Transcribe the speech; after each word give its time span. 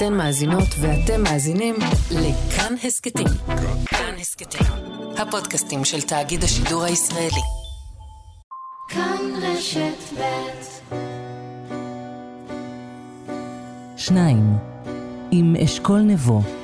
אתן 0.00 0.14
מאזינות 0.14 0.68
ואתם 0.80 1.22
מאזינים 1.22 1.74
לכאן 2.10 2.74
הסכתים. 2.84 3.26
כאן 3.86 4.14
הסכתים, 4.20 4.66
הפודקאסטים 5.18 5.84
של 5.84 6.02
תאגיד 6.02 6.44
השידור 6.44 6.82
הישראלי. 6.82 7.42
כאן 8.88 9.18
רשת 9.42 10.18
ב' 10.18 10.22
שניים, 13.96 14.56
עם 15.30 15.56
אשכול 15.64 16.00
נבו. 16.00 16.59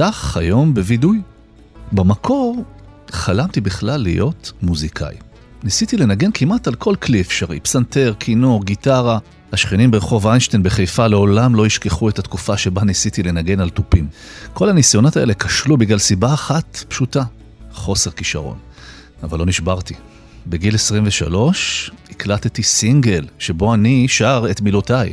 נפתח 0.00 0.36
היום 0.36 0.74
בווידוי. 0.74 1.20
במקור 1.92 2.64
חלמתי 3.10 3.60
בכלל 3.60 4.00
להיות 4.00 4.52
מוזיקאי. 4.62 5.16
ניסיתי 5.64 5.96
לנגן 5.96 6.30
כמעט 6.34 6.68
על 6.68 6.74
כל 6.74 6.94
כלי 7.02 7.20
אפשרי, 7.20 7.60
פסנתר, 7.60 8.14
כינור, 8.20 8.64
גיטרה. 8.64 9.18
השכנים 9.52 9.90
ברחוב 9.90 10.26
איינשטיין 10.26 10.62
בחיפה 10.62 11.06
לעולם 11.06 11.54
לא 11.54 11.66
ישכחו 11.66 12.08
את 12.08 12.18
התקופה 12.18 12.56
שבה 12.56 12.84
ניסיתי 12.84 13.22
לנגן 13.22 13.60
על 13.60 13.70
תופים. 13.70 14.08
כל 14.52 14.68
הניסיונות 14.68 15.16
האלה 15.16 15.34
כשלו 15.34 15.76
בגלל 15.76 15.98
סיבה 15.98 16.34
אחת 16.34 16.84
פשוטה, 16.88 17.22
חוסר 17.72 18.10
כישרון. 18.10 18.58
אבל 19.22 19.38
לא 19.38 19.46
נשברתי. 19.46 19.94
בגיל 20.48 20.74
23 20.74 21.90
הקלטתי 22.10 22.62
סינגל 22.62 23.26
שבו 23.38 23.74
אני 23.74 24.08
שר 24.08 24.46
את 24.50 24.60
מילותיי. 24.60 25.12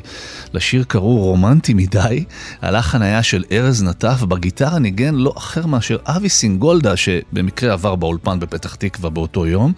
לשיר 0.54 0.84
קראו 0.84 1.18
רומנטי 1.18 1.74
מדי, 1.74 2.24
הלחן 2.62 3.02
היה 3.02 3.24
של 3.24 3.44
ארז 3.52 3.84
נטף, 3.84 4.22
בגיטרה 4.22 4.80
ניגן 4.80 5.16
לא 5.16 5.34
אחר 5.38 5.66
מאשר 5.66 5.98
אבי 6.06 6.30
סינגולדה, 6.30 6.98
שבמקרה 6.98 7.74
עבר 7.74 7.96
באולפן 7.96 8.40
בפתח 8.40 8.76
תקווה 8.76 9.10
באותו 9.10 9.48
יום. 9.48 9.74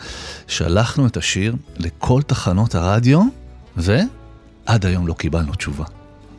שלחנו 0.47 1.07
את 1.07 1.17
השיר 1.17 1.55
לכל 1.77 2.21
תחנות 2.21 2.75
הרדיו, 2.75 3.21
ועד 3.77 4.85
היום 4.85 5.07
לא 5.07 5.13
קיבלנו 5.13 5.53
תשובה. 5.53 5.94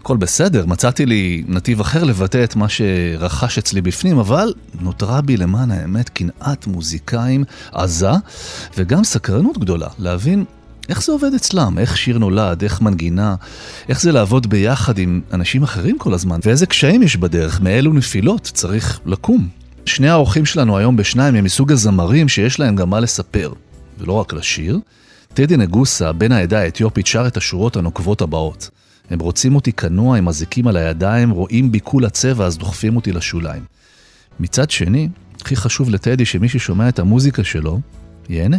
הכל 0.07 0.17
בסדר, 0.17 0.67
מצאתי 0.67 1.07
לי 1.07 1.43
נתיב 1.49 1.81
אחר 1.81 2.05
לבטא 2.05 2.45
את 2.45 2.57
מה 2.57 2.69
שרכש 2.69 3.59
אצלי 3.59 3.81
בפנים, 3.81 4.19
אבל 4.19 4.55
נותרה 4.81 5.21
בי 5.21 5.37
למען 5.37 5.71
האמת 5.71 6.09
קנאת 6.09 6.67
מוזיקאים 6.67 7.45
עזה, 7.73 8.11
וגם 8.77 9.05
סקרנות 9.05 9.59
גדולה 9.59 9.89
להבין 9.98 10.45
איך 10.89 11.03
זה 11.03 11.13
עובד 11.13 11.35
אצלם, 11.35 11.79
איך 11.79 11.97
שיר 11.97 12.19
נולד, 12.19 12.63
איך 12.63 12.81
מנגינה, 12.81 13.35
איך 13.89 14.01
זה 14.01 14.13
לעבוד 14.13 14.47
ביחד 14.47 14.98
עם 14.98 15.21
אנשים 15.33 15.63
אחרים 15.63 15.98
כל 15.98 16.15
הזמן, 16.15 16.41
ואיזה 16.43 16.67
קשיים 16.67 17.03
יש 17.03 17.17
בדרך, 17.17 17.61
מאילו 17.61 17.93
נפילות 17.93 18.51
צריך 18.55 19.01
לקום. 19.07 19.48
שני 19.87 20.09
האורחים 20.09 20.47
שלנו 20.47 20.79
היום 20.79 20.97
בשניים 20.97 21.35
הם 21.35 21.45
מסוג 21.45 21.73
הזמרים 21.73 22.29
שיש 22.29 22.61
להם 22.61 22.77
גם 22.77 22.91
מה 22.91 23.01
לספר, 23.01 23.53
ולא 23.98 24.13
רק 24.13 24.33
לשיר. 24.33 24.79
טדי 25.35 25.57
נגוסה, 25.57 26.13
בן 26.13 26.33
העדה 26.33 26.61
האתיופית, 26.61 27.07
שר 27.07 27.27
את 27.27 27.37
השורות 27.37 27.77
הנוקבות 27.77 28.20
הבאות. 28.20 28.70
הם 29.11 29.19
רוצים 29.19 29.55
אותי 29.55 29.73
כנוע 29.73 30.19
עם 30.19 30.29
אזיקים 30.29 30.67
על 30.67 30.77
הידיים, 30.77 31.31
רואים 31.31 31.73
בי 31.73 31.81
כולה 31.81 32.11
צבע, 32.11 32.45
אז 32.45 32.59
דוחפים 32.59 32.97
אותי 32.97 33.13
לשוליים. 33.13 33.63
מצד 34.41 34.71
שני, 34.71 35.09
הכי 35.41 35.57
חשוב 35.57 35.91
לטדי 35.91 36.25
שמי 36.25 36.48
ששומע 36.48 36.89
את 36.89 36.98
המוזיקה 36.98 37.45
שלו, 37.45 37.81
ייהנה. 38.29 38.57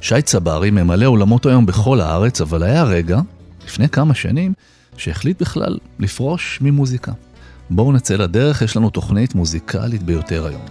שי 0.00 0.22
צברי 0.22 0.70
ממלא 0.70 1.06
עולמות 1.06 1.46
היום 1.46 1.66
בכל 1.66 2.00
הארץ, 2.00 2.40
אבל 2.40 2.62
היה 2.62 2.84
רגע, 2.84 3.20
לפני 3.66 3.88
כמה 3.88 4.14
שנים, 4.14 4.52
שהחליט 4.96 5.42
בכלל 5.42 5.78
לפרוש 5.98 6.58
ממוזיקה. 6.62 7.12
בואו 7.70 7.92
נצא 7.92 8.16
לדרך, 8.16 8.62
יש 8.62 8.76
לנו 8.76 8.90
תוכנית 8.90 9.34
מוזיקלית 9.34 10.02
ביותר 10.02 10.46
היום. 10.46 10.62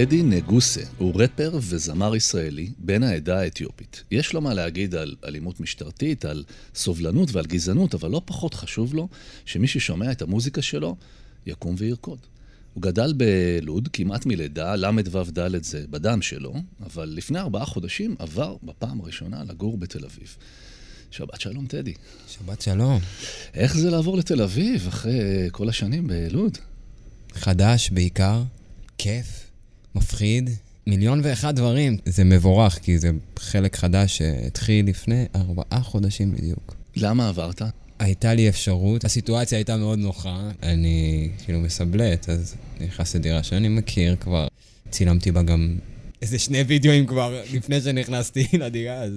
טדי 0.00 0.22
נגוסה 0.22 0.80
הוא 0.98 1.12
רפר 1.22 1.50
וזמר 1.60 2.16
ישראלי 2.16 2.70
בן 2.78 3.02
העדה 3.02 3.40
האתיופית. 3.40 4.04
יש 4.10 4.32
לו 4.32 4.40
מה 4.40 4.54
להגיד 4.54 4.94
על 4.94 5.14
אלימות 5.24 5.60
משטרתית, 5.60 6.24
על 6.24 6.44
סובלנות 6.74 7.28
ועל 7.32 7.46
גזענות, 7.46 7.94
אבל 7.94 8.10
לא 8.10 8.22
פחות 8.24 8.54
חשוב 8.54 8.94
לו 8.94 9.08
שמי 9.44 9.66
ששומע 9.66 10.12
את 10.12 10.22
המוזיקה 10.22 10.62
שלו 10.62 10.96
יקום 11.46 11.74
וירקוד. 11.78 12.18
הוא 12.74 12.82
גדל 12.82 13.14
בלוד 13.16 13.88
כמעט 13.92 14.26
מלידה, 14.26 14.76
ל"ו-ד' 14.76 15.64
זה 15.64 15.84
בדם 15.90 16.22
שלו, 16.22 16.54
אבל 16.86 17.12
לפני 17.16 17.38
ארבעה 17.38 17.64
חודשים 17.64 18.16
עבר 18.18 18.56
בפעם 18.62 19.00
הראשונה 19.00 19.44
לגור 19.44 19.78
בתל 19.78 20.04
אביב. 20.04 20.36
שבת 21.10 21.40
שלום, 21.40 21.66
טדי. 21.66 21.94
שבת 22.28 22.62
שלום. 22.62 23.00
איך 23.54 23.76
זה 23.76 23.90
לעבור 23.90 24.16
לתל 24.16 24.42
אביב 24.42 24.86
אחרי 24.86 25.48
כל 25.52 25.68
השנים 25.68 26.06
בלוד? 26.06 26.58
חדש 27.32 27.90
בעיקר, 27.90 28.42
כיף. 28.98 29.49
מפחיד, 29.94 30.50
מיליון 30.86 31.20
ואחד 31.24 31.56
דברים. 31.56 31.96
זה 32.06 32.24
מבורך, 32.24 32.78
כי 32.82 32.98
זה 32.98 33.10
חלק 33.38 33.76
חדש 33.76 34.18
שהתחיל 34.18 34.86
לפני 34.86 35.24
ארבעה 35.34 35.80
חודשים 35.82 36.32
בדיוק. 36.32 36.74
למה 36.96 37.28
עברת? 37.28 37.62
הייתה 37.98 38.34
לי 38.34 38.48
אפשרות, 38.48 39.04
הסיטואציה 39.04 39.58
הייתה 39.58 39.76
מאוד 39.76 39.98
נוחה, 39.98 40.50
אני 40.62 41.28
כאילו 41.44 41.60
מסבלט, 41.60 42.28
אז 42.28 42.54
נכנס 42.80 43.16
לדירה 43.16 43.42
שאני 43.42 43.68
מכיר 43.68 44.16
כבר, 44.20 44.48
צילמתי 44.90 45.32
בה 45.32 45.42
גם 45.42 45.78
איזה 46.22 46.38
שני 46.38 46.58
וידאוים 46.58 47.06
כבר 47.06 47.42
לפני 47.52 47.80
שנכנסתי 47.80 48.46
לדירה, 48.62 48.94
אז... 48.94 49.12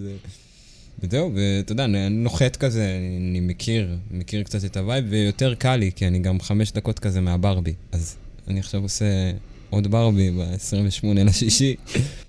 וזהו, 0.99 1.31
ואתה 1.35 1.71
יודע, 1.71 1.85
אני 1.85 2.09
נוחת 2.09 2.55
כזה, 2.55 2.97
אני 3.29 3.39
מכיר, 3.39 3.97
מכיר 4.11 4.43
קצת 4.43 4.65
את 4.65 4.77
ה 4.77 4.82
vibe, 4.82 5.05
ויותר 5.09 5.55
קל 5.55 5.75
לי, 5.75 5.91
כי 5.95 6.07
אני 6.07 6.19
גם 6.19 6.39
חמש 6.39 6.71
דקות 6.71 6.99
כזה 6.99 7.21
מהברבי. 7.21 7.73
אז 7.91 8.15
אני 8.47 8.59
עכשיו 8.59 8.81
עושה 8.81 9.05
עוד 9.73 9.91
ברבי 9.91 10.31
ב-28 10.31 11.05
לשישי, 11.25 11.75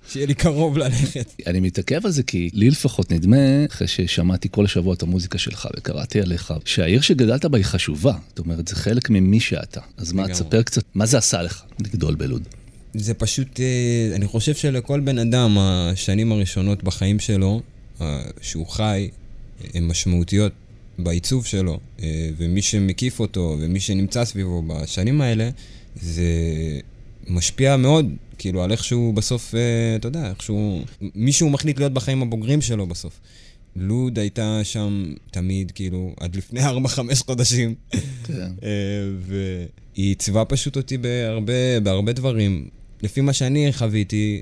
שיהיה 0.09 0.27
לי 0.27 0.33
קרוב 0.33 0.77
ללכת. 0.77 1.33
אני 1.47 1.59
מתעכב 1.59 2.05
על 2.05 2.11
זה 2.11 2.23
כי 2.23 2.49
לי 2.53 2.69
לפחות 2.69 3.11
נדמה, 3.11 3.65
אחרי 3.69 3.87
ששמעתי 3.87 4.47
כל 4.51 4.65
השבוע 4.65 4.93
את 4.93 5.03
המוזיקה 5.03 5.37
שלך 5.37 5.67
וקראתי 5.77 6.21
עליך, 6.21 6.53
שהעיר 6.65 7.01
שגדלת 7.01 7.45
בה 7.45 7.57
היא 7.57 7.65
חשובה. 7.65 8.13
זאת 8.29 8.39
אומרת, 8.39 8.67
זה 8.67 8.75
חלק 8.75 9.09
ממי 9.09 9.39
שאתה. 9.39 9.81
אז 9.97 10.13
מה, 10.13 10.27
תספר 10.27 10.61
קצת, 10.61 10.83
מה 10.95 11.05
זה 11.05 11.17
עשה 11.17 11.41
לך 11.41 11.63
לגדול 11.79 12.15
בלוד? 12.15 12.43
זה 12.93 13.13
פשוט, 13.13 13.59
אה, 13.59 14.15
אני 14.15 14.27
חושב 14.27 14.55
שלכל 14.55 14.99
בן 14.99 15.17
אדם, 15.17 15.57
השנים 15.59 16.31
הראשונות 16.31 16.83
בחיים 16.83 17.19
שלו, 17.19 17.61
אה, 18.01 18.21
שהוא 18.41 18.67
חי, 18.67 19.09
הן 19.73 19.83
משמעותיות 19.83 20.51
בעיצוב 20.99 21.45
שלו, 21.45 21.79
אה, 22.03 22.29
ומי 22.37 22.61
שמקיף 22.61 23.19
אותו 23.19 23.57
ומי 23.59 23.79
שנמצא 23.79 24.25
סביבו 24.25 24.61
בשנים 24.67 25.21
האלה, 25.21 25.49
זה 26.01 26.23
משפיע 27.27 27.77
מאוד, 27.77 28.09
כאילו, 28.37 28.63
על 28.63 28.71
איך 28.71 28.83
שהוא 28.83 29.13
בסוף, 29.13 29.55
אה, 29.55 29.95
אתה 29.95 30.07
יודע, 30.07 30.29
איך 30.29 30.43
שהוא... 30.43 30.81
מישהו 31.15 31.49
מחליט 31.49 31.79
להיות 31.79 31.93
בחיים 31.93 32.21
הבוגרים 32.21 32.61
שלו 32.61 32.87
בסוף. 32.87 33.19
לוד 33.75 34.19
הייתה 34.19 34.59
שם 34.63 35.13
תמיד, 35.31 35.71
כאילו, 35.71 36.13
עד 36.19 36.35
לפני 36.35 36.59
4-5 36.65 36.65
חודשים. 37.25 37.75
כן. 38.23 38.51
אה, 38.63 38.69
והיא 39.19 40.07
עיצבה 40.09 40.45
פשוט 40.45 40.77
אותי 40.77 40.97
בהרבה, 40.97 41.79
בהרבה 41.83 42.13
דברים. 42.13 42.67
לפי 43.03 43.21
מה 43.21 43.33
שאני 43.33 43.73
חוויתי, 43.73 44.41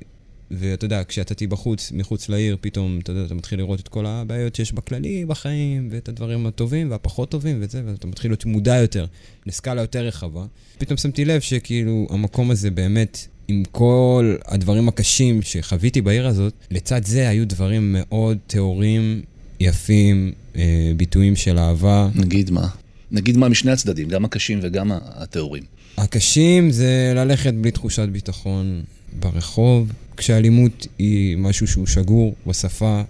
ואתה 0.60 0.86
יודע, 0.86 1.02
כשאתה 1.08 1.34
תהיה 1.34 1.48
בחוץ, 1.48 1.92
מחוץ 1.92 2.30
לעיר, 2.30 2.58
פתאום, 2.62 3.00
אתה 3.04 3.12
יודע, 3.12 3.26
אתה 3.26 3.34
מתחיל 3.34 3.60
לראות 3.60 3.80
את 3.80 3.88
כל 3.88 4.06
הבעיות 4.06 4.56
שיש 4.56 4.72
בכללי 4.72 5.26
בחיים, 5.26 5.88
ואת 5.92 6.10
הדברים 6.10 6.46
הטובים 6.46 6.92
והפחות 6.92 7.30
טובים 7.30 7.58
וזה, 7.62 7.82
ואתה 7.86 8.08
מתחיל 8.08 8.32
להיות 8.32 8.46
מודע 8.46 8.76
יותר, 8.76 9.06
לסקאלה 9.46 9.82
יותר 9.82 10.06
רחבה. 10.06 10.46
פתאום 10.78 10.98
שמתי 10.98 11.26
לב 11.26 11.42
שכאילו, 11.42 12.08
המקום 12.10 12.52
הזה 12.52 12.72
באמת, 12.72 13.28
עם 13.48 13.64
כל 13.72 14.36
הדברים 14.46 14.88
הקשים 14.88 15.42
שחוויתי 15.42 16.02
בעיר 16.02 16.28
הזאת, 16.28 16.54
לצד 16.72 17.04
זה 17.06 17.30
היו 17.30 17.48
דברים 17.48 17.96
מאוד 17.98 18.38
טהורים, 18.48 19.22
יפים, 19.60 20.32
אה, 20.56 20.92
ביטויים 20.98 21.36
של 21.36 21.58
אהבה. 21.58 22.10
נגיד 22.16 22.52
מה? 22.52 22.68
נגיד 23.12 23.38
מה 23.38 23.50
משני 23.50 23.72
הצדדים, 23.72 24.08
גם 24.08 24.26
הקשים 24.26 24.60
וגם 24.62 24.92
הטהורים. 24.94 25.64
הקשים 25.98 26.72
זה 26.72 27.14
ללכת 27.16 27.54
בלי 27.54 27.72
תחושת 27.72 28.10
ביטחון 28.12 28.82
ברחוב, 29.20 29.92
כשאלימות 30.18 30.88
היא 31.00 31.38
משהו 31.38 31.68
שהוא 31.68 31.88
שגור 31.88 32.36
בשפה, 32.48 33.02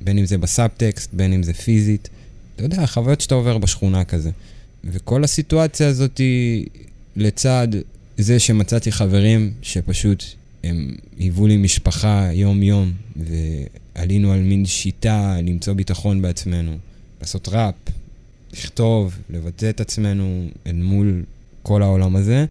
בין 0.00 0.18
אם 0.18 0.26
זה 0.26 0.38
בסאבטקסט, 0.38 1.10
בין 1.12 1.32
אם 1.32 1.42
זה 1.42 1.54
פיזית. 1.54 2.08
אתה 2.56 2.64
יודע, 2.64 2.86
חוויות 2.86 3.20
שאתה 3.20 3.34
עובר 3.34 3.58
בשכונה 3.58 4.04
כזה. 4.04 4.30
וכל 4.84 5.24
הסיטואציה 5.24 5.88
הזאת 5.88 6.18
היא 6.18 6.66
לצד 7.16 7.68
זה 8.18 8.38
שמצאתי 8.38 8.92
חברים 8.92 9.52
שפשוט 9.62 10.24
הם 10.64 10.94
היוו 11.18 11.46
לי 11.46 11.56
משפחה 11.56 12.30
יום-יום, 12.32 12.92
ועלינו 13.16 14.32
על 14.32 14.40
מין 14.40 14.66
שיטה 14.66 15.36
למצוא 15.42 15.72
ביטחון 15.72 16.22
בעצמנו, 16.22 16.76
לעשות 17.20 17.48
ראפ, 17.48 17.74
לכתוב, 18.52 19.18
לבטא 19.30 19.70
את 19.70 19.80
עצמנו 19.80 20.48
אל 20.66 20.72
מול 20.72 21.22
כל 21.62 21.82
העולם 21.82 22.16
הזה. 22.16 22.46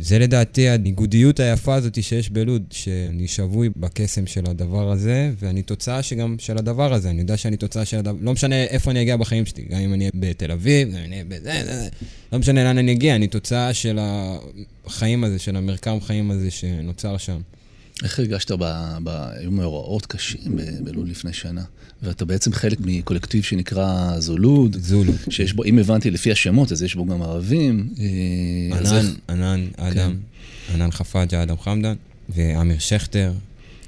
זה 0.00 0.18
לדעתי 0.18 0.68
הניגודיות 0.68 1.40
היפה 1.40 1.74
הזאת 1.74 2.02
שיש 2.02 2.30
בלוד, 2.30 2.62
שאני 2.70 3.28
שבוי 3.28 3.68
בקסם 3.76 4.26
של 4.26 4.46
הדבר 4.46 4.90
הזה, 4.92 5.30
ואני 5.38 5.62
תוצאה 5.62 6.02
שגם 6.02 6.36
של 6.38 6.58
הדבר 6.58 6.92
הזה. 6.92 7.10
אני 7.10 7.20
יודע 7.20 7.36
שאני 7.36 7.56
תוצאה 7.56 7.84
של 7.84 7.96
הדבר... 7.98 8.18
לא 8.20 8.32
משנה 8.32 8.64
איפה 8.64 8.90
אני 8.90 9.02
אגיע 9.02 9.16
בחיים 9.16 9.46
שלי, 9.46 9.64
גם 9.70 9.78
אם 9.78 9.94
אני 9.94 10.04
אהיה 10.04 10.10
בתל 10.14 10.50
אביב, 10.52 10.88
גם 10.88 10.96
אם 10.96 11.04
אני 11.04 11.12
אהיה 11.12 11.24
בזה, 11.24 11.62
זה. 11.64 11.88
לא 12.32 12.38
משנה 12.38 12.64
לאן 12.64 12.78
אני 12.78 12.92
אגיע, 12.92 13.14
אני 13.14 13.26
תוצאה 13.26 13.74
של 13.74 13.98
החיים 14.86 15.24
הזה, 15.24 15.38
של 15.38 15.56
המרקם 15.56 16.00
חיים 16.00 16.30
הזה 16.30 16.50
שנוצר 16.50 17.16
שם. 17.16 17.40
איך 18.02 18.18
הרגשת 18.18 18.50
ב... 18.50 18.64
ב... 19.04 19.08
היו 19.08 19.50
מאורעות 19.50 20.06
קשים 20.06 20.58
בלוד 20.80 21.08
לפני 21.08 21.32
שנה, 21.32 21.62
ואתה 22.02 22.24
בעצם 22.24 22.52
חלק 22.52 22.78
מקולקטיב 22.80 23.42
שנקרא 23.42 24.20
זולוד. 24.20 24.76
זולוד. 24.80 25.16
שיש 25.30 25.52
בו, 25.52 25.64
אם 25.64 25.78
הבנתי 25.78 26.10
לפי 26.10 26.32
השמות, 26.32 26.72
אז 26.72 26.82
יש 26.82 26.94
בו 26.94 27.06
גם 27.06 27.22
ערבים. 27.22 27.88
אה, 28.00 28.78
ענן, 28.78 29.14
ענן, 29.28 29.66
אדם, 29.76 30.16
כן. 30.68 30.74
ענן 30.74 30.90
חפאג'ה, 30.90 31.42
אדם 31.42 31.58
חמדן, 31.58 31.94
ואמיר 32.28 32.78
שכטר, 32.78 33.32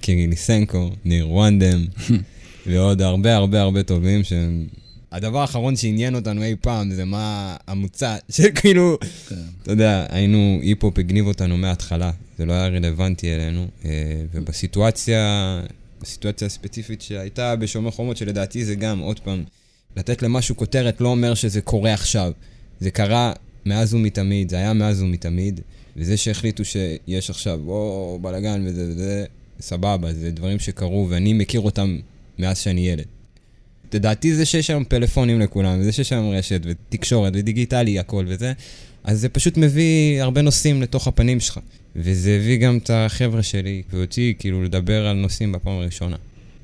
קירי 0.00 0.26
ניסנקו, 0.26 0.90
ניר 1.04 1.30
וונדם, 1.30 1.84
ועוד 2.66 3.02
הרבה 3.02 3.36
הרבה 3.36 3.60
הרבה 3.60 3.82
טובים 3.82 4.24
שהם... 4.24 4.66
הדבר 5.12 5.40
האחרון 5.40 5.76
שעניין 5.76 6.14
אותנו 6.14 6.42
אי 6.42 6.54
פעם 6.60 6.90
זה 6.90 7.04
מה 7.04 7.56
המוצא, 7.66 8.16
שכאילו, 8.36 8.98
כן. 9.28 9.34
אתה 9.62 9.72
יודע, 9.72 10.06
היינו, 10.08 10.58
היפ-הופ 10.62 10.98
הגניב 10.98 11.26
אותנו 11.26 11.56
מההתחלה, 11.56 12.10
זה 12.38 12.46
לא 12.46 12.52
היה 12.52 12.66
רלוונטי 12.66 13.34
אלינו, 13.34 13.66
אה, 13.84 13.90
ובסיטואציה, 14.32 15.60
בסיטואציה 16.00 16.46
הספציפית 16.46 17.02
שהייתה 17.02 17.56
בשומר 17.56 17.90
חומות, 17.90 18.16
שלדעתי 18.16 18.64
זה 18.64 18.74
גם, 18.74 18.98
עוד 18.98 19.20
פעם, 19.20 19.44
לתת 19.96 20.22
למשהו 20.22 20.56
כותרת 20.56 21.00
לא 21.00 21.08
אומר 21.08 21.34
שזה 21.34 21.60
קורה 21.60 21.92
עכשיו. 21.92 22.32
זה 22.80 22.90
קרה 22.90 23.32
מאז 23.66 23.94
ומתמיד, 23.94 24.50
זה 24.50 24.56
היה 24.56 24.72
מאז 24.72 25.02
ומתמיד, 25.02 25.60
וזה 25.96 26.16
שהחליטו 26.16 26.64
שיש 26.64 27.30
עכשיו, 27.30 27.60
או 27.66 28.18
בלאגן 28.22 28.64
וזה 28.66 28.86
וזה, 28.88 29.24
סבבה, 29.60 30.12
זה 30.12 30.30
דברים 30.30 30.58
שקרו, 30.58 31.06
ואני 31.10 31.32
מכיר 31.32 31.60
אותם 31.60 31.98
מאז 32.38 32.58
שאני 32.58 32.88
ילד. 32.88 33.04
לדעתי 33.94 34.34
זה 34.34 34.44
שיש 34.44 34.70
היום 34.70 34.84
פלאפונים 34.84 35.40
לכולם, 35.40 35.80
וזה 35.80 35.92
שיש 35.92 36.12
היום 36.12 36.30
רשת, 36.30 36.60
ותקשורת, 36.64 37.32
ודיגיטלי, 37.36 37.98
הכל 37.98 38.24
וזה, 38.28 38.52
אז 39.04 39.20
זה 39.20 39.28
פשוט 39.28 39.56
מביא 39.56 40.22
הרבה 40.22 40.42
נושאים 40.42 40.82
לתוך 40.82 41.08
הפנים 41.08 41.40
שלך. 41.40 41.60
וזה 41.96 42.37
הביא 42.37 42.56
גם 42.56 42.76
את 42.76 42.90
החבר'ה 42.90 43.43
שלי 43.43 43.82
ואותי, 43.93 44.34
כאילו, 44.38 44.62
לדבר 44.62 45.06
על 45.06 45.16
נושאים 45.16 45.52
בפעם 45.52 45.72
הראשונה. 45.72 46.16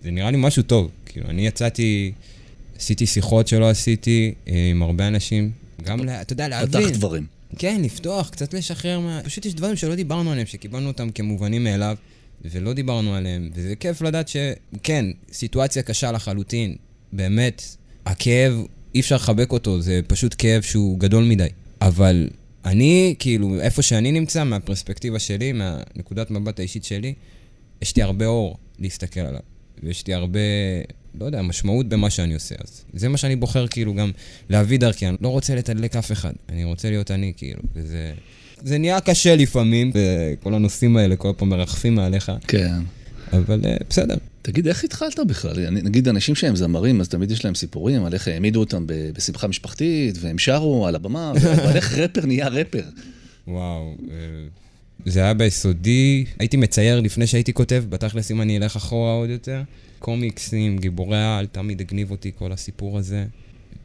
זה 0.02 0.10
נראה 0.10 0.30
לי 0.30 0.36
משהו 0.40 0.62
טוב. 0.62 0.90
כאילו, 1.06 1.30
אני 1.30 1.46
יצאתי, 1.46 2.12
עשיתי 2.76 3.06
שיחות 3.06 3.48
שלא 3.48 3.70
עשיתי 3.70 4.34
אה, 4.48 4.68
עם 4.70 4.82
הרבה 4.82 5.08
אנשים, 5.08 5.50
גם, 5.82 6.04
לה, 6.04 6.22
אתה 6.22 6.32
יודע, 6.32 6.48
להבין. 6.48 6.86
פתח 6.86 6.96
דברים. 6.96 7.26
כן, 7.58 7.80
לפתוח, 7.84 8.28
קצת 8.28 8.54
לשחרר 8.54 9.00
מה... 9.00 9.20
פשוט 9.24 9.46
יש 9.46 9.54
דברים 9.54 9.76
שלא 9.76 9.94
דיברנו 9.94 10.32
עליהם, 10.32 10.46
שקיבלנו 10.46 10.88
אותם 10.88 11.10
כמובנים 11.10 11.64
מאליו, 11.64 11.96
ולא 12.44 12.72
דיברנו 12.72 13.14
עליהם, 13.14 13.50
וזה 13.54 13.76
כיף 13.76 14.02
לדעת 14.02 14.28
שכן, 14.28 15.04
סיטואציה 15.32 15.82
קשה 15.82 16.12
לחלוטין, 16.12 16.76
באמת, 17.12 17.62
הכאב, 18.06 18.52
אי 18.94 19.00
אפשר 19.00 19.16
לחבק 19.16 19.52
אותו, 19.52 19.80
זה 19.80 20.00
פשוט 20.06 20.34
כאב 20.38 20.62
שהוא 20.62 20.98
גדול 20.98 21.24
מדי. 21.24 21.48
אבל 21.80 22.28
אני, 22.64 23.14
כאילו, 23.18 23.60
איפה 23.60 23.82
שאני 23.82 24.12
נמצא, 24.12 24.44
מהפרספקטיבה 24.44 25.18
שלי, 25.18 25.52
מהנקודת 25.52 26.30
מבט 26.30 26.58
האישית 26.58 26.84
שלי, 26.84 27.14
יש 27.82 27.96
לי 27.96 28.02
הרבה 28.02 28.26
אור 28.26 28.56
להסתכל 28.78 29.20
עליו. 29.20 29.40
ויש 29.82 30.06
לי 30.06 30.14
הרבה, 30.14 30.40
לא 31.20 31.24
יודע, 31.24 31.42
משמעות 31.42 31.88
במה 31.88 32.10
שאני 32.10 32.34
עושה. 32.34 32.54
אז 32.64 32.84
זה 32.92 33.08
מה 33.08 33.16
שאני 33.16 33.36
בוחר, 33.36 33.66
כאילו, 33.66 33.94
גם 33.94 34.10
להביא 34.48 34.78
דרכי. 34.78 35.06
אני 35.06 35.16
לא 35.20 35.28
רוצה 35.28 35.54
לתדלק 35.54 35.96
אף 35.96 36.12
אחד, 36.12 36.32
אני 36.48 36.64
רוצה 36.64 36.90
להיות 36.90 37.10
אני, 37.10 37.32
כאילו. 37.36 37.62
וזה... 37.74 38.12
זה 38.64 38.78
נהיה 38.78 39.00
קשה 39.00 39.36
לפעמים, 39.36 39.92
וכל 39.94 40.54
הנושאים 40.54 40.96
האלה 40.96 41.16
כל 41.16 41.32
פעם 41.36 41.48
מרחפים 41.48 41.94
מעליך. 41.94 42.32
כן. 42.48 42.80
אבל 43.32 43.60
uh, 43.60 43.84
בסדר. 43.90 44.16
תגיד, 44.42 44.68
איך 44.68 44.84
התחלת 44.84 45.18
בכלל? 45.26 45.70
נגיד 45.70 46.08
אנשים 46.08 46.34
שהם 46.34 46.56
זמרים, 46.56 47.00
אז 47.00 47.08
תמיד 47.08 47.30
יש 47.30 47.44
להם 47.44 47.54
סיפורים 47.54 48.04
על 48.04 48.14
איך 48.14 48.28
העמידו 48.28 48.60
אותם 48.60 48.84
בשמחה 48.86 49.46
משפחתית, 49.46 50.18
והם 50.20 50.38
שרו 50.38 50.86
על 50.86 50.94
הבמה, 50.94 51.30
אבל 51.64 51.76
איך 51.76 51.98
רפר 51.98 52.26
נהיה 52.26 52.48
רפר? 52.48 52.84
וואו, 53.48 53.94
אה, 54.10 54.16
זה 55.06 55.20
היה 55.20 55.34
ביסודי. 55.34 56.24
הייתי 56.38 56.56
מצייר 56.56 57.00
לפני 57.00 57.26
שהייתי 57.26 57.52
כותב, 57.52 57.84
בתכלס 57.88 58.30
אם 58.30 58.40
אני 58.40 58.58
אלך 58.58 58.76
אחורה 58.76 59.12
עוד 59.12 59.30
יותר. 59.30 59.62
קומיקסים, 59.98 60.78
גיבורי 60.78 61.18
העל, 61.18 61.46
תמיד 61.46 61.80
הגניב 61.80 62.10
אותי 62.10 62.30
כל 62.38 62.52
הסיפור 62.52 62.98
הזה. 62.98 63.24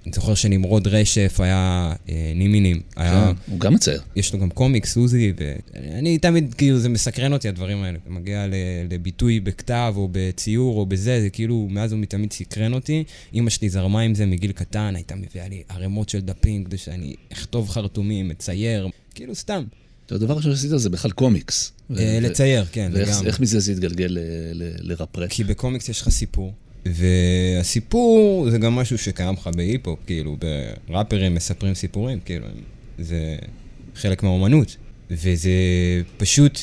אני 0.07 0.13
זוכר 0.16 0.34
שנמרוד 0.34 0.88
רשף 0.88 1.39
היה 1.39 1.94
אה, 2.10 2.31
נימינים. 2.36 2.81
היה... 2.95 3.12
כן, 3.12 3.51
הוא 3.51 3.60
גם 3.60 3.74
מצייר. 3.74 4.01
יש 4.16 4.34
לו 4.34 4.39
גם 4.39 4.50
קומיקס, 4.50 4.94
סוזי, 4.94 5.34
ואני 5.38 6.18
תמיד, 6.18 6.54
כאילו, 6.54 6.80
זה 6.80 6.89
מסקרן 6.89 7.34
אותי, 7.34 7.50
הדברים 7.50 7.84
האלה. 7.84 7.98
זה 8.06 8.12
מגיע 8.13 8.45
לביטוי 8.89 9.39
בכתב 9.39 9.94
או 9.98 10.10
בציור 10.12 10.80
או 10.80 10.86
בזה, 10.86 11.22
זה 11.22 11.30
כאילו, 11.30 11.68
מאז 11.69 11.94
ומתמיד 11.94 12.34
סקרן 12.34 12.74
אותי. 12.74 13.04
אימא 13.34 13.50
שלי 13.50 13.69
זרמה 13.69 14.00
עם 14.00 14.16
זה 14.16 14.25
מגיל 14.25 14.51
קטן, 14.51 14.95
הייתה 14.95 15.16
מביאה 15.16 15.48
לי 15.48 15.63
ערימות 15.69 16.10
של 16.10 16.19
דפים 16.19 16.63
כדי 16.63 16.78
שאני 16.78 17.16
אכתוב 17.33 17.69
חרטוטים, 17.69 18.31
אצייר, 18.31 18.88
כאילו, 19.16 19.36
סתם. 19.36 19.63
הדבר 20.12 20.33
הראשון 20.33 20.56
שעשית 20.56 20.72
זה 20.75 20.90
בכלל 20.90 21.12
קומיקס. 21.12 21.72
אה, 21.98 22.19
לצייר, 22.22 22.66
כן, 22.72 22.92
לגמרי. 22.94 23.25
ואיך 23.25 23.40
מזה 23.40 23.60
זה 23.60 23.72
התגלגל 23.72 24.18
לראפ? 24.80 25.30
כי 25.30 25.44
בקומיקס 25.44 25.90
יש 25.90 26.01
לך 26.01 26.10
סיפור. 26.10 26.54
והסיפור 26.86 28.48
זה 28.50 28.58
גם 28.58 28.76
משהו 28.76 28.98
שקיים 28.98 29.34
לך 29.34 29.50
בהיפ-הופ, 29.56 30.00
כאילו, 30.06 30.38
בראפרים 30.90 31.36
מספרים 31.36 31.74
סיפורים, 31.74 32.20
כאילו, 32.26 32.48
זה 33.00 33.36
חלק 33.96 34.24
מהאומנות. 34.24 34.78
וזה 35.12 35.52
פשוט, 36.18 36.60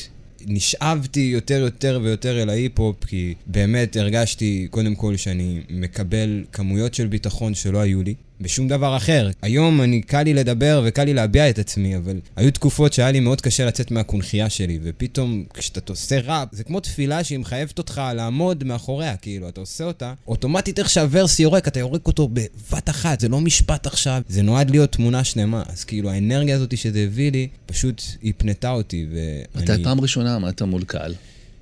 נשאבתי 0.47 1.19
יותר 1.19 1.59
יותר 1.59 1.99
ויותר 2.03 2.41
אל 2.41 2.49
ההיפ-הופ, 2.49 3.05
כי 3.05 3.33
באמת 3.47 3.95
הרגשתי, 3.95 4.67
קודם 4.69 4.95
כל, 4.95 5.15
שאני 5.15 5.61
מקבל 5.69 6.43
כמויות 6.51 6.93
של 6.93 7.07
ביטחון 7.07 7.53
שלא 7.53 7.79
היו 7.79 8.03
לי. 8.03 8.13
בשום 8.41 8.67
דבר 8.67 8.97
אחר. 8.97 9.29
היום 9.41 9.81
אני, 9.81 10.01
קל 10.01 10.23
לי 10.23 10.33
לדבר 10.33 10.81
וקל 10.85 11.03
לי 11.03 11.13
להביע 11.13 11.49
את 11.49 11.59
עצמי, 11.59 11.97
אבל 11.97 12.19
היו 12.35 12.51
תקופות 12.51 12.93
שהיה 12.93 13.11
לי 13.11 13.19
מאוד 13.19 13.41
קשה 13.41 13.65
לצאת 13.65 13.91
מהקונכייה 13.91 14.49
שלי, 14.49 14.79
ופתאום 14.83 15.43
כשאתה 15.53 15.93
עושה 15.93 16.19
ראפ, 16.19 16.47
זה 16.51 16.63
כמו 16.63 16.79
תפילה 16.79 17.23
שהיא 17.23 17.39
מחייבת 17.39 17.77
אותך 17.77 18.01
לעמוד 18.15 18.63
מאחוריה, 18.63 19.17
כאילו, 19.17 19.49
אתה 19.49 19.59
עושה 19.59 19.83
אותה, 19.83 20.13
אוטומטית 20.27 20.79
איך 20.79 20.89
שהוורס 20.89 21.39
יורק, 21.39 21.67
אתה 21.67 21.79
יורק 21.79 22.07
אותו 22.07 22.27
בבת 22.27 22.89
אחת, 22.89 23.19
זה 23.19 23.29
לא 23.29 23.41
משפט 23.41 23.87
עכשיו, 23.87 24.21
זה 24.29 24.41
נועד 24.41 24.71
להיות 24.71 24.91
תמונה 24.91 25.23
שלמה. 25.23 25.63
אז 25.69 25.83
כאילו, 25.83 26.09
האנרגיה 26.09 26.55
הזאת 26.55 26.77
שזה 26.77 26.99
הביא 26.99 27.31
לי, 27.31 27.47
פשוט 27.65 28.01
הפנתה 28.23 28.71
אותי, 28.71 29.07
ואני... 29.11 29.63
מתי 29.63 29.83
פעם 29.83 30.01
ראשונה 30.01 30.35
עמדת 30.35 30.61
מול 30.61 30.83
קהל? 30.83 31.15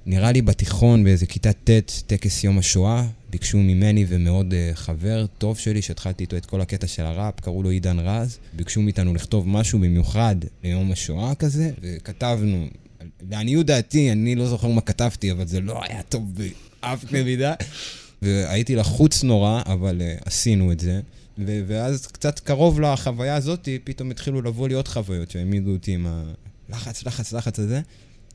נראה 0.05 0.31
לי 0.31 0.41
בתיכון, 0.41 1.03
באיזה 1.03 1.25
כיתה 1.25 1.53
ט', 1.53 1.91
טקס 2.07 2.43
יום 2.43 2.59
השואה, 2.59 3.05
ביקשו 3.33 3.57
ממני 3.57 4.05
ומאוד 4.07 4.53
uh, 4.53 4.75
חבר 4.75 5.25
טוב 5.37 5.57
שלי, 5.57 5.81
שהתחלתי 5.81 6.23
איתו 6.23 6.37
את 6.37 6.45
כל 6.45 6.61
הקטע 6.61 6.87
של 6.87 7.03
הראפ, 7.03 7.39
קראו 7.39 7.63
לו 7.63 7.69
עידן 7.69 7.99
רז. 7.99 8.37
ביקשו 8.53 8.81
מאיתנו 8.81 9.13
לכתוב 9.13 9.47
משהו 9.47 9.79
במיוחד 9.79 10.35
ליום 10.63 10.91
השואה 10.91 11.35
כזה, 11.35 11.71
וכתבנו, 11.81 12.67
לעניות 13.29 13.65
דעתי, 13.65 14.11
אני 14.11 14.35
לא 14.35 14.47
זוכר 14.47 14.67
מה 14.67 14.81
כתבתי, 14.81 15.31
אבל 15.31 15.47
זה 15.47 15.61
לא 15.61 15.83
היה 15.83 16.03
טוב 16.03 16.33
באף 16.81 17.05
קנה 17.05 17.53
והייתי 18.21 18.75
לחוץ 18.75 19.23
נורא, 19.23 19.61
אבל 19.65 20.01
uh, 20.01 20.23
עשינו 20.25 20.71
את 20.71 20.79
זה. 20.79 20.99
ו- 21.37 21.61
ואז 21.67 22.07
קצת 22.07 22.39
קרוב 22.39 22.81
לחוויה 22.81 23.35
הזאת, 23.35 23.69
פתאום 23.83 24.11
התחילו 24.11 24.41
לבוא 24.41 24.67
לי 24.67 24.73
עוד 24.73 24.87
חוויות 24.87 25.31
שהעמידו 25.31 25.71
אותי 25.71 25.91
עם 25.91 26.07
הלחץ, 26.69 27.05
לחץ, 27.05 27.33
לחץ 27.33 27.59
הזה. 27.59 27.81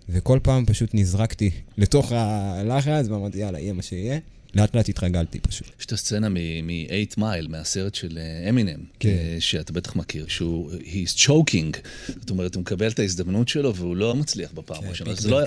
וכל 0.08 0.38
פעם 0.42 0.66
פשוט 0.66 0.90
נזרקתי 0.94 1.50
לתוך 1.76 2.12
הלחץ, 2.12 3.06
ואמרתי, 3.08 3.38
יאללה, 3.38 3.60
יהיה 3.60 3.72
מה 3.72 3.82
שיהיה. 3.82 4.18
לאט 4.58 4.76
לאט 4.76 4.88
התרגלתי 4.88 5.38
פשוט. 5.38 5.66
יש 5.80 5.86
את 5.86 5.92
הסצנה 5.92 6.28
מ-8 6.28 7.14
מייל, 7.16 7.48
מהסרט 7.48 7.94
של 7.94 8.18
אמינם, 8.48 8.70
אה, 8.70 8.74
כן. 9.00 9.08
אה, 9.08 9.36
שאתה 9.40 9.72
בטח 9.72 9.96
מכיר, 9.96 10.24
שהוא, 10.28 10.70
he's 10.72 11.18
choking, 11.18 11.78
זאת 12.20 12.30
אומרת, 12.30 12.54
הוא 12.54 12.60
מקבל 12.60 12.88
את 12.88 12.98
ההזדמנות 12.98 13.48
שלו 13.48 13.74
והוא 13.74 13.96
לא 13.96 14.14
מצליח 14.14 14.50
בפעם 14.54 14.80
כן, 14.80 14.86
הראשונה, 14.86 15.10
אז, 15.10 15.26
לא, 15.26 15.40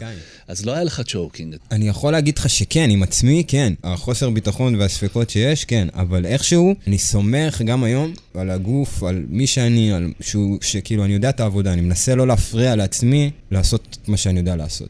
אז 0.48 0.66
לא 0.66 0.72
היה 0.72 0.84
לך 0.84 1.02
choking. 1.08 1.56
אני 1.72 1.88
יכול 1.88 2.12
להגיד 2.12 2.38
לך 2.38 2.50
שכן, 2.50 2.90
עם 2.90 3.04
עצמי, 3.04 3.44
כן. 3.48 3.74
החוסר 3.84 4.30
ביטחון 4.30 4.76
והספקות 4.76 5.30
שיש, 5.30 5.66
כן, 5.66 5.88
אבל 5.94 6.26
איכשהו, 6.26 6.76
אני 6.88 6.98
סומך 6.98 7.62
גם 7.66 7.84
היום 7.84 8.14
על 8.34 8.50
הגוף, 8.50 9.04
על 9.04 9.26
מי 9.30 9.48
שאני, 9.48 9.94
על 9.94 10.12
שהוא, 10.20 10.58
שכאילו, 10.62 11.06
אני 11.06 11.14
יודע 11.14 11.30
את 11.30 11.40
העבודה, 11.40 11.74
אני 11.74 11.82
מנסה 11.82 12.16
לא 12.16 12.28
להפריע 12.28 12.76
לעצמי 12.76 13.32
לעשות 13.52 13.98
את 14.02 14.08
מה 14.08 14.18
שאני 14.18 14.40
יודע 14.40 14.56
לעשות. 14.56 14.90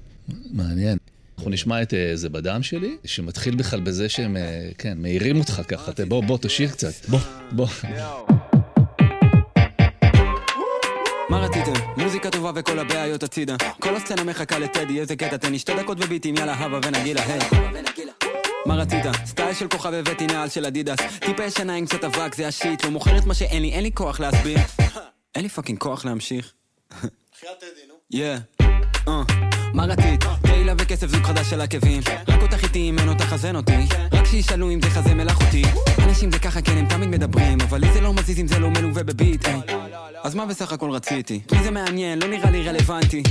מעניין. 0.52 0.98
אנחנו 1.38 1.52
נשמע 1.52 1.82
את 1.82 1.94
אה, 1.94 2.12
זה 2.16 2.30
בדם 2.30 2.64
שלי, 2.64 2.98
שמתחיל 3.06 3.56
בכלל 3.56 3.80
בזה 3.80 4.10
שהם, 4.10 4.38
אה, 4.38 4.70
כן, 4.78 4.98
מעירים 4.98 5.40
אותך 5.40 5.62
ככה. 5.68 5.92
בוא, 6.08 6.24
בוא, 6.24 6.38
תשאיר 6.42 6.70
קצת. 6.70 7.06
בוא, 7.10 7.20
בוא. 7.52 7.68
מה 11.30 11.40
רציתם? 11.40 11.74
מוזיקה 11.98 12.30
טובה 12.30 12.52
וכל 12.56 12.80
הבעיות 12.80 13.24
הצידה 13.24 13.56
כל 13.80 13.96
הסצנה 13.96 14.24
מחכה 14.24 14.60
לטדי, 14.60 15.00
איזה 15.00 15.16
קטע 15.16 15.38
תן 15.38 15.52
לי 15.52 15.60
שתי 15.60 15.74
דקות 15.76 15.98
וביטים, 16.02 16.36
יאללה 16.38 16.54
הבה 16.54 16.80
ונגילה, 16.84 17.22
היי 17.26 17.40
מה 18.66 18.76
רצית? 18.76 19.06
סטייל 19.26 19.54
של 19.54 19.68
כוכב 19.68 19.94
הבאתי 19.94 20.28
נעל 20.28 20.50
של 20.50 20.66
אדידס 20.66 21.00
טיפה 21.20 21.44
ישנה 21.44 21.76
עם 21.76 21.86
קצת 21.86 22.04
אבק, 22.04 22.36
זה 22.36 22.48
השיט 22.48 22.84
לא 22.84 22.92
מוכר 22.92 23.18
את 23.18 23.26
מה 23.26 23.34
שאין 23.34 23.62
לי, 23.62 23.72
אין 23.72 23.84
לי 23.84 23.92
כוח 23.94 24.20
להסביר 24.20 24.58
אין 25.36 25.44
לי 25.44 25.50
fucking 25.50 25.80
כוח 25.80 26.06
להמשיך 26.06 26.54
בחייאת 26.92 27.60
טדי, 27.60 27.88
נו. 27.88 27.94
יא, 28.12 28.38
אה, 29.08 29.51
מה 29.74 29.86
רצית? 29.86 30.26
תהילה 30.42 30.74
וכסף 30.78 31.08
זוג 31.08 31.24
חדש 31.24 31.50
של 31.50 31.62
עקבים. 31.62 32.04
רק 32.28 32.42
אותך 32.42 32.64
איתי 32.64 32.90
אם 32.90 33.00
אין 33.00 33.10
אותך 33.10 33.34
אז 33.34 33.46
אין 33.46 33.56
אותי. 33.56 33.88
רק 34.12 34.26
שישאלו 34.26 34.72
אם 34.72 34.82
זה 34.82 34.90
חזה 34.90 35.14
מלאכותי 35.14 35.64
אנשים 36.12 36.32
זה 36.32 36.40
ככה 36.40 36.62
כן 36.62 36.78
הם 36.78 36.86
תמיד 36.86 37.10
מדברים 37.10 37.62
אבל 37.62 37.78
לי 37.78 37.92
זה 37.94 38.02
לא 38.02 38.14
מזיז 38.14 38.40
אם 38.40 38.48
זה 38.48 38.60
לא 38.60 38.70
מלווה 38.70 39.04
ב 39.04 39.12
beat 39.12 39.48
היי. 39.48 39.62
אז 40.24 40.36
מה 40.36 40.46
בסך 40.46 40.74
הכל 40.74 40.92
רציתי? 40.92 41.40
מי 41.52 41.64
זה 41.64 41.72
מעניין, 41.72 42.22
לא 42.22 42.28
נראה 42.28 42.52
לי 42.52 42.68
רלוונטי. 42.68 43.24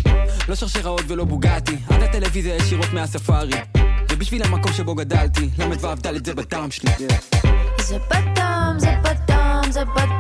לא 0.49 0.55
שרשראות 0.55 1.03
ולא 1.07 1.25
בוגטי 1.25 1.77
עד 1.91 2.03
הטלוויזיה 2.03 2.57
ישירות 2.57 2.93
מהספארי. 2.93 3.61
ובשביל 4.13 4.43
המקום 4.43 4.73
שבו 4.73 4.95
גדלתי 4.95 5.49
למד 5.59 5.85
ואהבת 5.85 6.07
זה 6.25 6.35
בטעם 6.35 6.71
שלי. 6.71 6.91
זה 7.81 7.99
בדם, 8.11 8.75
זה 8.79 8.95
בדם, 9.05 9.63
זה 9.71 9.85
בדם 9.85 10.20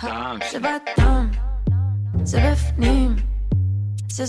זה 0.00 0.08
בדם 0.08 0.38
זה 0.52 0.58
בדם, 0.60 1.30
זה 2.24 2.52
בפנים, 2.52 3.16
זה 4.08 4.26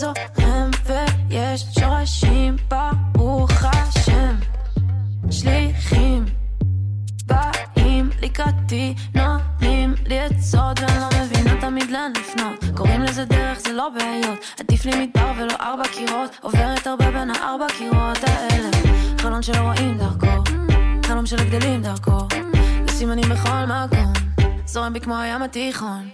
בי 25.01 25.05
כמו 25.05 25.17
הים 25.17 25.41
התיכון. 25.41 26.10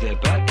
זה 0.00 0.12
בדם, 0.22 0.43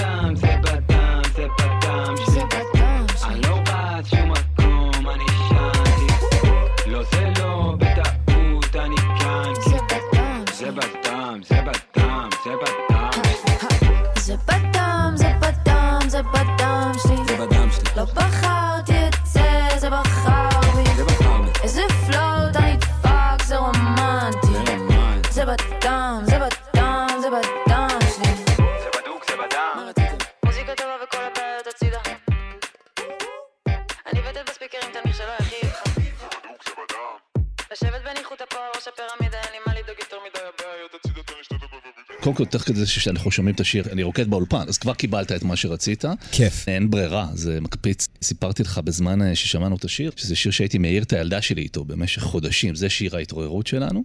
את 34.65 34.95
המכשלו 34.95 35.31
היחיד 35.39 35.63
איתך. 35.63 35.83
לשבת 37.71 38.01
בניחותא 38.01 38.45
פה 38.45 38.59
על 38.59 38.71
ראש 38.75 38.87
הפירמידה, 38.87 39.41
אין 39.41 39.51
לי 39.51 39.59
מה 39.67 39.73
לדאוג 39.73 39.99
יותר 39.99 40.17
מדי 40.19 40.39
הבעיות. 40.39 40.92
קודם 42.23 42.35
כל, 42.35 42.45
תוך 42.45 42.61
כדי 42.61 42.85
שאנחנו 42.85 43.31
שומעים 43.31 43.55
את 43.55 43.59
השיר, 43.59 43.83
אני 43.91 44.03
רוקד 44.03 44.29
באולפן, 44.29 44.65
אז 44.67 44.77
כבר 44.77 44.93
קיבלת 44.93 45.31
את 45.31 45.43
מה 45.43 45.55
שרצית. 45.55 46.05
כיף. 46.31 46.67
אין 46.67 46.89
ברירה, 46.89 47.27
זה 47.33 47.61
מקפיץ. 47.61 48.07
סיפרתי 48.21 48.63
לך 48.63 48.77
בזמן 48.77 49.21
אה, 49.21 49.35
ששמענו 49.35 49.75
את 49.75 49.85
השיר, 49.85 50.11
שזה 50.15 50.35
שיר 50.35 50.51
שהייתי 50.51 50.77
מעיר 50.77 51.03
את 51.03 51.13
הילדה 51.13 51.41
שלי 51.41 51.61
איתו 51.61 51.85
במשך 51.85 52.21
חודשים, 52.21 52.75
זה 52.75 52.89
שיר 52.89 53.15
ההתעוררות 53.15 53.67
שלנו. 53.67 54.03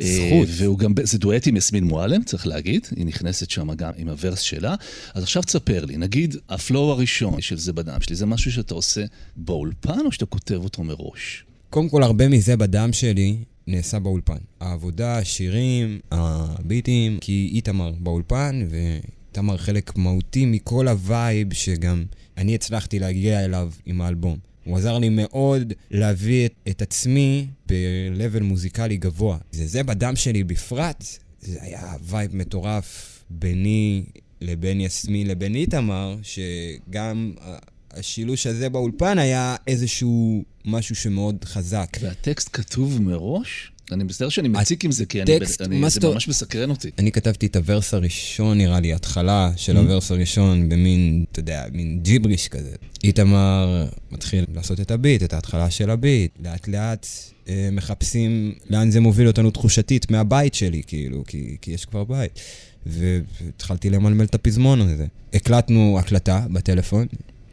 אה, 0.00 0.04
זכות. 0.04 0.48
והוא 0.50 0.78
גם, 0.78 0.92
זה 1.02 1.18
דואט 1.18 1.46
עם 1.46 1.56
יסמין 1.56 1.84
מועלם, 1.84 2.24
צריך 2.24 2.46
להגיד, 2.46 2.86
היא 2.96 3.06
נכנסת 3.06 3.50
שם 3.50 3.74
גם 3.74 3.90
עם 3.96 4.08
הוורס 4.08 4.40
שלה. 4.40 4.74
אז 5.14 5.22
עכשיו 5.22 5.42
תספר 5.42 5.84
לי, 5.84 5.96
נגיד, 5.96 6.36
ה 6.48 6.57
flow 6.57 6.92
הראשון 6.92 7.40
של 7.40 7.58
זה 7.58 7.72
בדם 7.72 8.00
שלי, 8.00 8.16
זה 8.16 8.26
משהו 8.26 8.52
שאתה 8.52 8.74
עושה 8.74 9.04
באולפן 9.36 10.00
או 10.06 10.12
שאתה 10.12 10.26
כותב 10.26 10.60
אותו 10.64 10.82
מראש? 10.82 11.44
קודם 11.70 11.88
כל, 11.88 12.02
הרבה 12.02 12.28
מזה 12.28 12.56
בדם 12.56 12.92
שלי 12.92 13.36
נעשה 13.66 13.98
באולפן. 13.98 14.38
העבודה, 14.60 15.18
השירים, 15.18 16.00
הביטים, 16.10 17.18
כי 17.20 17.50
איתמר 17.54 17.92
באולפן, 17.98 18.66
ואיתמר 18.70 19.56
חלק 19.56 19.96
מהותי 19.96 20.46
מכל 20.46 20.88
ה 20.88 21.01
vibe 21.01 21.52
שגם 21.52 22.04
אני 22.36 22.54
הצלחתי 22.54 22.98
להגיע 22.98 23.44
אליו 23.44 23.72
עם 23.86 24.00
האלבום. 24.00 24.38
הוא 24.64 24.78
עזר 24.78 24.98
לי 24.98 25.08
מאוד 25.08 25.72
להביא 25.90 26.46
את, 26.46 26.54
את 26.68 26.82
עצמי 26.82 27.46
ב-level 27.68 28.42
מוזיקלי 28.42 28.96
גבוה. 28.96 29.38
זה 29.52 29.66
זה 29.66 29.82
בדם 29.82 30.16
שלי 30.16 30.44
בפרט, 30.44 31.04
זה 31.40 31.58
היה 31.62 31.92
וייב 32.02 32.36
מטורף 32.36 33.18
ביני 33.30 34.04
לבין 34.40 34.80
יסמין 34.80 35.26
לבין 35.26 35.54
איתמר, 35.54 36.16
שגם 36.22 37.34
השילוש 37.94 38.46
הזה 38.46 38.68
באולפן 38.68 39.18
היה 39.18 39.56
איזשהו 39.66 40.44
משהו 40.64 40.94
שמאוד 40.96 41.44
חזק. 41.44 41.96
והטקסט 42.00 42.48
כתוב 42.52 43.02
מראש? 43.02 43.72
אני 43.92 44.04
מצטער 44.04 44.28
שאני 44.28 44.48
מציק 44.48 44.84
עם 44.84 44.92
זה, 44.92 45.06
כי 45.06 45.22
אני, 45.22 45.38
אני, 45.60 45.80
מה 45.80 45.88
זה 45.88 46.00
ממש 46.08 46.28
מסקרן 46.28 46.70
אותי. 46.70 46.90
אני 46.98 47.12
כתבתי 47.12 47.46
את 47.46 47.56
ה 47.56 47.62
verse 47.62 47.94
הראשון, 47.94 48.58
נראה 48.58 48.80
לי, 48.80 48.92
התחלה 48.94 49.52
של 49.56 49.76
ה 49.76 49.82
verse 49.82 50.10
הראשון, 50.10 50.68
במין, 50.68 51.24
אתה 51.32 51.40
יודע, 51.40 51.64
מין 51.72 52.00
ג'יבריש 52.02 52.48
כזה. 52.48 52.74
איתמר 53.04 53.86
מתחיל 54.10 54.44
לעשות 54.54 54.80
את 54.80 54.90
הביט, 54.90 55.22
את 55.22 55.32
ההתחלה 55.32 55.70
של 55.70 55.90
הביט. 55.90 56.32
לאט 56.44 56.68
לאט 56.68 57.06
אה, 57.48 57.68
מחפשים 57.72 58.54
לאן 58.70 58.90
זה 58.90 59.00
מוביל 59.00 59.26
אותנו 59.26 59.50
תחושתית 59.50 60.10
מהבית 60.10 60.54
שלי, 60.54 60.82
כאילו, 60.86 61.24
כי, 61.26 61.56
כי 61.60 61.70
יש 61.70 61.84
כבר 61.84 62.04
בית. 62.04 62.40
והתחלתי 62.86 63.90
למלמל 63.90 64.24
את 64.24 64.34
הפזמון 64.34 64.80
הזה. 64.80 65.06
הקלטנו 65.34 65.98
הקלטה 65.98 66.46
בטלפון, 66.50 67.06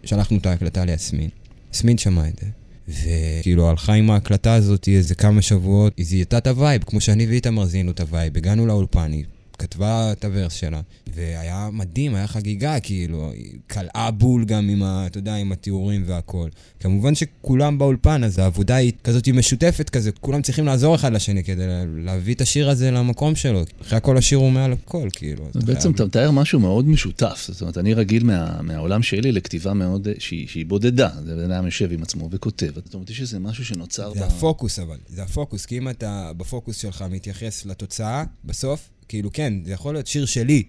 שלחנו 0.09 0.37
את 0.37 0.45
ההקלטה 0.45 0.85
ליסמין. 0.85 1.29
יסמין 1.73 1.97
שמעה 1.97 2.27
את 2.27 2.41
זה. 2.41 2.45
וכאילו 2.87 3.69
הלכה 3.69 3.93
עם 3.93 4.09
ההקלטה 4.11 4.53
הזאת 4.53 4.87
איזה 4.87 5.15
כמה 5.15 5.41
שבועות, 5.41 5.93
היא 5.97 6.05
זיהתה 6.05 6.37
את 6.37 6.47
הווייב, 6.47 6.83
כמו 6.83 7.01
שאני 7.01 7.25
ואיתמר 7.25 7.65
זיהינו 7.65 7.91
את 7.91 7.99
הווייב. 7.99 8.37
הגענו 8.37 8.65
לאולפן, 8.65 9.11
היא 9.11 9.25
כתבה 9.59 10.11
את 10.11 10.25
ה 10.25 10.30
verse 10.30 10.53
שלה, 10.53 10.81
והיה 11.15 11.69
מדהים, 11.71 12.15
היה 12.15 12.27
חגיגה, 12.27 12.79
כאילו, 12.79 13.31
קלעה 13.67 14.11
בול 14.11 14.45
גם 14.45 14.69
עם, 14.69 14.83
ה, 14.83 15.03
אתה 15.07 15.17
יודע, 15.17 15.35
עם 15.35 15.51
התיאורים 15.51 16.03
והכל. 16.05 16.49
כמובן 16.79 17.15
שכולם 17.15 17.77
באולפן, 17.77 18.23
אז 18.23 18.39
העבודה 18.39 18.75
היא 18.75 18.91
כזאת 19.03 19.25
היא 19.25 19.33
משותפת 19.33 19.89
כזה, 19.89 20.11
כולם 20.11 20.41
צריכים 20.41 20.65
לעזור 20.65 20.95
אחד 20.95 21.13
לשני 21.13 21.43
כדי 21.43 21.67
לה- 21.67 21.83
להביא 21.97 22.33
את 22.35 22.41
השיר 22.41 22.69
הזה 22.69 22.91
למקום 22.91 23.35
שלו. 23.35 23.63
אחרי 23.81 23.97
הכל 23.97 24.17
השיר 24.17 24.37
הוא 24.37 24.51
מעל 24.51 24.73
הכל, 24.73 25.09
כאילו. 25.11 25.45
אז 25.55 25.63
בעצם 25.63 25.81
חייב- 25.81 25.95
אתה 25.95 26.05
מתאר 26.05 26.31
משהו 26.31 26.59
מאוד 26.59 26.87
משותף, 26.87 27.45
זאת 27.51 27.61
אומרת, 27.61 27.77
אני 27.77 27.93
רגיל 27.93 28.23
מה, 28.23 28.61
מהעולם 28.61 29.03
שלי 29.03 29.31
לכתיבה 29.31 29.73
מאוד, 29.73 30.07
אה, 30.07 30.13
שהיא, 30.19 30.47
שהיא 30.47 30.65
בודדה, 30.65 31.09
זה 31.25 31.35
בן 31.35 31.51
אדם 31.51 31.65
יושב 31.65 31.91
עם 31.91 32.03
עצמו 32.03 32.29
וכותב, 32.31 32.71
זאת 32.85 32.93
אומרת, 32.93 33.09
יש 33.09 33.21
איזה 33.21 33.39
משהו 33.39 33.65
שנוצר 33.65 34.13
זה 34.13 34.25
הפוקוס 34.25 34.79
אבל, 34.79 34.97
זה 35.07 35.23
הפוקוס, 35.23 35.65
כי 35.65 35.77
אם 35.77 35.89
אתה 35.89 36.31
בפוקוס 36.37 36.77
שלך 36.77 37.05
מתייחס 37.11 37.65
לתוצאה, 37.65 38.23
בסוף, 38.45 38.89
כאילו 39.09 39.33
כן, 39.33 39.53
זה 39.65 39.71
יכול 39.71 39.93
להיות 39.93 40.07
שיר 40.07 40.25
שלי, 40.25 40.63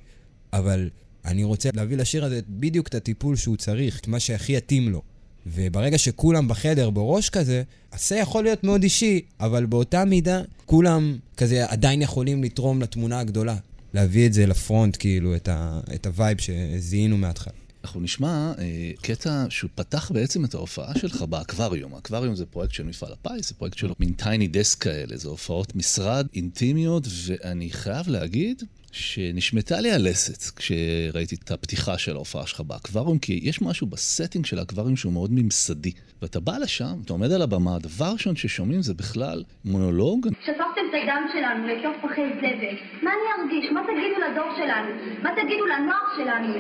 אבל 0.53 0.91
אני 1.25 1.45
רוצה 1.45 1.71
להביא 1.75 1.97
לשיר 1.97 2.25
הזה 2.25 2.41
בדיוק 2.49 2.89
את 2.89 2.95
הטיפול 2.95 3.37
שהוא 3.37 3.57
צריך, 3.57 4.01
את 4.01 4.09
מה 4.09 4.21
שהכי 4.21 4.57
יתאים 4.57 4.89
לו. 4.89 5.03
וברגע 5.47 5.99
שכולם 5.99 6.49
בחדר 6.49 6.91
בראש 6.91 7.31
כזה, 7.31 7.63
זה 7.99 8.17
יכול 8.17 8.45
להיות 8.45 8.65
מאוד 8.65 8.83
אישי, 8.83 9.21
אבל 9.41 9.67
באותה 9.67 10.05
מידה, 10.05 10.43
כולם 10.67 11.19
כזה 11.37 11.67
עדיין 11.67 12.03
יכולים 12.03 12.45
לתרום 12.45 12.83
לתמונה 12.83 13.21
הגדולה. 13.21 13.57
להביא 13.95 14.27
את 14.27 14.33
זה 14.33 14.47
ל 14.47 14.54
front, 14.54 14.97
כאילו, 14.99 15.37
את, 15.37 15.49
ה, 15.49 15.81
את 15.95 16.07
הווייב 16.07 16.39
שזיהינו 16.41 17.17
מההתחלה. 17.19 17.53
אנחנו 17.85 18.01
נשמע 18.01 18.53
אה, 18.59 18.93
קטע 19.03 19.47
שהוא 19.49 19.71
פתח 19.75 20.13
בעצם 20.13 20.45
את 20.45 20.55
ההופעה 20.55 20.99
שלך 20.99 21.23
באקווריום. 21.23 21.95
האקווריום 21.95 22.35
זה 22.35 22.47
פרויקט 22.47 22.75
של 22.75 22.83
מפעל 22.83 23.13
הפיס, 23.13 23.49
זה 23.49 23.55
פרויקט 23.55 23.79
של 23.79 23.93
מין 24.01 24.13
Tiny 24.13 24.49
Desk 24.49 24.83
כאלה, 24.83 25.17
זה 25.17 25.29
הופעות 25.29 25.77
משרד 25.77 26.27
אינטימיות, 26.35 27.07
ואני 27.27 27.71
חייב 27.71 28.09
להגיד, 28.09 28.63
שנשמטה 28.93 29.81
לי 29.81 29.93
הלסת 29.93 30.59
כשראיתי 30.59 31.37
את 31.45 31.51
הפתיחה 31.51 31.99
של 31.99 32.17
ההופעה 32.17 32.47
שלך 32.47 32.61
באקווריום, 32.61 33.19
כי 33.19 33.41
יש 33.43 33.63
משהו 33.63 33.87
ב 33.87 33.94
setting 33.94 34.47
של 34.47 34.59
האקווריום 34.59 34.97
שהוא 34.97 35.13
מאוד 35.13 35.31
ממסדי. 35.33 35.93
ואתה 36.23 36.41
בא 36.41 36.59
לשם, 36.59 36.95
אתה 37.05 37.13
עומד 37.13 37.33
על 37.33 37.43
הבמה, 37.43 37.77
הדבר 37.77 38.13
ראשון 38.13 38.37
ששומעים 38.37 38.83
זה 38.83 38.95
בכלל 38.95 39.43
מונולוג. 39.65 40.29
שפכתם 40.41 40.85
את 40.91 40.95
הדם 41.03 41.23
שלנו 41.33 41.67
לתוך 41.67 41.97
פחי 42.03 42.23
זבל. 42.37 42.77
מה 43.03 43.11
אני 43.11 43.43
ארגיש? 43.43 43.73
מה 43.73 43.81
תגידו 43.83 44.21
לדור 44.31 44.49
שלנו? 44.57 44.91
מה 45.23 45.31
תגידו 45.43 45.65
לנוער 45.67 46.07
שלנו? 46.17 46.55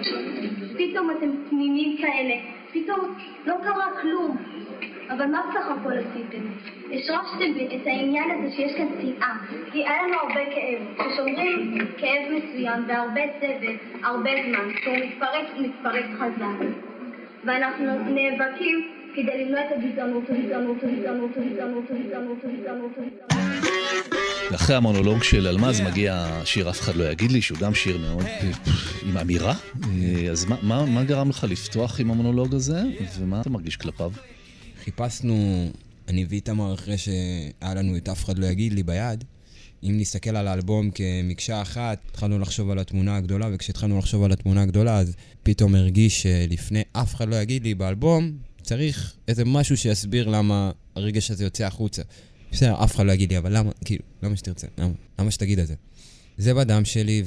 פתאום 0.78 1.10
אתם 1.18 1.50
תמימים 1.50 1.96
כאלה. 1.98 2.34
פתאום 2.72 3.18
לא 3.46 3.54
קרה 3.62 3.86
כלום. 4.02 4.36
אבל 5.10 5.26
מה 5.26 5.40
בסך 5.48 5.66
הכל 5.80 5.92
עשיתם? 5.92 6.44
השרשתם 6.86 7.76
את 7.76 7.86
העניין 7.86 8.30
הזה 8.30 8.56
שיש 8.56 8.72
כאן 8.76 8.86
שנאה. 9.00 9.34
כי 9.72 9.78
היה 9.78 10.02
לנו 10.02 10.16
הרבה 10.22 10.40
כאב. 10.54 10.80
כששומרים 10.98 11.78
כאב 11.98 12.22
מסוים 12.30 12.84
והרבה 12.88 13.20
סבל, 13.38 13.76
הרבה 14.02 14.30
זמן, 14.46 14.74
כשהוא 14.74 14.96
מתפרק, 14.96 15.46
הוא 15.56 15.66
מתפרק 15.66 16.04
חזק. 16.18 16.66
ואנחנו 17.44 17.86
נאבקים 17.86 18.88
כדי 19.14 19.44
למנוע 19.44 19.60
את 19.60 19.72
הגזענות, 19.76 20.24
הגזענות, 20.30 20.76
הגזענות, 20.82 21.30
הגזענות, 21.36 21.84
הגזענות, 21.90 22.38
הגזענות, 22.44 22.92
הגזענות. 22.98 23.40
ואחרי 24.50 24.76
המונולוג 24.76 25.22
של 25.22 25.46
אלמז 25.46 25.80
מגיע 25.80 26.26
שיר 26.44 26.70
אף 26.70 26.80
אחד 26.80 26.96
לא 26.96 27.04
יגיד 27.04 27.32
לי, 27.32 27.42
שהוא 27.42 27.58
גם 27.58 27.74
שיר 27.74 27.98
מאוד 27.98 28.24
אה, 28.26 28.50
עם 29.08 29.16
אמירה. 29.16 29.52
אה, 29.52 30.30
אז 30.30 30.46
מה 30.62 31.04
גרם 31.04 31.28
לך 31.28 31.46
לפתוח 31.50 32.00
עם 32.00 32.10
המונולוג 32.10 32.54
הזה, 32.54 32.80
ומה 33.20 33.40
אתה 33.40 33.50
מרגיש 33.50 33.76
כלפיו? 33.76 34.10
חיפשנו, 34.84 35.68
אני 36.08 36.26
ואיתמר 36.28 36.74
אחרי 36.74 36.98
שהיה 36.98 37.74
לנו 37.74 37.96
את 37.96 38.08
אף 38.08 38.24
אחד 38.24 38.38
לא 38.38 38.46
יגיד 38.46 38.72
לי 38.72 38.82
ביד, 38.82 39.24
אם 39.82 39.96
נסתכל 39.98 40.36
על 40.36 40.48
האלבום 40.48 40.90
כמקשה 40.90 41.62
אחת, 41.62 41.98
התחלנו 42.10 42.38
לחשוב 42.38 42.70
על 42.70 42.78
התמונה 42.78 43.16
הגדולה, 43.16 43.48
וכשהתחלנו 43.52 43.98
לחשוב 43.98 44.24
על 44.24 44.32
התמונה 44.32 44.62
הגדולה, 44.62 44.98
אז 44.98 45.14
פתאום 45.42 45.74
הרגיש 45.74 46.22
שלפני 46.22 46.82
אף 46.92 47.14
אחד 47.14 47.28
לא 47.28 47.36
יגיד 47.36 47.62
לי 47.62 47.74
באלבום, 47.74 48.32
צריך 48.62 49.14
איזה 49.28 49.44
משהו 49.44 49.76
שיסביר 49.76 50.28
למה 50.28 50.70
הרגש 50.96 51.30
הזה 51.30 51.44
יוצא 51.44 51.64
החוצה. 51.64 52.02
בסדר, 52.52 52.84
אף 52.84 52.94
אחד 52.94 53.06
לא 53.06 53.12
יגיד 53.12 53.30
לי, 53.32 53.38
אבל 53.38 53.56
למה, 53.56 53.70
כאילו, 53.84 54.02
למה 54.22 54.36
שתרצה? 54.36 54.66
למה, 54.78 54.92
למה 55.18 55.30
שתגיד 55.30 55.58
את 55.58 55.66
זה? 55.66 55.74
זה 56.38 56.54
בדם 56.54 56.84
שלי, 56.84 57.22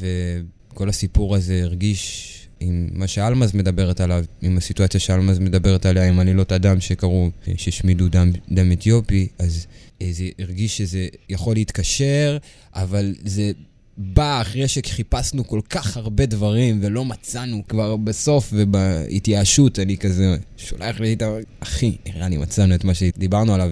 וכל 0.70 0.90
הסיפור 0.90 1.36
הזה 1.36 1.64
הרגיש 1.64 2.43
עם 2.64 2.90
מה 2.94 3.08
שאלמז 3.08 3.54
מדברת 3.54 4.02
עליו, 4.02 4.26
עם 4.42 4.58
הסיטואציה 4.58 5.00
שאלמז 5.00 5.40
מדברת 5.40 5.86
עליה, 5.86 6.08
עם 6.08 6.20
עלילות 6.20 6.52
הדם 6.52 6.80
שקרו, 6.80 7.30
שהשמידו 7.58 8.08
דם, 8.08 8.32
דם 8.52 8.72
אתיופי, 8.72 9.28
אז 9.40 9.68
זה 10.12 10.30
הרגיש 10.40 10.78
שזה 10.78 11.08
יכול 11.30 11.56
להתקשר, 11.56 12.38
אבל 12.76 13.16
זה 13.26 13.52
בא 13.98 14.42
אחרי 14.42 14.68
שחיפשנו 14.68 15.48
כל 15.48 15.62
כך 15.70 15.98
הרבה 15.98 16.26
דברים 16.26 16.80
ולא 16.82 17.06
מצאנו 17.06 17.64
כבר 17.68 17.96
בסוף 17.96 18.50
ובהתייאשות 18.54 19.80
אני 19.80 19.98
כזה 19.98 20.36
שולח 20.58 21.00
לי 21.00 21.14
את 21.14 21.22
ה... 21.22 21.30
אחי, 21.60 21.98
נראה 22.06 22.30
לי 22.30 22.38
מצאנו 22.38 22.76
את 22.76 22.84
מה 22.84 22.94
שדיברנו 22.94 23.54
עליו 23.54 23.72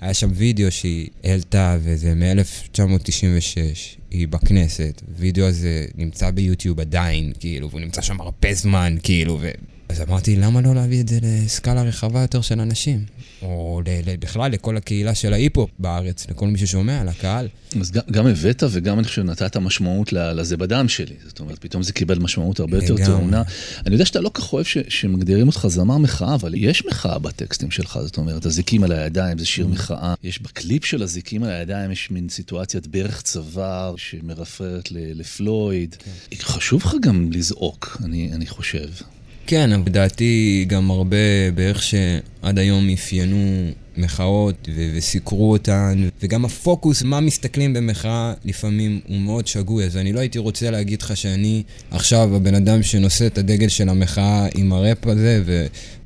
והיה 0.00 0.14
שם 0.14 0.30
וידאו 0.34 0.70
שהיא 0.70 1.08
העלתה 1.24 1.76
וזה 1.82 2.14
מ-1996, 2.14 4.01
היא 4.12 4.28
בכנסת, 4.28 5.02
וידאו 5.16 5.44
הזה 5.46 5.86
נמצא 5.94 6.30
ביוטיוב 6.30 6.80
עדיין, 6.80 7.32
כאילו, 7.40 7.70
והוא 7.70 7.80
נמצא 7.80 8.02
שם 8.02 8.20
הרבה 8.20 8.54
זמן, 8.54 8.96
כאילו, 9.02 9.38
ו... 9.40 9.50
אז 9.88 10.00
אמרתי, 10.00 10.36
למה 10.36 10.60
לא 10.60 10.74
להביא 10.74 11.00
את 11.00 11.08
זה 11.08 11.18
לסקאלה 11.22 11.82
רחבה 11.82 12.20
יותר 12.20 12.40
של 12.40 12.60
אנשים? 12.60 13.04
או 13.42 13.80
בכלל 14.20 14.50
לכל 14.50 14.76
הקהילה 14.76 15.14
של 15.14 15.32
ההיפ-הופ 15.32 15.70
בארץ, 15.78 16.26
לכל 16.30 16.46
מי 16.46 16.58
ששומע, 16.58 17.04
לקהל. 17.04 17.48
אז 17.80 17.90
גם, 17.90 18.02
גם 18.10 18.26
הבאת 18.26 18.62
וגם 18.70 18.98
אני 18.98 19.06
חושב 19.06 19.22
נתת 19.22 19.56
משמעות 19.56 20.12
לזה 20.12 20.56
בדם 20.56 20.88
שלי. 20.88 21.14
זאת 21.26 21.40
אומרת, 21.40 21.58
פתאום 21.58 21.82
זה 21.82 21.92
קיבל 21.92 22.18
משמעות 22.18 22.60
הרבה 22.60 22.76
יותר 22.76 22.96
טעונה. 23.06 23.42
אני 23.86 23.94
יודע 23.94 24.06
שאתה 24.06 24.20
לא 24.20 24.30
כך 24.34 24.52
אוהב 24.52 24.66
ש, 24.66 24.78
שמגדירים 24.88 25.46
אותך 25.46 25.66
זמר 25.68 25.98
מחאה, 25.98 26.34
אבל 26.34 26.54
יש 26.56 26.86
מחאה 26.86 27.18
בטקסטים 27.18 27.70
שלך. 27.70 27.98
זאת 28.02 28.16
אומרת, 28.16 28.46
הזיקים 28.46 28.84
על 28.84 28.92
הידיים 28.92 29.38
זה 29.38 29.46
שיר 29.46 29.66
mm. 29.66 29.68
מחאה. 29.68 30.14
יש 30.22 30.42
בקליפ 30.42 30.84
של 30.84 31.02
הזיקים 31.02 31.42
על 31.42 31.50
הידיים, 31.50 31.90
יש 31.90 32.10
מין 32.10 32.28
סיטואציית 32.28 32.86
ברך 32.86 33.22
צוואר 33.22 33.94
שמרפררת 33.96 34.88
לפלויד. 34.92 35.96
כן. 36.30 36.36
חשוב 36.42 36.82
לך 36.84 36.94
גם 37.02 37.28
לזעוק, 37.32 37.96
אני, 38.04 38.30
אני 38.32 38.46
חושב. 38.46 38.88
כן, 39.52 39.70
לדעתי 39.70 40.64
גם 40.68 40.90
הרבה 40.90 41.50
באיך 41.54 41.82
שעד 41.82 42.58
היום 42.58 42.90
אפיינו 42.90 43.70
מחאות 43.96 44.68
ו- 44.74 44.90
וסיקרו 44.94 45.52
אותן, 45.52 46.08
וגם 46.22 46.44
הפוקוס, 46.44 47.02
מה 47.02 47.20
מסתכלים 47.20 47.74
במחאה, 47.74 48.34
לפעמים 48.44 49.00
הוא 49.08 49.18
מאוד 49.18 49.46
שגוי. 49.46 49.84
אז 49.84 49.96
אני 49.96 50.12
לא 50.12 50.20
הייתי 50.20 50.38
רוצה 50.38 50.70
להגיד 50.70 51.02
לך 51.02 51.16
שאני 51.16 51.62
עכשיו 51.90 52.36
הבן 52.36 52.54
אדם 52.54 52.82
שנושא 52.82 53.26
את 53.26 53.38
הדגל 53.38 53.68
של 53.68 53.88
המחאה 53.88 54.46
עם 54.54 54.72
הראפ 54.72 55.06
הזה 55.06 55.42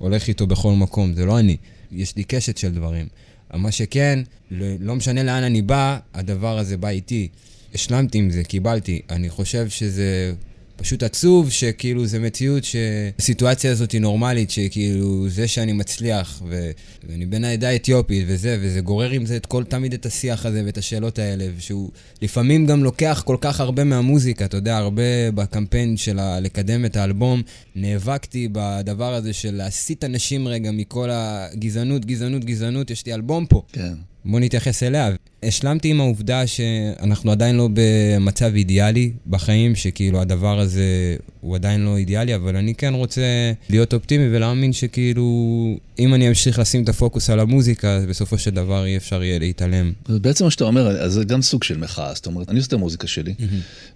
והולך 0.01 0.29
איתו 0.29 0.47
בכל 0.47 0.73
מקום. 0.73 1.13
זה 1.13 1.25
לא 1.25 1.39
אני. 1.39 1.57
יש 1.93 2.17
לי 2.17 2.25
קשת 2.25 2.57
של 2.57 2.75
דברים. 2.75 3.07
מה 3.55 3.73
שכן, 3.73 4.19
לא, 4.51 4.67
לא 4.81 4.95
משנה 4.95 5.23
לאן 5.23 5.43
אני 5.43 5.63
בא, 5.63 5.99
הדבר 6.15 6.59
הזה 6.59 6.77
בא 6.77 6.89
איתי. 6.89 7.29
השלמתי 7.75 8.19
עם 8.19 8.31
זה, 8.31 8.45
קיבלתי. 8.45 9.01
אני 9.11 9.31
חושב 9.31 9.69
שזה 9.69 10.33
פשוט 10.77 11.03
עצוב 11.03 11.51
שכאילו 11.51 12.07
זה 12.07 12.19
מציאות 12.19 12.65
שהסיטואציה 12.65 13.71
הזאת 13.73 13.93
היא 13.93 14.01
נורמלית, 14.01 14.51
שכאילו 14.51 15.29
זה 15.29 15.49
שאני 15.49 15.73
מצליח 15.73 16.43
ו... 16.49 16.71
ואני 17.09 17.27
בן 17.27 17.45
העדה 17.45 17.69
האתיופית 17.69 18.25
וזה, 18.27 18.59
וזה 18.61 18.81
גורר 18.81 19.11
עם 19.11 19.27
זה 19.27 19.37
את 19.37 19.47
כל, 19.47 19.65
תמיד 19.65 19.95
את 19.95 20.07
השיח 20.07 20.47
הזה 20.47 20.62
ואת 20.67 20.79
השאלות 20.79 21.19
האלה, 21.19 21.47
ושהוא 21.57 21.91
לפעמים 22.23 22.67
גם 22.67 22.85
לוקח 22.85 23.23
כל 23.27 23.37
כך 23.41 23.61
הרבה 23.61 23.85
מהמוזיקה, 23.85 24.45
אתה 24.45 24.57
יודע, 24.57 24.77
הרבה 24.77 25.31
בקמפיין 25.35 25.97
של 25.97 26.19
ה... 26.19 26.41
לקדם 26.41 26.85
את 26.85 26.97
האלבום, 26.97 27.43
נאבקתי 27.77 28.49
בדבר 28.53 29.15
הזה 29.15 29.33
של 29.33 29.55
להסיט 29.55 30.05
אנשים 30.05 30.49
רגע 30.49 30.71
מכל 30.71 31.09
הגזענות, 31.12 32.05
גזענות, 32.05 32.45
גזענות, 32.45 32.91
יש 32.91 33.07
לי 33.07 33.15
אלבום 33.15 33.47
פה. 33.47 33.62
כן. 33.73 33.95
בוא 34.27 34.41
נתייחס 34.41 34.83
אליה. 34.83 35.11
השלמתי 35.43 35.89
עם 35.89 36.01
העובדה 36.01 36.47
שאנחנו 36.47 37.33
עדיין 37.33 37.57
לא 37.57 37.69
במצב 37.73 38.55
אידיאלי 38.55 39.12
בחיים, 39.27 39.75
שכאילו 39.75 40.21
הדבר 40.21 40.61
הזה 40.61 41.17
הוא 41.41 41.55
עדיין 41.55 41.85
לא 41.85 41.97
אידיאלי, 41.97 42.35
אבל 42.35 42.57
אני 42.57 42.75
כן 42.75 42.95
רוצה 42.95 43.23
להיות 43.71 43.95
אופטימי 43.95 44.37
ולהאמין 44.37 44.73
שכאילו, 44.73 45.25
אם 45.99 46.15
אני 46.15 46.29
אמשיך 46.29 46.59
לשים 46.59 46.83
את 46.83 46.89
הפוקוס 46.89 47.31
על 47.31 47.41
המוזיקה, 47.41 47.91
אז 47.91 48.05
בסופו 48.05 48.39
של 48.39 48.51
דבר 48.51 48.85
אי 48.85 48.97
אפשר 48.97 49.23
יהיה 49.23 49.39
להתעלם. 49.39 49.93
בעצם 50.09 50.45
מה 50.45 50.51
שאתה 50.51 50.65
אומר, 50.65 50.89
אז 50.89 51.12
זה 51.12 51.25
גם 51.25 51.43
סוג 51.43 51.65
של 51.65 51.79
מחאה, 51.79 52.15
זאת 52.15 52.27
אומרת, 52.27 52.49
אני 52.49 52.59
עושה 52.59 52.69
את 52.69 52.73
המוזיקה 52.73 53.07
שלי, 53.07 53.35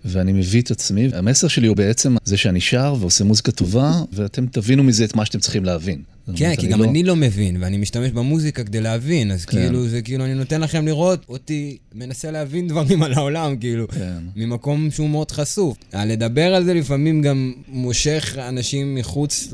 ואני 0.04 0.32
מביא 0.32 0.62
את 0.62 0.70
עצמי, 0.70 1.08
המסר 1.12 1.48
שלי 1.48 1.66
הוא 1.66 1.76
בעצם 1.76 2.16
זה 2.24 2.36
שאני 2.36 2.60
שר 2.60 2.94
ועושה 3.00 3.24
מוזיקה 3.24 3.52
טובה, 3.52 3.92
ואתם 4.12 4.46
תבינו 4.46 4.82
מזה 4.82 5.04
את 5.04 5.14
מה 5.14 5.26
שאתם 5.26 5.38
צריכים 5.38 5.64
להבין. 5.64 6.02
כן, 6.36 6.56
כי 6.56 6.66
גם 6.66 6.80
לא... 6.82 6.84
אני 6.84 7.02
לא 7.02 7.16
מבין, 7.16 7.56
ואני 7.60 7.76
משתמש 7.76 8.10
במוזיקה 8.10 8.64
כדי 8.64 8.80
להבין, 8.80 9.30
אז 9.30 9.44
כן. 9.44 9.58
כאילו, 9.58 9.88
זה 9.88 10.02
כאילו, 10.02 10.24
אני 10.24 10.34
נותן 10.34 10.60
לכם 10.60 10.86
לראות 10.86 11.24
אותי 11.28 11.76
מנסה 11.94 12.30
להבין 12.30 12.68
דברים 12.68 13.02
על 13.02 13.12
העולם, 13.12 13.56
כאילו, 13.56 13.88
כן. 13.88 14.18
ממקום 14.36 14.90
שהוא 14.90 15.10
מאוד 15.10 15.30
חשוף. 15.30 15.76
לדבר 15.94 16.54
על 16.54 16.64
זה 16.64 16.74
לפעמים 16.74 17.22
גם 17.22 17.52
מושך 17.68 18.36
אנשים 18.38 18.94
מחוץ 18.94 19.52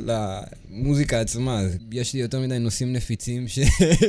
למוזיקה 0.77 1.21
עצמה. 1.21 1.63
יש 1.93 2.15
לי 2.15 2.21
יותר 2.21 2.41
מדי 2.41 2.59
נושאים 2.59 2.93
נפיצים 2.93 3.49
ש... 3.49 3.59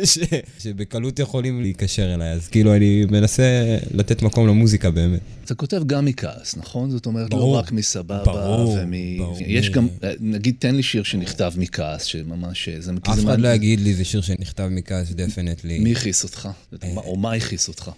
ש... 0.04 0.20
שבקלות 0.60 1.20
יכולים 1.20 1.62
להיקשר 1.62 2.14
אליי, 2.14 2.32
אז 2.32 2.48
כאילו, 2.48 2.76
אני 2.76 3.06
מנסה 3.06 3.78
לתת 3.94 4.22
מקום 4.22 4.48
למוזיקה 4.48 4.92
באמת. 4.92 5.20
אתה 5.46 5.56
כותב 5.56 5.82
גם 5.86 6.06
מכעס, 6.06 6.58
נכון? 6.58 6.92
זאת 6.92 7.06
אומרת, 7.06 7.34
לא 7.34 7.38
ברור, 7.38 7.54
לא 7.54 7.60
רק 7.60 7.72
מסבבה. 7.72 8.24
ברור, 8.24 8.78
ומ... 8.82 9.18
ברור. 9.18 9.38
יש 9.46 9.70
גם, 9.70 9.88
נגיד, 10.20 10.56
תן 10.60 10.76
לי 10.76 10.84
שיר 10.84 11.04
שנכתב 11.04 11.54
מכעס, 11.58 12.04
שממש... 12.04 12.70
זה, 12.80 12.92
אף 13.02 13.20
אחד 13.20 13.40
לא 13.40 13.48
יגיד 13.48 13.80
לי, 13.80 13.94
זה 13.94 14.06
שיר 14.06 14.22
שנכתב 14.22 14.68
מכעס, 14.72 15.10
definitely. 15.12 15.80
מי 15.80 15.92
הכעיס 15.92 16.24
אותך? 16.24 16.50
או 16.96 17.16
מה 17.16 17.34
הכעיס 17.34 17.68
אותך? 17.68 17.92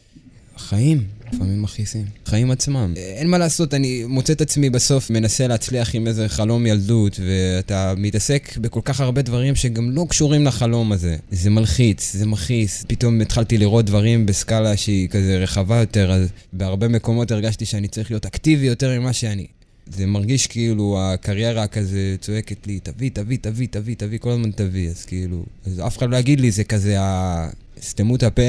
חיים, 0.60 1.04
לפעמים 1.34 1.62
מכעיסים. 1.62 2.06
חיים 2.26 2.52
עצמם. 2.52 2.94
אין 2.96 3.28
מה 3.28 3.38
לעשות, 3.38 3.74
אני 3.74 4.04
מוצא 4.08 4.34
את 4.34 4.42
עצמי 4.42 4.70
בסוף 4.70 5.10
מנסה 5.10 5.48
להצליח 5.48 5.96
עם 5.96 6.08
איזה 6.08 6.30
חלום 6.30 6.66
ילדות, 6.66 7.20
ואתה 7.20 7.94
מתעסק 7.98 8.58
בכל 8.58 8.80
כך 8.84 9.00
הרבה 9.00 9.22
דברים 9.22 9.56
שגם 9.56 9.92
לא 9.92 10.06
קשורים 10.10 10.46
לחלום 10.46 10.92
הזה. 10.92 11.16
זה 11.32 11.50
מלחיץ, 11.50 12.14
זה 12.14 12.26
מכעיס. 12.26 12.86
פתאום 12.88 13.22
התחלתי 13.22 13.58
לראות 13.58 13.86
דברים 13.86 14.26
בסקאלה 14.26 14.78
שהיא 14.78 15.10
כזה 15.10 15.38
רחבה 15.38 15.78
יותר, 15.80 16.12
אז 16.12 16.28
בהרבה 16.54 16.88
מקומות 16.88 17.32
הרגשתי 17.32 17.66
שאני 17.66 17.88
צריך 17.88 18.12
להיות 18.12 18.26
אקטיבי 18.26 18.66
יותר 18.66 19.00
ממה 19.00 19.14
שאני. 19.14 19.48
זה 19.88 20.06
מרגיש 20.06 20.48
כאילו 20.48 20.98
הקריירה 21.02 21.68
כזה 21.68 22.16
צועקת 22.22 22.68
לי, 22.68 22.80
תביא, 22.84 23.10
תביא, 23.14 23.38
תביא, 23.42 23.68
תביא, 23.72 23.96
תביא, 23.96 24.20
כל 24.20 24.30
הזמן 24.30 24.52
תביא, 24.52 24.90
אז 24.90 25.06
כאילו... 25.06 25.46
אז 25.66 25.80
אף 25.88 25.98
אחד 25.98 26.10
לא 26.10 26.18
יגיד 26.18 26.40
לי, 26.40 26.52
זה 26.52 26.64
כזה 26.64 27.02
ה... 27.02 27.50
סתמו 27.82 28.16
את 28.16 28.24
הפה, 28.24 28.42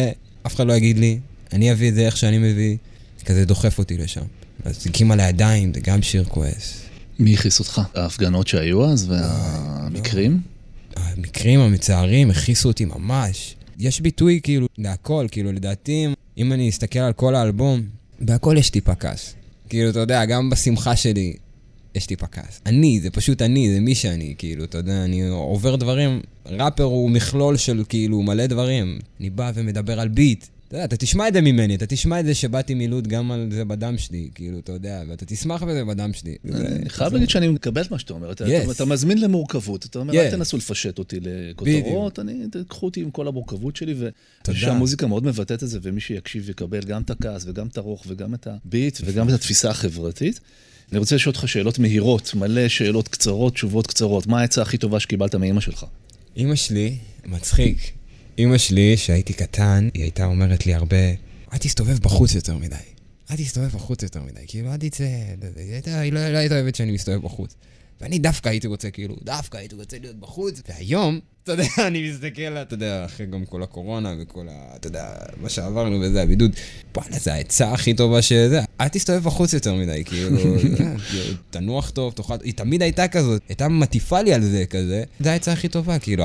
אף 0.46 0.54
אחד 0.54 0.66
לא 0.66 0.72
יגיד 0.72 0.98
לי, 0.98 1.18
אני 1.52 1.72
אביא 1.72 1.88
את 1.88 1.94
זה 1.94 2.06
איך 2.06 2.16
שאני 2.16 2.38
מביא, 2.38 2.76
כזה 3.24 3.44
דוחף 3.44 3.78
אותי 3.78 3.98
לשם. 3.98 4.24
אז 4.64 4.82
זיקים 4.82 5.10
על 5.10 5.20
הידיים, 5.20 5.74
זה 5.74 5.80
גם 5.80 6.02
שיר 6.02 6.24
כועס. 6.24 6.82
מי 7.18 7.34
הכעיס 7.34 7.58
אותך? 7.58 7.80
ההפגנות 7.94 8.48
שהיו 8.48 8.84
אז 8.84 9.10
והמקרים? 9.10 10.40
המקרים 10.96 11.60
המצערים 11.60 12.30
הכעיסו 12.30 12.68
אותי 12.68 12.84
ממש. 12.84 13.54
יש 13.78 14.00
ביטוי 14.00 14.40
כאילו 14.42 14.66
להכל, 14.78 15.26
כאילו 15.30 15.52
לדעתי, 15.52 16.06
אם 16.38 16.52
אני 16.52 16.68
אסתכל 16.68 16.98
על 16.98 17.12
כל 17.12 17.34
האלבום, 17.34 17.82
בהכל 18.20 18.54
יש 18.58 18.70
טיפה 18.70 18.94
כעס. 18.94 19.34
כאילו, 19.68 19.90
אתה 19.90 19.98
יודע, 19.98 20.24
גם 20.24 20.50
בשמחה 20.50 20.96
שלי, 20.96 21.36
יש 21.94 22.06
טיפה 22.06 22.26
כעס. 22.26 22.60
אני, 22.66 23.00
זה 23.00 23.10
פשוט 23.10 23.42
אני, 23.42 23.74
זה 23.74 23.80
מי 23.80 23.94
שאני, 23.94 24.34
כאילו, 24.38 24.64
אתה 24.64 24.78
יודע, 24.78 25.04
אני 25.04 25.28
עובר 25.28 25.76
דברים, 25.76 26.20
ראפר 26.46 26.82
הוא 26.82 27.10
מכלול 27.10 27.56
של 27.56 27.84
כאילו 27.88 28.22
מלא 28.22 28.46
דברים. 28.46 28.98
אני 29.20 29.30
בא 29.30 29.52
ומדבר 29.54 30.00
על 30.00 30.08
ביט. 30.08 30.46
אתה 30.70 30.78
יודע, 30.78 30.84
אתה 30.84 30.96
תשמע 30.96 31.28
את 31.28 31.32
זה 31.32 31.40
ממני, 31.40 31.74
אתה 31.74 31.86
תשמע 31.86 32.20
את 32.20 32.26
זה 32.26 32.34
שבאתי 32.34 32.74
מלוד 32.74 33.08
גם 33.08 33.30
על 33.30 33.48
זה 33.52 33.64
בדם 33.64 33.98
שלי, 33.98 34.28
כאילו, 34.34 34.58
אתה 34.58 34.72
יודע, 34.72 35.02
ואתה 35.08 35.24
תשמח 35.26 35.62
בזה 35.62 35.84
בדם 35.84 36.12
שלי. 36.12 36.36
אני 36.54 36.88
חייב 36.90 37.12
להגיד 37.12 37.30
שאני 37.30 37.48
מקבל 37.48 37.82
את 37.82 37.90
מה 37.90 37.98
שאתה 37.98 38.12
אומר. 38.12 38.32
אתה- 38.32 38.44
מזמין 38.84 39.20
למורכבות, 39.20 39.84
אתה 39.86 39.98
אומר. 39.98 40.14
אל 40.26 40.30
תנסו 40.30 40.56
לפשט 40.56 40.98
אותי 40.98 41.16
לכותרות, 41.22 42.18
אני, 42.18 42.34
תקחו 42.50 42.86
אותי 42.86 43.00
עם 43.00 43.10
כל 43.10 43.28
המורכבות 43.28 43.76
שלי, 43.76 43.94
ואני 43.94 44.10
חושב 44.46 44.58
שהמוזיקה 44.66 45.06
מאוד 45.06 45.24
מבטאת 45.24 45.62
את 45.62 45.68
זה, 45.68 45.78
ומי 45.82 46.00
שיקשיב 46.00 46.50
יקבל 46.50 46.80
גם 46.80 47.02
את 47.02 47.10
הכעס, 47.10 47.44
וגם 47.46 47.66
את 47.66 47.78
הרוך, 47.78 48.04
וגם 48.08 48.34
את 48.34 48.46
הביט, 48.50 48.98
וגם 49.04 49.28
את 49.28 49.34
התפיסה 49.34 49.70
החברתית. 49.70 50.40
אני 50.92 50.98
רוצה 50.98 51.14
לשאול 51.16 51.34
אותך 51.36 51.48
שאלות 51.48 51.78
מהירות, 51.78 52.34
מלא 52.34 52.68
שאלות 52.68 53.08
קצרות, 53.08 53.54
תשובות 53.54 53.86
קצרות. 53.86 54.26
מה 54.26 54.40
העצה 54.40 54.62
הכי 54.62 54.78
טובה 54.78 55.00
שקיבלת 55.00 55.34
מאמא 55.34 55.60
שלך? 55.60 55.84
אימא 56.36 56.54
שלי, 56.54 56.96
מצחיק. 57.26 57.78
אימא 58.40 58.58
שלי, 58.58 58.94
כשהייתי 58.96 59.32
קטן, 59.32 59.88
היא 59.94 60.02
הייתה 60.02 60.24
אומרת 60.24 60.66
לי 60.66 60.74
הרבה, 60.74 61.10
אל 61.52 61.58
תסתובב 61.58 61.98
בחוץ 61.98 62.34
יותר 62.34 62.56
מדי. 62.56 62.76
אל 63.30 63.36
תסתובב 63.36 63.68
בחוץ 63.68 64.02
יותר 64.02 64.22
מדי. 64.22 64.40
כאילו, 64.46 64.72
אל 64.72 64.76
תצא... 64.76 65.04
היא 65.86 66.12
לא 66.12 66.28
לא 66.28 66.38
הייתה 66.38 66.54
אוהבת 66.54 66.74
שאני 66.74 66.92
מסתובב 66.92 67.22
בחוץ. 67.22 67.54
ואני 68.00 68.18
דווקא 68.18 68.48
הייתי 68.48 68.66
רוצה, 68.66 68.90
כאילו, 68.90 69.16
דווקא 69.22 69.56
הייתי 69.56 69.74
רוצה 69.74 69.98
להיות 69.98 70.16
בחוץ. 70.16 70.62
והיום, 70.68 71.20
אתה 71.44 71.52
יודע, 71.52 71.64
אני 71.88 72.10
מסתכל, 72.10 72.42
אתה 72.42 72.74
יודע, 72.74 73.04
אחרי 73.04 73.26
גם 73.26 73.44
כל 73.44 73.62
הקורונה 73.62 74.14
וכל 74.20 74.46
ה... 74.50 74.76
אתה 74.76 74.86
יודע, 74.86 75.08
מה 75.42 75.48
שעברנו 75.48 76.00
וזה, 76.00 76.22
הבידוד. 76.22 76.50
וואלה, 76.96 77.18
זה 77.18 77.34
העצה 77.34 77.72
הכי 77.72 77.94
טובה 77.94 78.22
שזה. 78.22 78.60
אל 78.80 78.88
תסתובב 78.88 79.24
בחוץ 79.24 79.52
יותר 79.52 79.74
מדי, 79.74 80.02
כאילו, 80.08 80.38
כאילו, 80.38 81.34
תנוח 81.50 81.90
טוב, 81.90 82.12
תאכל... 82.12 82.34
היא 82.44 82.54
תמיד 82.54 82.82
הייתה 82.82 83.08
כזאת, 83.08 83.42
הייתה 83.48 83.68
מטיפה 83.68 84.22
לי 84.22 84.34
על 84.34 84.42
זה 84.42 84.64
כזה. 84.70 85.04
זה 85.20 85.32
העצה 85.32 85.52
הכי 85.52 85.68
טובה, 85.68 85.98
כאילו, 85.98 86.24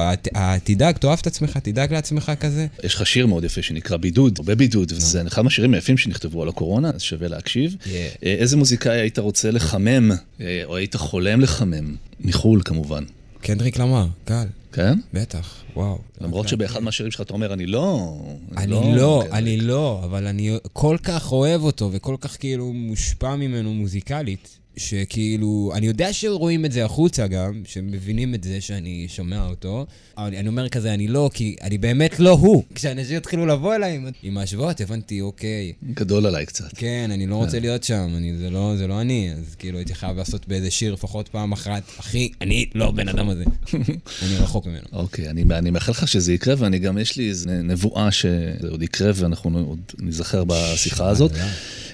תדאג, 0.63 0.97
תאהב 0.97 1.19
את 1.21 1.27
עצמך, 1.27 1.57
תדאג 1.57 1.93
לעצמך 1.93 2.31
כזה. 2.39 2.67
יש 2.83 2.95
לך 2.95 3.07
שיר 3.07 3.27
מאוד 3.27 3.43
יפה 3.43 3.61
שנקרא 3.61 3.97
בידוד, 3.97 4.35
הרבה 4.37 4.55
בידוד, 4.55 4.91
וזה 4.91 5.23
אחד 5.27 5.41
מהשירים 5.41 5.73
היפים 5.73 5.97
שנכתבו 5.97 6.41
על 6.41 6.49
הקורונה, 6.49 6.91
אז 6.95 7.01
שווה 7.01 7.27
להקשיב. 7.27 7.75
אה, 7.91 8.09
איזה 8.23 8.57
מוזיקאי 8.57 8.99
היית 8.99 9.19
רוצה 9.19 9.51
לחמם, 9.51 10.11
אה, 10.41 10.61
או 10.65 10.75
היית 10.75 10.95
חולם 10.95 11.41
לחמם? 11.41 11.95
מחו"ל 12.19 12.61
כמובן, 12.65 13.03
קנדריק 13.41 13.77
למר, 13.79 14.07
קל, 14.25 14.45
כן? 14.75 14.99
בטח, 15.13 15.63
וואו. 15.75 15.99
למרות 16.21 16.47
שבאחד 16.47 16.83
מהשירים 16.83 17.11
שלך 17.11 17.21
אתה 17.21 17.33
אומר, 17.33 17.53
אני 17.53 17.65
לא... 17.65 18.17
אני 18.57 18.95
לא, 18.95 19.23
כן, 19.25 19.35
אני 19.35 19.57
לא, 19.57 20.01
אבל 20.03 20.27
אני 20.27 20.57
כל 20.73 20.97
כך 21.03 21.31
אוהב 21.31 21.63
אותו 21.63 21.89
וכל 21.91 22.15
כך 22.21 22.37
כאילו 22.39 22.73
מושפע 22.73 23.35
ממנו 23.35 23.73
מוזיקלית, 23.73 24.59
שכאילו, 24.77 25.71
אני 25.75 25.87
יודע 25.87 26.13
שרואים 26.13 26.65
את 26.65 26.71
זה 26.71 26.85
החוצה 26.85 27.27
גם, 27.27 27.61
שמבינים 27.67 28.35
את 28.35 28.43
זה 28.43 28.61
שאני 28.61 29.05
שומע 29.09 29.45
אותו, 29.45 29.85
אבל 30.17 30.35
אני 30.35 30.47
אומר 30.47 30.69
כזה, 30.69 30.93
אני 30.93 31.07
לא, 31.07 31.29
כי 31.33 31.55
אני 31.61 31.77
באמת 31.77 32.19
לא 32.19 32.29
הוא. 32.31 32.63
כשאנשים 32.75 33.17
התחילו 33.17 33.45
לבוא 33.45 33.75
אליי 33.75 33.95
עם- 33.95 34.07
עם 34.23 34.37
ההשוואות, 34.37 34.81
הבנתי, 34.81 35.21
אוקיי, 35.21 35.73
גדול 35.93 36.25
עליי 36.25 36.45
קצת. 36.45 36.65
כן, 36.75 37.09
אני 37.13 37.27
לא 37.27 37.35
רוצה 37.35 37.59
להיות 37.59 37.83
שם, 37.83 38.09
אני, 38.17 38.37
זה, 38.37 38.49
לא, 38.49 38.73
זה 38.77 38.87
לא 38.87 39.01
אני, 39.01 39.31
אז 39.37 39.55
כאילו 39.55 39.77
הייתי 39.77 39.95
חייב 39.95 40.17
לעשות 40.17 40.47
באיזה 40.47 40.71
שיר 40.71 40.93
לפחות 40.93 41.27
פעם 41.27 41.51
אחת, 41.51 41.83
אחי, 41.99 42.31
אני 42.41 42.69
לא 42.75 42.85
הבן 42.85 43.07
אדם 43.09 43.29
הזה, 43.29 43.43
אני 44.23 44.35
רחוק 44.37 44.65
ממנו. 44.65 44.85
אוקיי, 44.93 45.29
אני, 45.29 45.43
אני 45.51 45.69
מאחל 45.71 45.91
לך 45.91 46.07
שזה 46.07 46.33
יקרה, 46.33 46.55
ואני 46.57 46.79
גם, 46.79 46.97
יש 46.97 47.17
לי 47.17 47.29
איזו 47.29 47.49
נבואה 47.63 48.11
שזה 48.11 48.67
עוד 48.69 48.81
יקרה, 48.83 49.11
ואנחנו 49.15 49.59
עוד 49.59 49.79
ניזכר 49.99 50.43
בשיחה 50.47 51.09
הזאת. 51.09 51.31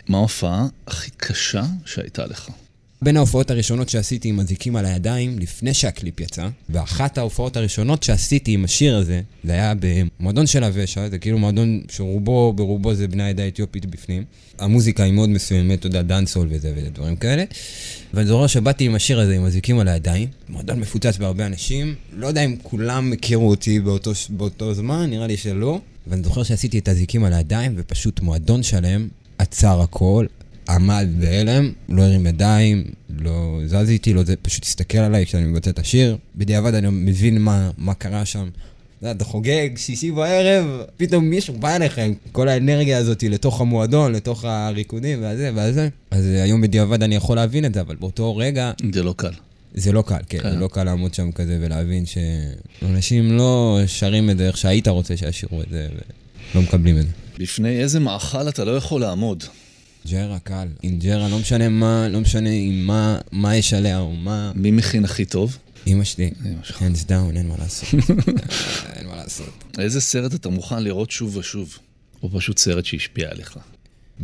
מה 0.07 0.17
ההופעה 0.17 0.67
הכי 0.87 1.11
קשה 1.17 1.63
שהייתה 1.85 2.25
לך? 2.25 2.49
בין 3.03 3.17
ההופעות 3.17 3.51
הראשונות 3.51 3.89
שעשיתי 3.89 4.29
עם 4.29 4.39
אזיקים 4.39 4.75
על 4.75 4.85
הידיים, 4.85 5.39
לפני 5.39 5.73
שהקליפ 5.73 6.19
יצא, 6.19 6.47
ואחת 6.69 7.17
ההופעות 7.17 7.57
הראשונות 7.57 8.03
שעשיתי 8.03 8.51
עם 8.51 8.65
השיר 8.65 8.97
הזה, 8.97 9.21
זה 9.43 9.53
היה 9.53 9.73
במועדון 9.79 10.47
של 10.47 10.63
הוושע, 10.63 11.09
זה 11.09 11.17
כאילו 11.17 11.37
מועדון 11.37 11.81
שרובו, 11.91 12.53
ברובו 12.53 12.93
זה 12.93 13.07
בני 13.07 13.23
העדה 13.23 13.43
האתיופית 13.43 13.85
בפנים. 13.85 14.23
המוזיקה 14.59 15.03
היא 15.03 15.13
מאוד 15.13 15.29
מסוימת, 15.29 15.79
אתה 15.79 15.87
יודע, 15.87 16.01
דאנסול 16.01 16.47
וזה 16.51 16.73
ודברים 16.75 17.15
כאלה. 17.15 17.43
ואני 18.13 18.27
זוכר 18.27 18.47
שבאתי 18.47 18.85
עם 18.85 18.95
השיר 18.95 19.19
הזה, 19.19 19.35
עם 19.35 19.45
אזיקים 19.45 19.79
על 19.79 19.87
הידיים, 19.87 20.27
מועדון 20.49 20.79
מפוצץ 20.79 21.17
בהרבה 21.17 21.45
אנשים, 21.45 21.95
לא 22.13 22.27
יודע 22.27 22.41
אם 22.45 22.55
כולם 22.63 23.13
הכירו 23.13 23.49
אותי 23.49 23.79
באותו, 23.79 24.11
באותו 24.29 24.73
זמן, 24.73 25.09
נראה 25.09 25.27
לי 25.27 25.37
שלא. 25.37 25.79
ואני 26.07 26.23
זוכר 26.23 26.43
שעשיתי 26.43 26.79
את 26.79 26.87
האזיקים 26.87 27.23
על 27.23 27.33
הידיים, 27.33 27.73
ופשוט 27.77 28.19
מועדון 28.19 28.63
שלם 28.63 29.07
עצר 29.37 29.81
הכל, 29.81 30.25
עמד 30.71 31.07
בהלם, 31.19 31.71
לא 31.89 32.01
הרים 32.01 32.25
ידיים, 32.25 32.83
לא 33.19 33.59
זז 33.65 33.89
איתי, 33.89 34.13
לא 34.13 34.23
זה, 34.23 34.35
פשוט 34.41 34.63
הסתכל 34.63 34.97
עליי 34.97 35.25
כשאני 35.25 35.45
מבצע 35.45 35.69
את 35.69 35.79
השיר. 35.79 36.17
בדיעבד 36.35 36.73
אני 36.73 36.87
מבין 36.91 37.41
מה, 37.41 37.71
מה 37.77 37.93
קרה 37.93 38.25
שם. 38.25 38.49
אתה 39.11 39.25
חוגג, 39.25 39.69
שישי 39.75 40.11
בערב, 40.11 40.65
פתאום 40.97 41.25
מישהו 41.25 41.53
בא 41.53 41.75
אליך 41.75 41.97
עם 41.97 42.13
כל 42.31 42.49
האנרגיה 42.49 42.97
הזאת 42.97 43.23
לתוך 43.23 43.61
המועדון, 43.61 44.11
לתוך 44.11 44.45
הריקודים 44.45 45.21
והזה 45.21 45.51
והזה. 45.55 45.89
אז 46.11 46.25
היום 46.25 46.61
בדיעבד 46.61 47.03
אני 47.03 47.15
יכול 47.15 47.35
להבין 47.35 47.65
את 47.65 47.73
זה, 47.73 47.81
אבל 47.81 47.95
באותו 47.95 48.37
רגע 48.37 48.71
זה 48.93 49.03
לא 49.03 49.13
קל. 49.17 49.31
זה 49.73 49.91
לא 49.91 50.01
קל, 50.01 50.15
כן, 50.29 50.37
כן. 50.37 50.51
זה 50.51 50.55
לא 50.55 50.67
קל 50.67 50.83
לעמוד 50.83 51.13
שם 51.13 51.31
כזה 51.31 51.57
ולהבין 51.61 52.03
שאנשים 52.05 53.37
לא 53.37 53.79
שרים 53.87 54.29
את 54.29 54.37
זה 54.37 54.47
איך 54.47 54.57
שהיית 54.57 54.87
רוצה 54.87 55.17
שישירו 55.17 55.61
את 55.61 55.67
זה, 55.71 55.87
ולא 56.53 56.63
מקבלים 56.63 56.97
את 56.97 57.03
זה. 57.03 57.11
לפני 57.37 57.79
איזה 57.79 57.99
מאכל 57.99 58.49
אתה 58.49 58.65
לא 58.65 58.71
יכול 58.71 59.01
לעמוד? 59.01 59.43
ג'רה 60.07 60.39
קל. 60.39 60.67
אינג'רה, 60.83 61.29
לא 61.29 61.39
משנה 61.39 61.69
מה, 61.69 62.07
לא 62.09 62.21
משנה 62.21 62.49
עם 62.49 62.87
מה, 62.87 63.17
מה 63.31 63.55
יש 63.55 63.73
עליה 63.73 63.99
או 63.99 64.15
מה... 64.15 64.51
מי 64.55 64.71
מכין 64.71 65.05
הכי 65.05 65.25
טוב? 65.25 65.57
אמא 65.87 66.03
שלי, 66.03 66.31
אמא 66.45 66.63
שלך. 66.63 66.81
hands 66.81 67.07
down, 67.07 67.37
אין 67.37 67.47
מה 67.47 67.55
לעשות. 67.59 67.89
אין 68.95 69.07
מה 69.07 69.15
לעשות. 69.15 69.63
איזה 69.77 70.01
סרט 70.01 70.33
אתה 70.33 70.49
מוכן 70.49 70.83
לראות 70.83 71.11
שוב 71.11 71.37
ושוב? 71.37 71.77
או 72.23 72.29
פשוט 72.29 72.57
סרט 72.57 72.85
שהשפיע 72.85 73.29
עליך? 73.31 73.57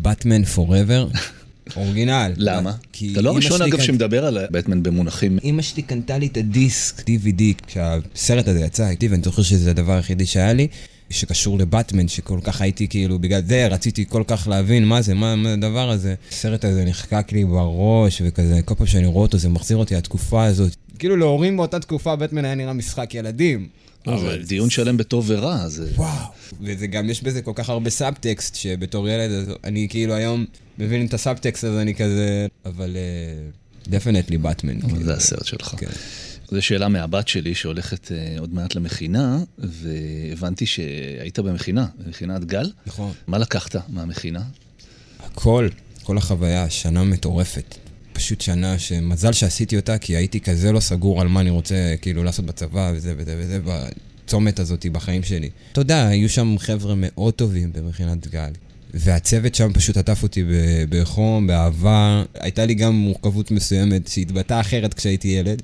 Batman 0.04 0.56
Forever, 0.56 1.18
אורגינל. 1.76 2.32
למה? 2.38 2.74
אתה 3.12 3.22
לא 3.22 3.30
הראשון 3.30 3.62
אגב 3.62 3.82
שמדבר 3.82 4.26
על 4.26 4.38
בטמן 4.52 4.84
במונחים. 4.84 5.38
אמא 5.44 5.62
שלי 5.62 5.84
קנתה 5.84 6.18
לי 6.18 6.28
את 6.28 6.38
הדיסק, 6.38 7.00
DVD, 7.00 7.42
כשהסרט 7.68 8.48
הזה 8.48 8.60
יצא 8.60 8.90
איתי, 8.90 9.08
ואני 9.08 9.24
זוכר 9.24 9.42
שזה 9.42 9.72
הדבר 9.72 9.94
היחידי 9.94 10.26
שהיה 10.26 10.54
לי, 10.54 10.68
שקשור 11.10 11.58
לבטמן, 11.58 12.08
שכל 12.08 12.40
כך 12.44 12.62
הייתי 12.62 12.88
כאילו, 12.88 13.20
בגלל 13.20 13.42
זה 13.48 13.68
רציתי 13.68 14.06
כל 14.10 14.24
כך 14.28 14.48
להבין 14.48 14.86
מה 14.86 15.02
זה, 15.02 15.14
מה, 15.14 15.36
מה 15.36 15.54
הדבר 15.54 15.90
הזה. 15.90 16.16
הסרט 16.32 16.66
הזה 16.66 16.86
נחקק 16.86 17.32
לי 17.32 17.46
בראש, 17.46 18.22
וכזה, 18.26 18.60
כל 18.66 18.76
פעם 18.76 18.88
שאני 18.88 19.06
רואה 19.06 19.22
אותו 19.22 19.38
זה 19.38 19.50
מחזיר 19.50 19.78
אותי 19.78 19.96
לתקופה 19.96 20.46
הזאת. 20.46 20.76
כאילו 21.00 21.18
להורים 21.18 21.58
באותה 21.58 21.80
תקופה, 21.80 22.16
בטמן 22.16 22.46
היה 22.46 22.56
נראה 22.56 22.74
משחק 22.74 23.14
ילדים. 23.14 23.68
אבל 24.08 24.44
דיון 24.44 24.70
שלם 24.70 24.98
בטוב 24.98 25.26
ורע, 25.28 25.70
זה... 25.70 25.92
וואו. 25.96 26.28
וזה 26.62 26.88
גם, 26.88 27.10
יש 27.10 27.24
בזה 27.24 27.42
כל 27.42 27.52
כך 27.56 27.70
הרבה 27.70 27.90
סאבטקסט, 27.90 28.56
שבתור 28.56 29.10
ילד, 29.10 29.32
אז 29.32 29.54
אני 29.64 29.88
כאילו 29.90 30.14
היום 30.14 30.46
מבין 30.78 31.06
את 31.06 31.14
הסאבטקסט 31.14 31.64
הזה, 31.64 31.82
אני 31.82 31.96
כזה... 31.96 32.48
אבל 32.66 32.98
definitely 33.88 34.38
באטמן. 34.38 34.82
אבל 34.82 35.04
זה 35.04 35.14
הסרט 35.14 35.46
שלך. 35.46 35.76
כן. 35.78 35.88
זו 36.52 36.62
שאלה 36.62 36.88
מהבת 36.88 37.28
שלי 37.28 37.56
שהולכת 37.56 38.12
אה, 38.12 38.36
עוד 38.40 38.54
מעט 38.54 38.76
למכינה, 38.76 39.40
והבנתי 39.58 40.66
שהיית 40.66 41.40
במכינה, 41.40 41.86
במכינת 42.06 42.46
גל. 42.46 42.72
נכון. 42.86 43.12
מה 43.28 43.38
לקחת 43.38 43.76
מהמכינה? 43.90 44.44
הכל, 45.20 45.70
כל 46.04 46.18
החוויה, 46.18 46.70
שנה 46.70 47.04
מטורפת. 47.04 47.76
פשוט 48.14 48.42
שנה 48.42 48.80
שמזל 48.80 49.32
שעשיתי 49.32 49.76
אותה, 49.76 49.98
כי 49.98 50.16
הייתי 50.16 50.40
כזה 50.40 50.72
לא 50.72 50.80
סגור 50.80 51.22
על 51.22 51.28
מה 51.28 51.42
אני 51.42 51.50
רוצה 51.50 51.96
כאילו 52.02 52.24
לעשות 52.24 52.46
בצבא 52.46 52.92
וזה 52.96 53.14
וזה 53.18 53.36
וזה, 53.38 53.60
בצומת 54.26 54.60
הזאת 54.60 54.86
בחיים 54.92 55.24
שלי. 55.24 55.50
אתה 55.72 55.82
יודע, 55.82 56.08
היו 56.08 56.30
שם 56.30 56.56
חבר'ה 56.60 56.94
מאוד 56.98 57.34
טובים 57.34 57.74
במכינת 57.74 58.28
גל. 58.28 58.52
והצוות 58.94 59.56
שם 59.56 59.74
פשוט 59.74 59.98
עטף 59.98 60.24
אותי 60.24 60.44
בחום, 60.90 61.48
באהבה. 61.48 62.24
הייתה 62.34 62.66
לי 62.66 62.74
גם 62.74 62.94
מורכבות 62.94 63.52
מסוימת 63.52 64.08
שהתבטאה 64.08 64.60
אחרת 64.60 64.94
כשהייתי 64.94 65.28
ילד. 65.28 65.62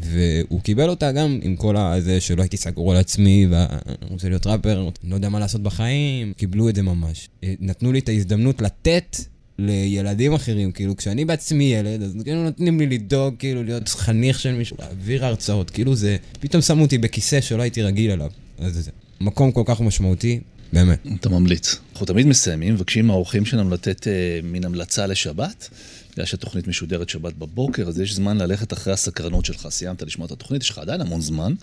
והוא 0.00 0.60
קיבל 0.60 0.88
אותה 0.88 1.12
גם 1.12 1.38
עם 1.42 1.56
כל 1.56 1.76
הזה 1.76 2.20
שלא 2.20 2.42
הייתי 2.42 2.56
סגור 2.56 2.92
על 2.92 2.98
עצמי, 2.98 3.46
ואני 3.50 4.10
רוצה 4.10 4.28
להיות 4.28 4.46
ראפר, 4.46 4.80
אני 4.80 5.10
לא 5.10 5.14
יודע 5.14 5.28
מה 5.28 5.38
לעשות 5.38 5.62
בחיים, 5.62 6.32
קיבלו 6.36 6.68
את 6.68 6.74
זה 6.74 6.82
ממש. 6.82 7.28
אה, 7.44 7.54
נתנו 7.60 7.92
לי 7.92 7.98
את 7.98 8.08
ההזדמנות 8.08 8.62
לתת 8.62 9.16
לילדים 9.58 10.32
אחרים, 10.32 10.72
כאילו 10.72 10.96
כשאני 10.96 11.24
בעצמי 11.24 11.64
ילד, 11.64 12.02
אז 12.02 12.16
כאילו 12.24 12.42
נותנים 12.42 12.80
לי 12.80 12.86
לדאוג, 12.86 13.34
כאילו 13.38 13.62
להיות 13.62 13.88
חניך 13.88 14.40
של 14.40 14.54
מישהו, 14.54 14.76
להעביר 14.80 15.26
הרצאות, 15.26 15.70
כאילו 15.70 15.94
זה, 15.94 16.16
פתאום 16.40 16.62
שמו 16.62 16.82
אותי 16.82 16.98
בכיסא 16.98 17.40
שלא 17.40 17.62
הייתי 17.62 17.82
רגיל 17.82 18.10
אליו. 18.10 18.30
אז 18.58 18.74
זה 18.74 18.90
מקום 19.20 19.52
כל 19.52 19.62
כך 19.64 19.80
משמעותי, 19.80 20.40
באמת. 20.72 21.06
אתה 21.20 21.28
ממליץ. 21.28 21.76
אנחנו 21.92 22.06
תמיד 22.06 22.26
מסיימים, 22.26 22.74
מבקשים 22.74 23.06
מהאורחים 23.06 23.44
שלנו 23.44 23.70
לתת 23.70 24.08
אה, 24.08 24.40
מין 24.42 24.64
המלצה 24.64 25.06
לשבת. 25.06 25.68
בגלל 26.12 26.26
שהתוכנית 26.26 26.66
משודרת 26.66 27.08
שבת 27.08 27.34
בבוקר, 27.34 27.88
אז 27.88 28.00
יש 28.00 28.14
זמן 28.14 28.38
ללכת 28.38 28.72
אחרי 28.72 28.92
הסקרנות 28.92 29.44
שלך. 29.44 29.68
סיימת 29.70 30.02
לשמוע 30.02 30.26
את 30.26 30.32
התוכנית, 30.32 30.62
יש 30.62 30.70
לך 30.70 30.78
עדיין 30.78 31.00
המון 31.00 31.20
זמן. 31.20 31.54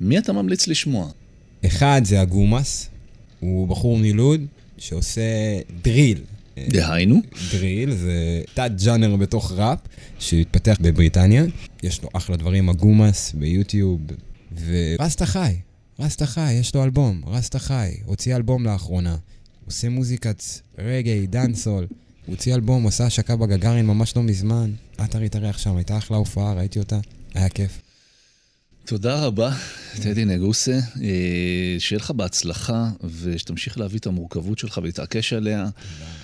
מי 0.00 0.18
אתה 0.18 0.32
ממליץ 0.32 0.66
לשמוע? 0.66 1.10
אחד 1.66 2.00
זה 2.04 2.20
הגומאס, 2.20 2.88
הוא 3.40 3.68
בחור 3.68 3.98
מלוד 3.98 4.46
שעושה 4.78 5.22
דריל. 5.82 6.18
דהיינו? 6.68 7.22
דריל 7.52 7.94
זה 7.94 8.42
תת-ג'אנר 8.54 9.16
בתוך 9.16 9.52
ראפ, 9.52 9.78
שהתפתח 10.18 10.76
בבריטניה. 10.80 11.44
יש 11.82 12.02
לו 12.02 12.08
אחלה 12.12 12.36
דברים, 12.36 12.68
הגומאס 12.68 13.32
ביוטיוב, 13.32 14.00
ורסטה 14.66 15.26
חי, 15.26 15.54
רסטה 16.00 16.26
חי, 16.26 16.52
יש 16.52 16.74
לו 16.74 16.84
אלבום, 16.84 17.22
רסטה 17.26 17.58
חי, 17.58 17.90
הוציא 18.04 18.36
אלבום 18.36 18.64
לאחרונה. 18.64 19.16
עושה 19.66 19.88
מוזיקת 19.88 20.42
רגעי, 20.78 21.26
דאנסול. 21.26 21.86
הוא 22.26 22.34
הוציא 22.34 22.54
אלבום, 22.54 22.86
עשה 22.86 23.06
השקה 23.06 23.36
בגגארין 23.36 23.86
ממש 23.86 24.16
לא 24.16 24.22
מזמן. 24.22 24.72
עטר 24.98 25.20
התארח 25.20 25.58
שם, 25.58 25.76
הייתה 25.76 25.98
אחלה 25.98 26.16
הופעה, 26.16 26.54
ראיתי 26.54 26.78
אותה, 26.78 26.98
היה 27.34 27.48
כיף. 27.48 27.80
תודה 28.84 29.24
רבה, 29.24 29.50
טדי 30.02 30.24
נגוסה. 30.24 30.78
אה, 31.02 31.76
שיהיה 31.78 31.98
לך 31.98 32.10
בהצלחה, 32.10 32.90
ושתמשיך 33.22 33.78
להביא 33.78 33.98
את 33.98 34.06
המורכבות 34.06 34.58
שלך 34.58 34.78
ולהתעקש 34.82 35.32
עליה. 35.32 35.68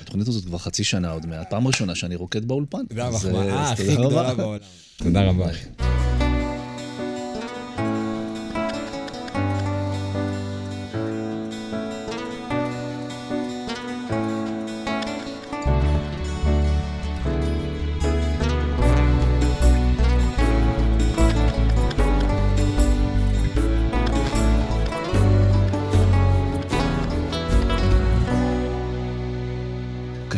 התוכנית 0.00 0.28
הזאת 0.28 0.44
כבר 0.44 0.58
חצי 0.58 0.84
שנה 0.84 1.10
עוד 1.10 1.26
מעט, 1.26 1.50
פעם 1.50 1.66
ראשונה 1.66 1.94
שאני 1.94 2.14
רוקד 2.14 2.44
באולפן. 2.44 2.82
זה 2.90 3.04
המחמאה 3.04 3.48
אה, 3.48 3.72
אז 3.72 3.80
הכי. 3.80 3.96
גדולה 3.96 4.34
בעולם. 4.34 4.58
תודה 4.96 5.22
רבה. 5.22 5.50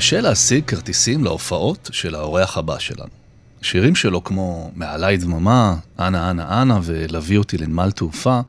קשה 0.06 0.20
להשיג 0.20 0.64
כרטיסים 0.64 1.24
להופעות 1.24 1.90
של 1.92 2.14
האורח 2.14 2.58
הבא 2.58 2.78
שלנו. 2.78 3.10
שירים 3.62 3.94
שלו 3.94 4.24
כמו 4.24 4.70
"מעליי 4.74 5.16
דממה", 5.16 5.76
"אנה 5.98 6.30
אנה 6.30 6.62
אנה" 6.62 6.80
ו"להביא 6.82 7.38
אותי 7.38 7.58
לנמל 7.58 7.90
תעופה" 7.90 8.40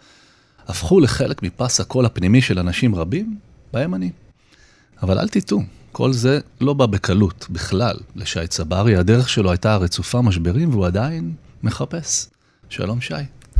הפכו 0.67 0.99
לחלק 0.99 1.43
מפס 1.43 1.79
הקול 1.79 2.05
הפנימי 2.05 2.41
של 2.41 2.59
אנשים 2.59 2.95
רבים, 2.95 3.37
בהם 3.73 3.93
אני. 3.93 4.11
אבל 5.03 5.19
אל 5.19 5.27
תטעו, 5.27 5.63
כל 5.91 6.13
זה 6.13 6.39
לא 6.61 6.73
בא 6.73 6.85
בקלות 6.85 7.47
בכלל. 7.49 7.95
לשי 8.15 8.47
צברי 8.47 8.95
הדרך 8.95 9.29
שלו 9.29 9.51
הייתה 9.51 9.75
רצופה 9.75 10.21
משברים 10.21 10.69
והוא 10.69 10.85
עדיין 10.85 11.33
מחפש. 11.63 12.27
שלום 12.69 13.01
שי. 13.01 13.13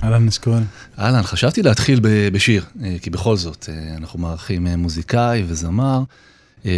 אהלן 0.03 0.27
אשכול. 0.27 0.63
אהלן, 0.99 1.23
חשבתי 1.23 1.61
להתחיל 1.63 1.99
בשיר, 2.33 2.65
אה, 2.83 2.95
כי 3.01 3.09
בכל 3.09 3.35
זאת, 3.37 3.69
אה, 3.69 3.95
אנחנו 3.97 4.19
מארחים 4.19 4.67
אה, 4.67 4.75
מוזיקאי 4.75 5.43
וזמר, 5.47 6.03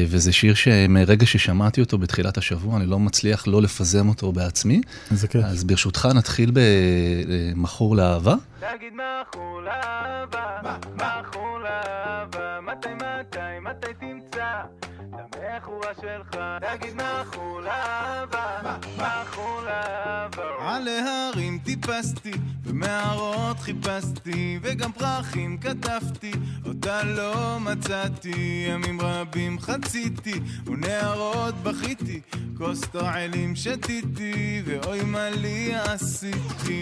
וזה 0.08 0.34
שיר 0.34 0.54
שמרגע 0.54 1.26
ששמעתי 1.26 1.82
אותו 1.82 1.98
בתחילת 1.98 2.38
השבוע, 2.38 2.78
אני 2.78 2.86
לא 2.86 3.00
מצליח 3.00 3.48
לא 3.48 3.62
לפזם 3.62 4.10
אותו 4.10 4.32
בעצמי. 4.32 4.82
איזה 5.12 5.28
כיף. 5.28 5.46
אז 5.46 5.64
ברשותך 5.64 6.08
נתחיל 6.16 6.52
במכור 6.54 7.96
לאהבה. 7.96 8.36
תגיד 8.60 8.94
מכור 8.94 9.62
לאהבה, 9.62 10.78
מכור 10.96 11.60
לאהבה, 11.60 12.60
מתי 12.62 12.90
מתי 12.94 13.40
מתי 13.62 13.94
תמצא 14.00 14.62
את 14.98 15.36
המכורה 15.36 15.94
שלך, 16.02 16.42
תגיד 16.62 16.94
מכור 16.94 17.62
לאהבה, 17.62 18.78
מכור 18.98 19.62
לאהבה. 19.66 20.44
על 20.60 20.88
ההרים 20.88 21.60
טיפסתי, 21.64 22.32
במערות 22.66 23.60
חיפשתי, 23.60 24.60
וגם 24.62 24.92
פרחים 24.92 25.58
כתבתי, 25.58 26.32
אותה 26.66 27.04
לא 27.04 27.58
מצאתי, 27.60 28.66
ימים 28.70 29.02
רבים 29.02 29.60
חציתי, 29.86 30.40
ונערות 30.66 31.56
בכיתי, 31.64 32.22
כוס 32.58 32.82
תועלים 32.82 33.56
שתיתי, 33.56 34.62
ואוי 34.66 35.02
מה 35.04 35.30
לי 35.30 35.76
עשיתי. 35.76 36.82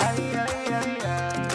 איי 0.00 0.18
איי 0.18 0.74
איי 0.74 0.96
איי, 1.04 1.46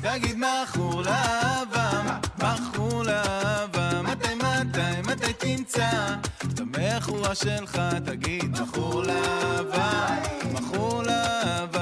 תגיד 0.00 0.36
מכור 0.38 1.02
לאהבה, 1.02 2.18
מכור 2.38 3.02
לאהבה, 3.02 4.02
מתי 4.02 4.34
מתי 4.34 5.00
מתי 5.06 5.32
תמצא? 5.32 6.14
את 6.52 6.60
המכורה 6.60 7.34
שלך, 7.34 7.80
תגיד 8.04 8.58
מכור 8.60 9.02
לאהבה, 9.02 10.06
מכור 10.52 11.02
לאהבה, 11.02 11.79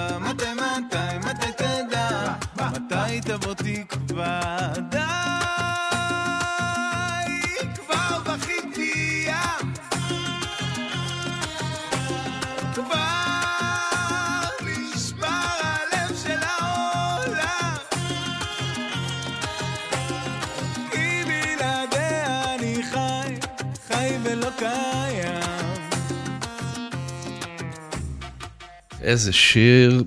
איזה 29.08 29.32
שיר 29.32 30.04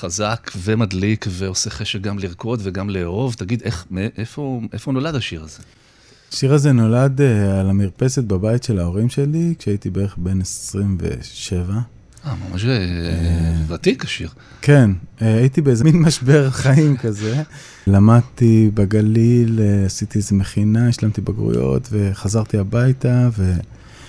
חזק 0.00 0.50
ומדליק 0.56 1.26
ועושה 1.30 1.70
חשק 1.70 2.00
גם 2.00 2.18
לרקוד 2.18 2.60
וגם 2.62 2.90
לאהוב. 2.90 3.34
תגיד, 3.34 3.62
איך, 3.64 3.86
מאיפה, 3.90 4.60
איפה 4.72 4.92
נולד 4.92 5.14
השיר 5.14 5.42
הזה? 5.42 5.58
השיר 6.32 6.54
הזה 6.54 6.72
נולד 6.72 7.20
אה, 7.20 7.60
על 7.60 7.70
המרפסת 7.70 8.24
בבית 8.24 8.62
של 8.62 8.78
ההורים 8.78 9.08
שלי, 9.08 9.54
כשהייתי 9.58 9.90
בערך 9.90 10.16
בן 10.18 10.40
27. 10.40 11.74
אה, 12.26 12.34
ממש 12.50 12.64
אה, 12.64 13.54
ותיק 13.68 14.04
השיר. 14.04 14.28
כן, 14.62 14.90
אה, 15.22 15.34
הייתי 15.34 15.60
באיזה 15.60 15.84
מין 15.84 16.02
משבר 16.02 16.50
חיים 16.50 16.96
כזה. 16.96 17.42
למדתי 17.86 18.70
בגליל, 18.74 19.60
אה, 19.62 19.86
עשיתי 19.86 20.18
איזה 20.18 20.34
מכינה, 20.34 20.88
השלמתי 20.88 21.20
בגרויות, 21.20 21.88
וחזרתי 21.92 22.58
הביתה, 22.58 23.28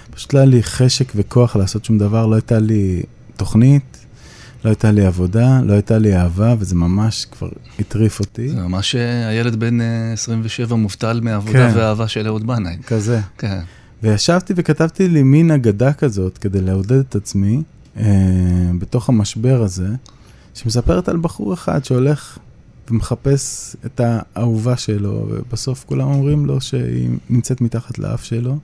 ופשוט 0.09 0.33
לא 0.33 0.39
היה 0.39 0.45
לי 0.45 0.63
חשק 0.63 1.11
וכוח 1.15 1.55
לעשות 1.55 1.85
שום 1.85 1.97
דבר, 1.97 2.25
לא 2.25 2.35
הייתה 2.35 2.59
לי 2.59 3.03
תוכנית, 3.37 4.00
לא 4.65 4.69
הייתה 4.69 4.91
לי 4.91 5.05
עבודה, 5.05 5.61
לא 5.63 5.73
הייתה 5.73 5.97
לי 5.97 6.15
אהבה, 6.15 6.55
וזה 6.59 6.75
ממש 6.75 7.25
כבר 7.31 7.49
הטריף 7.79 8.19
אותי. 8.19 8.49
זה 8.49 8.61
ממש 8.61 8.95
אה, 8.95 9.27
הילד 9.27 9.55
בן 9.55 9.81
אה, 9.81 10.13
27 10.13 10.75
מובטל 10.75 11.19
מעבודה 11.23 11.71
כן. 11.71 11.77
ואהבה 11.77 12.07
של 12.07 12.27
אהוד 12.27 12.47
בנאי. 12.47 12.77
כזה. 12.87 13.19
כן. 13.37 13.59
וישבתי 14.03 14.53
וכתבתי 14.57 15.07
לי 15.07 15.23
מין 15.23 15.51
אגדה 15.51 15.93
כזאת 15.93 16.37
כדי 16.37 16.61
לעודד 16.61 16.99
את 16.99 17.15
עצמי 17.15 17.63
אה, 17.97 18.03
בתוך 18.79 19.09
המשבר 19.09 19.61
הזה, 19.61 19.87
שמספרת 20.53 21.09
על 21.09 21.17
בחור 21.17 21.53
אחד 21.53 21.85
שהולך 21.85 22.37
ומחפש 22.91 23.75
את 23.85 24.01
האהובה 24.03 24.77
שלו, 24.77 25.27
ובסוף 25.29 25.83
כולם 25.87 26.07
אומרים 26.07 26.45
לו 26.45 26.61
שהיא 26.61 27.09
נמצאת 27.29 27.61
מתחת 27.61 27.99
לאף 27.99 28.23
שלו. 28.23 28.57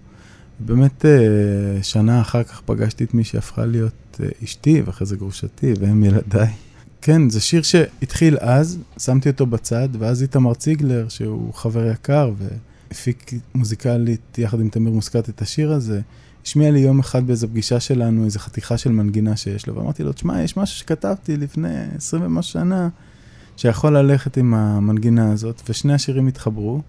באמת 0.59 1.05
אה, 1.05 1.83
שנה 1.83 2.21
אחר 2.21 2.43
כך 2.43 2.61
פגשתי 2.65 3.03
את 3.03 3.13
מי 3.13 3.23
שהפכה 3.23 3.65
להיות 3.65 4.19
אה, 4.19 4.27
אשתי, 4.43 4.81
ואחרי 4.85 5.07
זה 5.07 5.15
גרושתי, 5.15 5.73
והם 5.79 6.03
ילדיי. 6.03 6.53
כן, 7.01 7.29
זה 7.29 7.41
שיר 7.41 7.61
שהתחיל 7.61 8.37
אז, 8.41 8.79
שמתי 8.97 9.29
אותו 9.29 9.45
בצד, 9.45 9.89
ואז 9.99 10.21
איתמר 10.21 10.53
ציגלר, 10.53 11.09
שהוא 11.09 11.53
חבר 11.53 11.91
יקר, 11.91 12.31
והפיק 12.37 13.31
מוזיקלית 13.55 14.37
יחד 14.37 14.59
עם 14.59 14.69
תמיר 14.69 14.93
מוסקת 14.93 15.29
את 15.29 15.41
השיר 15.41 15.71
הזה, 15.71 16.01
השמיע 16.43 16.71
לי 16.71 16.79
יום 16.79 16.99
אחד 16.99 17.27
באיזו 17.27 17.47
פגישה 17.47 17.79
שלנו 17.79 18.25
איזו 18.25 18.39
חתיכה 18.39 18.77
של 18.77 18.91
מנגינה 18.91 19.35
שיש 19.35 19.67
לו, 19.67 19.75
ואמרתי 19.75 20.03
לו, 20.03 20.13
תשמע, 20.13 20.41
יש 20.41 20.57
משהו 20.57 20.79
שכתבתי 20.79 21.37
לפני 21.37 21.75
20 21.97 22.23
ומשהו 22.25 22.51
שנה, 22.53 22.89
שיכול 23.57 23.97
ללכת 23.97 24.37
עם 24.37 24.53
המנגינה 24.53 25.31
הזאת, 25.31 25.61
ושני 25.69 25.93
השירים 25.93 26.27
התחברו. 26.27 26.81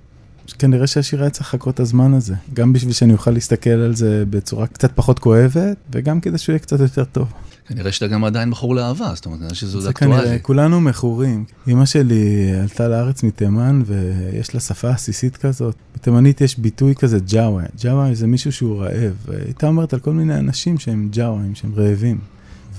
כנראה 0.53 0.87
שהשיר 0.87 1.21
היה 1.21 1.31
צריך 1.31 1.55
לחכות 1.55 1.75
את 1.75 1.81
הזמן 1.81 2.15
הזה, 2.15 2.35
גם 2.55 2.73
בשביל 2.73 2.93
שאני 2.93 3.13
אוכל 3.13 3.31
להסתכל 3.31 3.71
על 3.71 3.95
זה 3.95 4.25
בצורה 4.31 4.67
קצת 4.67 4.93
פחות 4.95 5.19
כואבת, 5.19 5.77
וגם 5.93 6.21
כדי 6.21 6.39
שהוא 6.39 6.53
יהיה 6.53 6.59
קצת 6.59 6.81
יותר 6.81 7.05
טוב. 7.05 7.29
כנראה 7.67 7.93
שאתה 7.93 8.07
גם 8.07 8.25
עדיין 8.25 8.51
בחור 8.51 8.75
לאהבה, 8.75 9.11
זאת 9.15 9.27
אומרת, 9.27 9.41
נראה 9.41 9.55
שזה 9.55 9.81
זה 9.81 9.91
אקטואלי. 9.91 10.39
כולנו 10.43 10.81
מכורים. 10.81 11.45
אמא 11.69 11.87
שלי 11.87 12.53
עלתה 12.63 12.89
לארץ 12.89 13.23
מתימן, 13.23 13.83
ויש 13.87 14.55
לה 14.55 14.61
שפה 14.61 14.91
עסיסית 14.91 15.37
כזאת. 15.37 15.75
בתימנית 15.95 16.41
יש 16.41 16.59
ביטוי 16.59 16.95
כזה 16.95 17.19
ג'אווה. 17.27 17.65
ג'אווה 17.83 18.15
זה 18.15 18.27
מישהו 18.27 18.53
שהוא 18.53 18.83
רעב. 18.83 19.15
הייתה 19.45 19.67
אומרת 19.67 19.93
על 19.93 20.01
כל 20.01 20.13
מיני 20.13 20.39
אנשים 20.39 20.79
שהם 20.79 21.09
ג'אווים, 21.13 21.55
שהם 21.55 21.73
רעבים. 21.77 22.19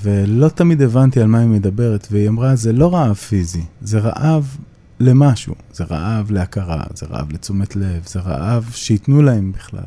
ולא 0.04 0.48
תמיד 0.48 0.82
הבנתי 0.82 1.22
על 1.22 1.28
מה 1.28 1.40
היא 1.40 1.48
מדברת, 1.48 2.08
והיא 2.12 2.30
אמרה, 2.30 2.56
זה 2.56 2.74
לא 2.74 2.94
רעב 2.94 3.16
פיזי, 3.16 3.64
זה 3.82 4.00
רעב 4.00 4.58
למשהו. 5.00 5.56
זה 5.74 5.84
רעב 5.84 6.32
להכרה, 6.32 6.84
זה 6.96 7.06
רעב 7.06 7.32
לתשומת 7.32 7.76
לב, 7.76 8.04
זה 8.06 8.20
רעב 8.20 8.72
שייתנו 8.76 9.22
להם 9.22 9.52
בכלל. 9.52 9.84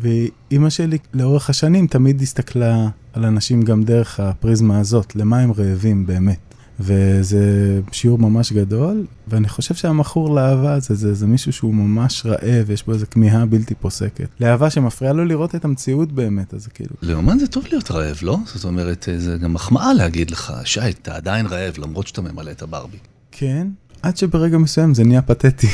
ואימא 0.00 0.70
שלי 0.70 0.98
לאורך 1.14 1.50
השנים 1.50 1.86
תמיד 1.86 2.22
הסתכלה 2.22 2.88
על 3.12 3.24
אנשים 3.24 3.62
גם 3.62 3.82
דרך 3.82 4.20
הפריזמה 4.20 4.78
הזאת, 4.78 5.16
למה 5.16 5.38
הם 5.38 5.52
רעבים 5.52 6.06
באמת. 6.06 6.38
וזה 6.82 7.80
שיעור 7.92 8.18
ממש 8.18 8.52
גדול, 8.52 9.06
ואני 9.28 9.48
חושב 9.48 9.74
שהמכור 9.74 10.34
לאהבה 10.34 10.72
הזה, 10.72 10.94
זה, 10.94 11.14
זה 11.14 11.26
מישהו 11.26 11.52
שהוא 11.52 11.74
ממש 11.74 12.26
רעב, 12.26 12.70
יש 12.70 12.86
בו 12.86 12.92
איזו 12.92 13.06
כמיהה 13.10 13.46
בלתי 13.46 13.74
פוסקת. 13.74 14.28
לאהבה 14.40 14.70
שמפריעה 14.70 15.12
לו 15.12 15.24
לראות 15.24 15.54
את 15.54 15.64
המציאות 15.64 16.12
באמת, 16.12 16.54
אז 16.54 16.66
כאילו... 16.66 16.90
לאומן 17.02 17.38
זה 17.38 17.46
טוב 17.46 17.64
להיות 17.70 17.90
רעב, 17.90 18.18
לא? 18.22 18.38
זאת 18.44 18.64
אומרת, 18.64 19.08
זה 19.16 19.36
גם 19.36 19.52
מחמאה 19.52 19.94
להגיד 19.94 20.30
לך, 20.30 20.52
שי, 20.64 20.80
אתה 20.88 21.16
עדיין 21.16 21.46
רעב, 21.46 21.74
למרות 21.78 22.06
שאתה 22.06 22.22
ממלא 22.22 22.50
את 22.50 22.62
הברבי. 22.62 22.98
כן, 23.32 23.68
עד 24.02 24.16
שברגע 24.16 24.58
מסוים 24.58 24.94
זה 24.94 25.04
נהיה 25.04 25.22
פתטי. 25.22 25.66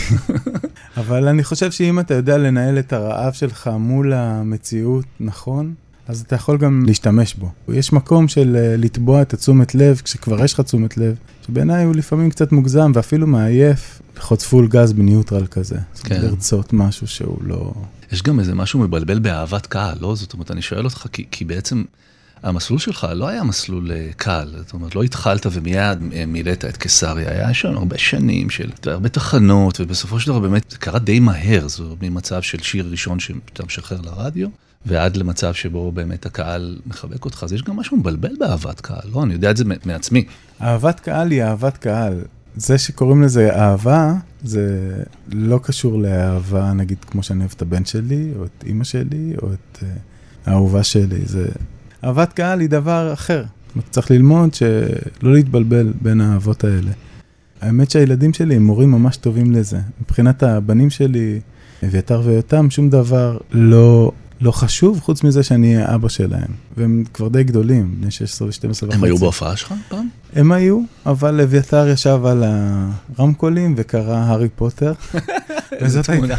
אבל 0.96 1.28
אני 1.28 1.44
חושב 1.44 1.70
שאם 1.70 2.00
אתה 2.00 2.14
יודע 2.14 2.38
לנהל 2.38 2.78
את 2.78 2.92
הרעב 2.92 3.32
שלך 3.32 3.70
מול 3.78 4.12
המציאות 4.12 5.04
נכון, 5.20 5.74
אז 6.08 6.20
אתה 6.20 6.34
יכול 6.34 6.58
גם 6.58 6.84
להשתמש 6.86 7.34
בו. 7.34 7.50
יש 7.68 7.92
מקום 7.92 8.28
של 8.28 8.56
אה, 8.56 8.76
לתבוע 8.76 9.22
את 9.22 9.34
התשומת 9.34 9.74
לב, 9.74 10.00
כשכבר 10.04 10.44
יש 10.44 10.52
לך 10.52 10.60
תשומת 10.60 10.96
לב, 10.96 11.16
שבעיניי 11.46 11.84
הוא 11.84 11.94
לפעמים 11.94 12.30
קצת 12.30 12.52
מוגזם 12.52 12.92
ואפילו 12.94 13.26
מעייף, 13.26 14.02
לחוץ 14.16 14.44
פול 14.44 14.68
גז 14.68 14.92
בניוטרל 14.92 15.46
כזה. 15.46 15.78
כן. 16.04 16.20
לרצות 16.22 16.72
משהו 16.72 17.06
שהוא 17.06 17.38
לא... 17.42 17.72
יש 18.12 18.22
גם 18.22 18.40
איזה 18.40 18.54
משהו 18.54 18.80
מבלבל 18.80 19.18
באהבת 19.18 19.66
קהל, 19.66 19.98
לא? 20.00 20.14
זאת 20.14 20.32
אומרת, 20.32 20.50
אני 20.50 20.62
שואל 20.62 20.84
אותך, 20.84 21.06
כי, 21.12 21.24
כי 21.30 21.44
בעצם 21.44 21.84
המסלול 22.42 22.79
שלך 22.79 23.07
לא 23.14 23.29
היה 23.29 23.44
מסלול 23.44 23.92
אה, 23.92 24.09
קל, 24.16 24.53
זאת 24.57 24.72
אומרת, 24.72 24.94
לא 24.94 25.03
התחלת 25.03 25.46
ומיד 25.53 25.99
אה, 26.12 26.27
מילאת 26.27 26.64
את 26.64 26.77
קיסריה, 26.77 27.31
היה 27.31 27.55
שם 27.55 27.77
הרבה 27.77 27.99
שנים 27.99 28.51
של 28.51 28.70
הרבה 28.87 29.09
תחנות, 29.09 29.81
ובסופו 29.81 30.20
של 30.20 30.31
דבר 30.31 30.38
באמת 30.38 30.70
זה 30.70 30.79
קרה 30.79 30.99
די 30.99 31.20
מהר, 31.20 31.68
זה 31.68 31.83
ממצב 32.03 32.42
של 32.42 32.62
שיר 32.62 32.88
ראשון 32.90 33.20
שאתה 33.20 33.66
משחרר 33.66 34.01
לרדיו. 34.01 34.49
ועד 34.87 35.16
למצב 35.16 35.55
שבו 35.55 35.92
באמת 35.92 36.27
הקהל 36.27 36.79
מחבק 36.87 37.25
אותך, 37.25 37.42
אז 37.42 37.53
יש 37.53 37.62
גם 37.62 37.77
משהו 37.77 37.96
מבלבל 37.96 38.37
באהבת 38.38 38.81
קהל, 38.81 39.11
לא? 39.12 39.22
אני 39.22 39.35
יודע 39.35 39.51
את 39.51 39.57
זה 39.57 39.64
מעצמי. 39.85 40.25
אהבת 40.61 41.01
קהל 41.01 41.31
היא 41.31 41.42
אהבת 41.42 41.77
קהל. 41.77 42.22
זה 42.57 42.79
שקוראים 42.79 43.22
לזה 43.22 43.57
אהבה, 43.57 44.14
זה 44.44 44.94
לא 45.33 45.61
קשור 45.62 46.03
לאהבה, 46.03 46.72
נגיד, 46.72 46.99
כמו 47.05 47.22
שאני 47.22 47.40
אוהב 47.40 47.53
את 47.57 47.62
הבן 47.62 47.85
שלי, 47.85 48.33
או 48.37 48.44
את 48.44 48.64
אימא 48.66 48.85
שלי, 48.85 49.33
או 49.42 49.53
את 49.53 49.79
uh, 49.83 49.85
האהובה 50.46 50.85
שלי. 50.85 51.25
זה... 51.25 51.49
אהבת 52.04 52.32
קהל 52.32 52.61
היא 52.61 52.68
דבר 52.68 53.12
אחר. 53.12 53.44
צריך 53.90 54.11
ללמוד 54.11 54.54
שלא 54.54 55.32
להתבלבל 55.32 55.92
בין 56.02 56.20
האהבות 56.20 56.64
האלה. 56.64 56.90
האמת 57.61 57.90
שהילדים 57.90 58.32
שלי 58.32 58.56
הם 58.56 58.66
מורים 58.66 58.90
ממש 58.90 59.16
טובים 59.16 59.52
לזה. 59.52 59.78
מבחינת 60.00 60.42
הבנים 60.42 60.90
שלי, 60.90 61.40
אביתר 61.85 62.22
ויותם, 62.24 62.70
שום 62.70 62.90
דבר 62.90 63.38
לא 63.50 64.12
לא 64.40 64.51
חשוב, 64.51 65.01
חוץ 65.01 65.22
מזה 65.22 65.42
שאני 65.42 65.77
אהיה 65.77 65.94
אבא 65.94 66.09
שלהם. 66.09 66.51
והם 66.77 67.05
כבר 67.14 67.29
די 67.29 67.44
גדולים, 67.44 67.94
בני 68.01 68.11
16 68.11 68.49
ו-12 68.49 68.68
וחצי. 68.68 68.87
הם 68.96 69.05
היו 69.05 69.16
בהופעה 69.16 69.57
שלך 69.57 69.75
פעם? 69.88 70.09
הם 70.33 70.53
היו, 70.53 70.81
אבל 71.07 71.40
אביתר 71.40 71.88
ישב 71.88 72.20
על 72.25 72.44
הרמקולים 73.18 73.75
וקרא 73.77 74.16
הארי 74.16 74.49
פוטר. 74.49 74.92
וזאת 75.83 76.09
הייתה, 76.09 76.37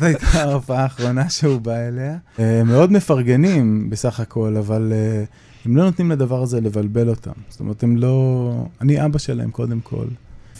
הייתה 0.00 0.26
ההופעה 0.32 0.82
האחרונה 0.82 1.30
שהוא 1.30 1.60
בא 1.60 1.76
אליה. 1.76 2.16
אה, 2.38 2.64
מאוד 2.64 2.92
מפרגנים 2.92 3.90
בסך 3.90 4.20
הכל, 4.20 4.56
אבל 4.56 4.92
אה, 4.92 5.24
הם 5.64 5.76
לא 5.76 5.84
נותנים 5.84 6.10
לדבר 6.10 6.42
הזה 6.42 6.60
לבלבל 6.60 7.08
אותם. 7.08 7.32
זאת 7.48 7.60
אומרת, 7.60 7.82
הם 7.82 7.96
לא... 7.96 8.66
אני 8.80 9.04
אבא 9.04 9.18
שלהם 9.18 9.50
קודם 9.50 9.80
כל, 9.80 10.06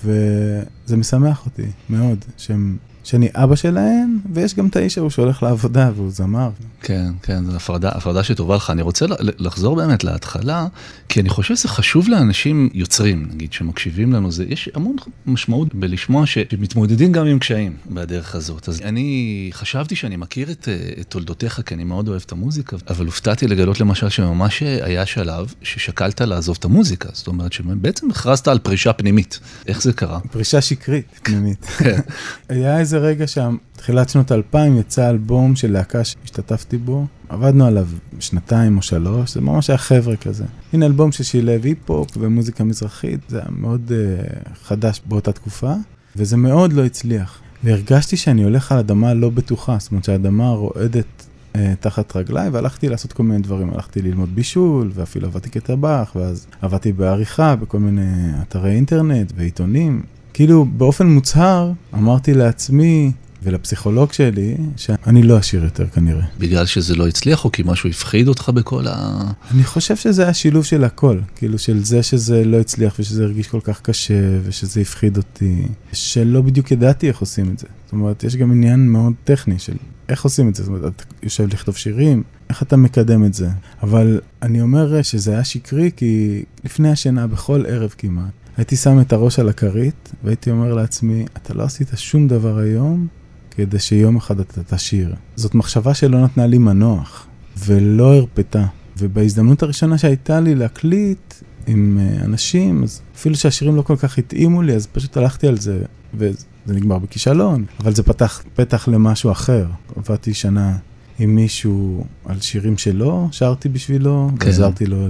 וזה 0.05 0.97
משמח 0.97 1.47
אותי 1.47 1.67
מאוד 1.91 2.19
שהם... 2.37 2.77
שאני 3.07 3.29
אבא 3.35 3.57
שלהם, 3.57 4.19
ויש 4.33 4.55
גם 4.55 4.67
את 4.67 4.77
האיש 4.77 4.99
ההוא 4.99 5.11
שהולך 5.11 5.43
לעבודה 5.43 5.91
והוא 5.97 6.11
זמר. 6.11 6.51
כן, 6.83 7.13
כן, 7.23 7.45
זו 7.45 7.57
הפרדה, 7.57 7.89
הפרדה 7.89 8.25
שטובה 8.25 8.57
לך. 8.57 8.71
אני 8.71 8.83
רוצה 8.83 9.07
לחזור 9.21 9.77
באמת 9.77 10.05
להתחלה, 10.05 10.67
כי 11.09 11.21
אני 11.21 11.29
חושב 11.29 11.57
שזה 11.57 11.69
חשוב 11.69 12.09
לאנשים 12.09 12.69
יוצרים, 12.75 13.29
נגיד, 13.33 13.53
שמקשיבים 13.53 14.13
לנו, 14.13 14.33
זה, 14.33 14.45
יש 14.49 14.69
המון 14.75 14.97
משמעות 15.27 15.75
בלשמוע 15.75 16.27
שמתמודדים 16.27 17.13
גם 17.13 17.27
עם 17.27 17.39
קשיים 17.39 17.77
בדרך 17.91 18.35
הזאת. 18.35 18.69
אז 18.69 18.81
אני 18.81 19.51
חשבתי 19.53 19.97
שאני 19.97 20.17
מכיר 20.17 20.51
את, 20.51 20.69
את 21.01 21.07
תולדותיך, 21.09 21.61
כי 21.67 21.75
אני 21.75 21.85
מאוד 21.85 22.09
אוהב 22.09 22.23
את 22.27 22.33
המוזיקה, 22.33 22.77
אבל 22.89 23.07
הופתעתי 23.07 23.47
לגלות 23.47 23.81
למשל 23.81 24.09
שממש 24.09 24.63
היה 24.63 25.07
שלב 25.07 25.55
ששקלת 25.63 26.21
לעזוב 26.21 26.57
את 26.59 26.65
המוזיקה, 26.65 27.09
זאת 27.13 27.27
אומרת 27.27 27.53
שבעצם 27.53 28.11
הכרזת 28.11 28.49
על 28.49 28.59
פרישה 28.59 28.93
פנימית. 28.93 29.41
איך 29.67 29.83
זה 29.83 29.93
קרה? 29.93 30.21
פרישה 30.21 30.61
שקרית 30.61 31.07
פנימית. 31.23 31.65
כן. 31.65 32.01
היה 32.49 32.79
איזה 32.79 32.96
רגע 32.99 33.27
שם, 33.27 33.57
תחילת 33.77 34.09
שנות 34.09 34.33
2000 34.33 34.79
יצא 34.79 35.11
אלבום 35.11 35.57
של 35.57 35.73
להקה 35.73 36.05
שהשתתפתי 36.05 36.77
בו, 36.77 37.07
עבדנו 37.29 37.67
עליו 37.67 37.87
שנתיים 38.21 38.77
או 38.77 38.83
שלוש, 38.83 39.35
זה 39.35 39.41
ממש 39.41 39.71
היה 39.71 39.79
חבר'ה 39.79 40.17
כזה. 40.17 40.45
הנה 40.73 40.87
אלבום 40.87 41.13
ששילב 41.13 41.65
היפ-הופ 41.65 42.11
ומוזיקה 42.21 42.65
מזרחית, 42.65 43.21
זה 43.29 43.39
היה 43.39 43.49
מאוד 43.51 43.93
uh, 43.93 44.49
חדש 44.65 45.01
באותה 45.07 45.33
תקופה, 45.33 45.73
וזה 46.17 46.37
מאוד 46.37 46.73
לא 46.73 46.85
הצליח. 46.85 47.41
והרגשתי 47.65 48.17
שאני 48.17 48.43
הולך 48.43 48.73
על 48.73 48.79
אדמה 48.79 49.15
לא 49.15 49.31
בטוחה, 49.31 49.77
זאת 49.81 49.91
אומרת 49.91 50.05
שהאדמה 50.05 50.51
רועדת 50.51 51.27
uh, 51.53 51.59
תחת 51.81 52.17
רגליי, 52.17 52.49
והלכתי 52.49 52.89
לעשות 52.89 53.13
כל 53.13 53.23
מיני 53.23 53.43
דברים. 53.43 53.71
הלכתי 53.75 54.03
ללמוד 54.03 54.35
בישול, 54.35 54.91
ואפילו 54.95 55.27
עבדתי 55.27 55.51
כטבח, 55.51 56.13
ואז 56.17 56.47
עבדתי 56.63 56.93
בעריכה 56.93 57.57
בכל 57.57 57.79
מיני 57.79 58.31
אתרי 58.43 58.71
אינטרנט 58.71 59.33
ועיתונים. 59.37 60.03
כאילו, 60.37 60.65
באופן 60.65 61.07
מוצהר, 61.07 61.73
אמרתי 61.95 62.35
לעצמי, 62.35 63.13
ולפסיכולוג 63.43 64.13
שלי, 64.13 64.57
שאני 64.77 65.23
לא 65.23 65.39
אשיר 65.39 65.65
יותר 65.65 65.87
כנראה. 65.87 66.25
בגלל 66.39 66.67
שזה 66.67 66.97
לא 66.97 67.09
הצליח 67.09 67.45
או 67.45 67.53
כי 67.53 67.63
משהו 67.67 67.91
הפחיד 67.91 68.29
אותך 68.29 68.49
בכל 68.49 68.87
ה... 68.89 69.21
אני 69.51 69.65
חושב 69.65 69.97
שזה 69.97 70.23
היה 70.23 70.35
שילוב 70.35 70.65
של 70.65 70.85
הכל, 70.85 71.19
כאילו 71.37 71.59
של 71.59 71.85
זה 71.85 72.03
שזה 72.03 72.45
לא 72.45 72.61
הצליח 72.61 72.97
ושזה 72.99 73.25
הרגיש 73.25 73.47
כל 73.47 73.61
כך 73.61 73.81
קשה 73.81 74.39
ושזה 74.43 74.81
הפחיד 74.81 75.17
אותי, 75.17 75.63
שלא 75.93 76.41
בדיוק 76.41 76.71
ידעתי 76.71 77.09
איך 77.09 77.19
עושים 77.19 77.51
את 77.53 77.59
זה. 77.59 77.67
זאת 77.85 77.93
אומרת, 77.93 78.25
יש 78.25 78.37
גם 78.37 78.53
עניין 78.53 78.89
מאוד 78.89 79.13
טכני 79.25 79.59
של 79.59 79.77
איך 80.09 80.25
עושים 80.25 80.49
את 80.49 80.55
זה, 80.55 80.63
זאת 80.63 80.69
אומרת, 80.69 80.93
אתה 80.97 81.05
יושב 81.23 81.49
לכתוב 81.53 81.77
שירים, 81.77 82.23
איך 82.51 82.63
אתה 82.63 82.77
מקדם 82.77 83.25
את 83.25 83.35
זה. 83.35 83.49
אבל 83.83 84.21
אני 84.43 84.61
אומר 84.61 85.03
שזה 85.03 85.33
היה 85.33 85.45
שקרי 85.45 85.91
כי 85.97 86.43
לפני 86.65 86.91
השינה, 86.91 87.27
בכל 87.27 87.65
ערב 87.69 87.95
כמעט, 87.99 88.46
הייתי 88.57 88.77
שם 88.77 89.01
את 89.01 89.13
הראש 89.13 89.39
על 89.39 89.49
הכרית 89.49 90.13
והייתי 90.25 90.51
אומר 90.51 90.75
לעצמי, 90.75 91.25
אתה 91.37 91.55
לא 91.55 91.63
עשית 91.63 91.89
שום 91.97 92.29
דבר 92.29 92.59
היום 92.59 93.07
כדי 93.51 93.79
שיום 93.79 94.17
אחד 94.17 94.41
אתה 94.41 94.63
תשיר. 94.63 95.15
זאת 95.37 95.55
מחשבה 95.55 95.95
שלא 95.95 96.25
נתנה 96.25 96.47
לי 96.47 96.59
מנוח, 96.59 97.27
ולא 97.67 98.15
הרפתה. 98.15 98.67
ובהזדמנות 98.99 99.63
הראשונה 99.63 99.99
שהייתה 99.99 100.41
לי 100.41 100.55
להקליט 100.55 101.35
עם 101.67 101.99
אה, 102.01 102.25
אנשים, 102.25 102.83
אז 102.83 103.01
אפילו 103.17 103.35
שהשירים 103.35 103.77
לא 103.77 103.83
כל 103.83 103.97
כך 103.97 104.19
התאימו 104.19 104.63
לי, 104.63 104.75
אז 104.75 104.87
פשוט 104.87 105.17
הלכתי 105.17 105.47
על 105.47 105.59
זה, 105.59 105.83
וזה 106.15 106.45
נגמר 106.67 106.99
בכישלון. 106.99 107.65
אבל 107.81 107.95
זה 107.95 108.03
פתח 108.03 108.43
פתח 108.55 108.89
למשהו 108.89 109.33
אחר. 109.33 109.67
עבדתי 109.97 110.35
שנה 110.35 110.77
עם 111.19 111.35
מישהו 111.35 112.05
על 112.25 112.41
שירים 112.41 112.79
שלו, 112.79 113.29
שרתי 113.33 113.69
בשבילו, 113.69 114.31
כן. 114.41 114.47
ועזרתי 114.47 114.87
לו 114.87 115.09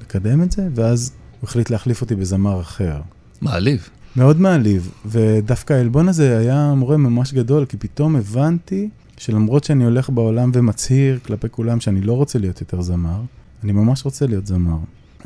לקדם 0.00 0.42
את 0.42 0.52
זה, 0.52 0.68
ואז 0.74 1.12
הוא 1.46 1.50
החליט 1.50 1.70
להחליף 1.70 2.00
אותי 2.00 2.14
בזמר 2.14 2.60
אחר. 2.60 3.00
מעליב. 3.40 3.88
מאוד 4.16 4.40
מעליב, 4.40 4.90
ודווקא 5.06 5.72
העלבון 5.72 6.08
הזה 6.08 6.38
היה 6.38 6.74
מורה 6.76 6.96
ממש 6.96 7.32
גדול, 7.32 7.64
כי 7.64 7.76
פתאום 7.76 8.16
הבנתי 8.16 8.88
שלמרות 9.16 9.64
שאני 9.64 9.84
הולך 9.84 10.10
בעולם 10.10 10.50
ומצהיר 10.54 11.18
כלפי 11.26 11.46
כולם 11.50 11.80
שאני 11.80 12.00
לא 12.00 12.12
רוצה 12.12 12.38
להיות 12.38 12.60
יותר 12.60 12.80
זמר, 12.80 13.20
אני 13.64 13.72
ממש 13.72 14.04
רוצה 14.04 14.26
להיות 14.26 14.46
זמר. 14.46 14.76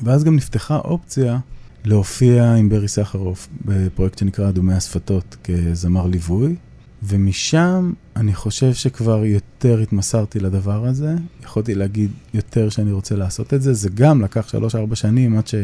ואז 0.03 0.25
גם 0.25 0.37
נפתחה 0.37 0.77
אופציה 0.77 1.39
להופיע 1.85 2.55
עם 2.55 2.69
ברי 2.69 2.89
סחרוף 2.89 3.49
בפרויקט 3.65 4.19
שנקרא 4.19 4.49
אדומי 4.49 4.75
השפתות 4.75 5.37
כזמר 5.45 6.07
ליווי, 6.07 6.55
ומשם 7.03 7.93
אני 8.17 8.35
חושב 8.35 8.75
שכבר 8.75 9.25
יותר 9.25 9.81
התמסרתי 9.81 10.41
לדבר 10.41 10.87
הזה, 10.87 11.15
יכולתי 11.43 11.75
להגיד 11.75 12.11
יותר 12.35 12.69
שאני 12.69 12.93
רוצה 12.93 13.17
לעשות 13.17 13.55
את 13.55 13.63
זה, 13.63 13.73
זה 13.73 13.89
גם 13.95 14.23
לקח 14.23 14.55
3-4 14.93 14.95
שנים 14.95 15.39
עד 15.39 15.47
ש... 15.47 15.55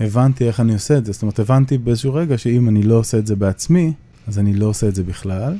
הבנתי 0.00 0.46
איך 0.46 0.60
אני 0.60 0.74
עושה 0.74 0.98
את 0.98 1.06
זה. 1.06 1.12
זאת 1.12 1.22
אומרת, 1.22 1.38
הבנתי 1.38 1.78
באיזשהו 1.78 2.14
רגע 2.14 2.38
שאם 2.38 2.68
אני 2.68 2.82
לא 2.82 2.94
עושה 2.94 3.18
את 3.18 3.26
זה 3.26 3.36
בעצמי, 3.36 3.92
אז 4.26 4.38
אני 4.38 4.54
לא 4.54 4.66
עושה 4.66 4.88
את 4.88 4.94
זה 4.94 5.02
בכלל. 5.02 5.54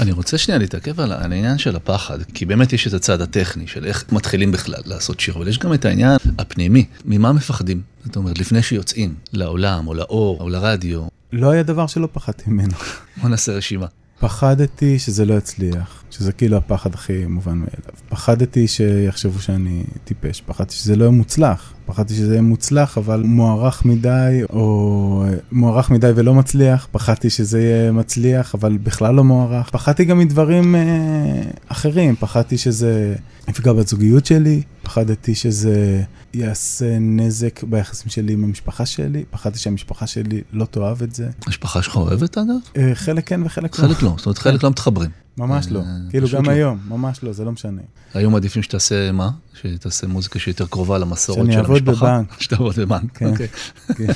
אני 0.00 0.12
רוצה 0.12 0.38
שנייה 0.38 0.58
להתעכב 0.58 1.00
על 1.00 1.12
העניין 1.12 1.58
של 1.58 1.76
הפחד, 1.76 2.22
כי 2.22 2.44
באמת 2.44 2.72
יש 2.72 2.86
את 2.86 2.92
הצד 2.92 3.20
הטכני 3.20 3.66
של 3.66 3.84
איך 3.84 4.04
מתחילים 4.12 4.52
בכלל 4.52 4.80
לעשות 4.84 5.20
שיר, 5.20 5.34
אבל 5.34 5.48
יש 5.48 5.58
גם 5.58 5.74
את 5.74 5.84
העניין 5.84 6.16
הפנימי, 6.38 6.84
ממה 7.04 7.32
מפחדים? 7.32 7.80
זאת 8.04 8.16
אומרת, 8.16 8.38
לפני 8.38 8.62
שיוצאים 8.62 9.14
לעולם, 9.32 9.88
או 9.88 9.94
לאור, 9.94 10.40
או 10.40 10.48
לרדיו. 10.48 11.02
לא 11.32 11.50
היה 11.50 11.62
דבר 11.62 11.86
שלא 11.86 12.08
פחדתי 12.12 12.42
ממנו. 12.46 12.74
בוא 13.20 13.28
נעשה 13.28 13.52
רשימה. 13.52 13.86
פחדתי 14.24 14.98
שזה 14.98 15.24
לא 15.24 15.34
יצליח, 15.34 16.04
שזה 16.10 16.32
כאילו 16.32 16.56
הפחד 16.56 16.94
הכי 16.94 17.26
מובן 17.26 17.52
מאליו. 17.52 17.94
פחדתי 18.08 18.68
שיחשבו 18.68 19.40
שאני 19.40 19.84
טיפש, 20.04 20.40
פחדתי 20.46 20.74
שזה 20.74 20.96
לא 20.96 21.04
יהיה 21.04 21.10
מוצלח. 21.10 21.73
פחדתי 21.86 22.14
שזה 22.14 22.32
יהיה 22.32 22.42
מוצלח, 22.42 22.98
אבל 22.98 23.22
מוערך 23.22 23.84
מדי, 23.84 24.40
או 24.50 25.24
מוערך 25.52 25.90
מדי 25.90 26.10
ולא 26.14 26.34
מצליח, 26.34 26.88
פחדתי 26.92 27.30
שזה 27.30 27.60
יהיה 27.60 27.92
מצליח, 27.92 28.54
אבל 28.54 28.76
בכלל 28.76 29.14
לא 29.14 29.24
מוערך. 29.24 29.70
פחדתי 29.70 30.04
גם 30.04 30.18
מדברים 30.18 30.74
אה, 30.74 31.42
אחרים, 31.68 32.16
פחדתי 32.16 32.58
שזה 32.58 33.14
יפגע 33.48 33.72
בזוגיות 33.72 34.26
שלי, 34.26 34.62
פחדתי 34.82 35.34
שזה 35.34 36.02
יעשה 36.34 36.98
נזק 36.98 37.62
ביחסים 37.62 38.10
שלי 38.10 38.32
עם 38.32 38.44
המשפחה 38.44 38.86
שלי, 38.86 39.24
פחדתי 39.30 39.58
שהמשפחה 39.58 40.06
שלי 40.06 40.42
לא 40.52 40.64
תאהב 40.64 41.02
את 41.02 41.14
זה. 41.14 41.28
המשפחה 41.46 41.82
שלך 41.82 41.96
אוהבת 41.96 42.38
אגב? 42.38 42.56
אה, 42.76 42.94
חלק 42.94 43.28
כן 43.28 43.42
וחלק 43.42 43.78
לא. 43.78 43.88
חלק 43.88 44.02
לא, 44.02 44.14
זאת 44.16 44.26
אומרת 44.26 44.38
חלק 44.38 44.62
לא 44.62 44.70
מתחברים. 44.70 45.23
ממש 45.38 45.66
לא, 45.70 45.80
אה, 45.80 45.84
כאילו 46.10 46.28
גם 46.34 46.44
לא. 46.44 46.50
היום, 46.50 46.78
ממש 46.88 47.22
לא, 47.22 47.32
זה 47.32 47.44
לא 47.44 47.52
משנה. 47.52 47.82
היו 48.14 48.30
מעדיפים 48.30 48.62
שתעשה 48.62 49.12
מה? 49.12 49.30
שתעשה 49.54 50.06
מוזיקה 50.06 50.38
שהיא 50.38 50.52
יותר 50.52 50.66
קרובה 50.66 50.98
למסורת 50.98 51.38
שאני 51.38 51.52
של 51.52 51.58
אעבוד 51.58 51.88
המשפחה? 51.88 52.06
בבנק. 52.06 52.40
שתעבוד 52.42 52.74
בבנק, 52.76 53.18
כן. 53.18 53.26
אוקיי. 53.26 53.48
כן. 53.96 54.12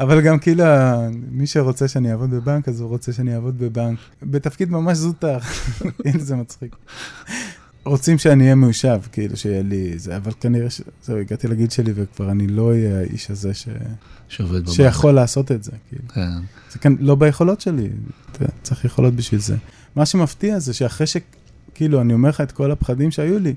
אבל 0.00 0.20
גם 0.20 0.38
כאילו, 0.38 0.64
מי 1.30 1.46
שרוצה 1.46 1.88
שאני 1.88 2.12
אעבוד 2.12 2.30
בבנק, 2.30 2.68
אז 2.68 2.80
הוא 2.80 2.88
רוצה 2.88 3.12
שאני 3.12 3.34
אעבוד 3.34 3.58
בבנק. 3.58 3.98
בתפקיד 4.22 4.70
ממש 4.70 4.98
זוטר, 4.98 5.38
הנה 6.04 6.18
זה 6.18 6.36
מצחיק. 6.36 6.76
רוצים 7.84 8.18
שאני 8.18 8.44
אהיה 8.44 8.54
מיושב, 8.54 9.00
כאילו, 9.12 9.36
שיהיה 9.36 9.62
לי 9.62 9.98
זה, 9.98 10.16
אבל 10.16 10.32
כנראה 10.40 10.70
ש... 10.70 10.80
זהו, 11.04 11.18
הגעתי 11.18 11.48
לגיל 11.48 11.68
שלי 11.68 11.92
וכבר 11.94 12.30
אני 12.30 12.46
לא 12.46 12.70
אהיה 12.70 12.98
האיש 12.98 13.30
הזה 13.30 13.54
ש... 13.54 13.68
שעובד 14.28 14.62
בבנק. 14.62 14.74
שיכול 14.74 15.12
לעשות 15.12 15.52
את 15.52 15.64
זה, 15.64 15.72
כאילו. 15.88 16.08
כן. 16.08 16.30
זה 16.72 16.78
כאן 16.78 16.96
לא 17.00 17.14
ביכולות 17.14 17.60
שלי, 17.60 17.88
צריך 18.62 18.84
יכולות 18.84 19.14
בשביל 19.14 19.40
זה. 19.40 19.56
מה 19.96 20.06
שמפתיע 20.06 20.58
זה 20.58 20.74
שאחרי 20.74 21.06
ש... 21.06 21.16
כאילו, 21.74 22.00
אני 22.00 22.12
אומר 22.12 22.28
לך 22.28 22.40
את 22.40 22.52
כל 22.52 22.70
הפחדים 22.70 23.10
שהיו 23.10 23.38
לי, 23.38 23.54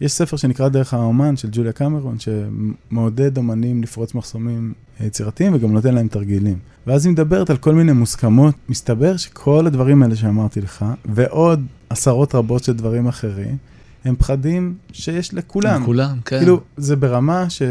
יש 0.00 0.12
ספר 0.12 0.36
שנקרא 0.36 0.68
דרך 0.68 0.94
האומן 0.94 1.36
של 1.36 1.48
ג'וליה 1.52 1.72
קמרון, 1.72 2.16
שמעודד 2.18 3.36
אומנים 3.36 3.82
לפרוץ 3.82 4.14
מחסומים 4.14 4.72
יצירתיים 5.00 5.54
וגם 5.54 5.72
נותן 5.72 5.94
להם 5.94 6.08
תרגילים. 6.08 6.58
ואז 6.86 7.06
היא 7.06 7.12
מדברת 7.12 7.50
על 7.50 7.56
כל 7.56 7.74
מיני 7.74 7.92
מוסכמות. 7.92 8.54
מסתבר 8.68 9.16
שכל 9.16 9.66
הדברים 9.66 10.02
האלה 10.02 10.16
שאמרתי 10.16 10.60
לך, 10.60 10.84
ועוד 11.04 11.66
עשרות 11.90 12.34
רבות 12.34 12.64
של 12.64 12.72
דברים 12.72 13.08
אחרים, 13.08 13.56
הם 14.04 14.16
פחדים 14.16 14.74
שיש 14.92 15.34
לכולם. 15.34 15.84
כולם, 15.84 16.18
כן. 16.24 16.38
כאילו, 16.38 16.60
זה 16.76 16.96
ברמה 16.96 17.50
ש... 17.50 17.62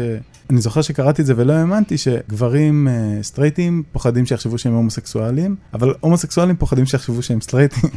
אני 0.50 0.60
זוכר 0.60 0.82
שקראתי 0.82 1.22
את 1.22 1.26
זה 1.26 1.34
ולא 1.36 1.52
האמנתי 1.52 1.98
שגברים 1.98 2.88
uh, 2.88 3.24
סטרייטים 3.24 3.82
פוחדים 3.92 4.26
שיחשבו 4.26 4.58
שהם 4.58 4.72
הומוסקסואלים, 4.72 5.56
אבל 5.74 5.94
הומוסקסואלים 6.00 6.56
פוחדים 6.56 6.86
שיחשבו 6.86 7.22
שהם 7.22 7.40
סטרייטים. 7.40 7.90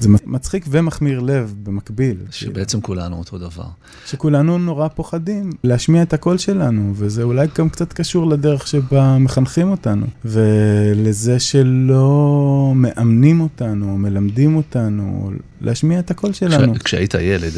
זה 0.00 0.08
מצחיק 0.26 0.64
ומחמיר 0.70 1.20
לב 1.20 1.54
במקביל. 1.62 2.16
שבעצם 2.30 2.80
כולנו 2.80 3.16
אותו 3.16 3.38
דבר. 3.38 3.64
שכולנו 4.06 4.58
נורא 4.58 4.88
פוחדים 4.88 5.50
להשמיע 5.64 6.02
את 6.02 6.12
הקול 6.12 6.38
שלנו, 6.38 6.92
וזה 6.96 7.22
אולי 7.22 7.46
גם 7.58 7.68
קצת 7.68 7.92
קשור 7.92 8.26
לדרך 8.26 8.66
שבה 8.66 9.18
מחנכים 9.18 9.70
אותנו, 9.70 10.06
ולזה 10.24 11.40
שלא 11.40 12.72
מאמנים 12.76 13.40
אותנו, 13.40 13.98
מלמדים 13.98 14.56
אותנו 14.56 15.30
להשמיע 15.60 15.98
את 15.98 16.10
הקול 16.10 16.32
שלנו. 16.32 16.74
כש, 16.74 16.82
כשהיית 16.82 17.14
ילד, 17.14 17.52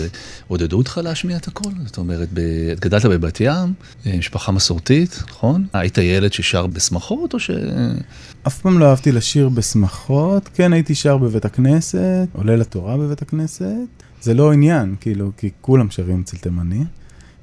עודדו 0.49 0.79
אותך 0.79 1.01
להשמיע 1.05 1.37
את 1.37 1.49
הקול? 1.49 1.73
זאת 1.87 1.99
אומרת, 1.99 2.29
ב, 2.35 2.41
גדלת 2.81 3.05
בבת 3.05 3.41
ים, 3.41 3.73
משפחה 4.19 4.53
מסורתית, 4.53 5.23
נכון? 5.29 5.67
היית 5.73 5.99
ילד 5.99 6.33
ששר 6.33 6.67
בשמחות 6.67 7.35
או 7.35 7.41
ש... 7.41 7.51
אף 8.47 8.61
פעם 8.61 8.79
לא 8.79 8.91
אהבתי 8.91 9.13
לשיר 9.13 9.49
בשמחות, 9.49 10.49
כן 10.55 10.73
הייתי 10.73 10.95
שר 10.95 11.17
בבית 11.17 11.45
הכנסת, 11.45 12.29
עולה 12.33 12.57
לתורה 12.57 12.97
בבית 12.97 13.23
הכנסת, 13.23 13.87
זה 14.23 14.35
לא 14.35 14.53
עניין, 14.53 14.95
כאילו, 15.01 15.31
כי 15.37 15.51
כולם 15.61 15.91
שרים 15.91 16.21
אצל 16.21 16.37
תימני. 16.37 16.85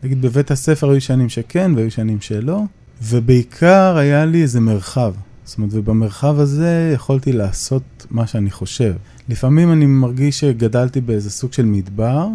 נגיד, 0.04 0.22
בבית 0.22 0.52
הספר 0.52 0.90
היו 0.90 1.02
שנים 1.02 1.30
שכן 1.30 1.72
והיו 1.76 1.92
שנים 1.92 2.22
שלא, 2.22 2.62
ובעיקר 3.04 3.98
היה 3.98 4.26
לי 4.26 4.42
איזה 4.42 4.60
מרחב. 4.60 5.14
זאת 5.46 5.58
אומרת, 5.58 5.72
ובמרחב 5.74 6.40
הזה 6.40 6.92
יכולתי 6.96 7.34
לעשות 7.34 8.06
מה 8.12 8.28
שאני 8.28 8.52
חושב. 8.52 8.94
לפעמים 9.30 9.72
אני 9.72 9.86
מרגיש 9.86 10.40
שגדלתי 10.40 11.02
באיזה 11.02 11.30
סוג 11.30 11.54
של 11.54 11.66
מדבר, 11.66 12.28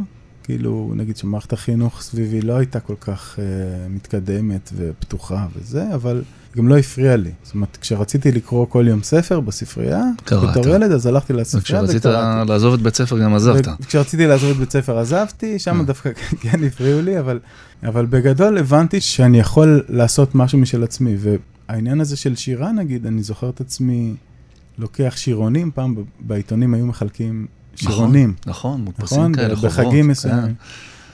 כאילו, 0.56 0.92
נגיד 0.96 1.16
שמערכת 1.16 1.52
החינוך 1.52 2.02
סביבי 2.02 2.40
לא 2.40 2.56
הייתה 2.56 2.80
כל 2.80 2.94
כך 3.00 3.36
uh, 3.36 3.40
מתקדמת 3.90 4.72
ופתוחה 4.76 5.46
וזה, 5.56 5.94
אבל 5.94 6.22
גם 6.56 6.68
לא 6.68 6.78
הפריע 6.78 7.16
לי. 7.16 7.30
זאת 7.42 7.54
אומרת, 7.54 7.78
כשרציתי 7.80 8.32
לקרוא 8.32 8.66
כל 8.66 8.84
יום 8.88 9.02
ספר 9.02 9.40
בספרייה. 9.40 10.02
בתור 10.26 10.68
ילד, 10.68 10.92
אז 10.92 11.06
הלכתי 11.06 11.32
לספרייה 11.32 11.82
וכשרצית 11.82 12.04
לעזוב 12.48 12.74
את 12.74 12.82
בית 12.82 12.94
ספר 12.94 13.18
גם 13.18 13.34
עזבת. 13.34 13.68
וכשרציתי 13.80 14.26
לעזוב 14.26 14.50
את 14.50 14.56
בית 14.56 14.72
ספר 14.72 14.98
עזבתי, 14.98 15.58
שם 15.58 15.84
דווקא 15.86 16.10
כן 16.40 16.64
הפריעו 16.64 17.02
לי, 17.02 17.18
אבל, 17.18 17.38
אבל 17.82 18.06
בגדול 18.06 18.58
הבנתי 18.58 19.00
שאני 19.00 19.38
יכול 19.38 19.84
לעשות 19.88 20.34
משהו 20.34 20.58
משל 20.58 20.84
עצמי. 20.84 21.16
והעניין 21.18 22.00
הזה 22.00 22.16
של 22.16 22.36
שירה, 22.36 22.72
נגיד, 22.72 23.06
אני 23.06 23.22
זוכר 23.22 23.48
את 23.48 23.60
עצמי 23.60 24.14
לוקח 24.78 25.14
שירונים, 25.16 25.70
פעם 25.74 25.94
בעיתונים 26.20 26.74
היו 26.74 26.86
מחלקים 26.86 27.46
שירונים. 27.76 28.34
נכון, 28.46 28.50
נכון, 28.50 28.80
מודפסים 28.80 29.34
כאלה 29.34 29.56
חוברות. 29.56 29.72
בחגים 29.72 30.08
מסוימים. 30.08 30.54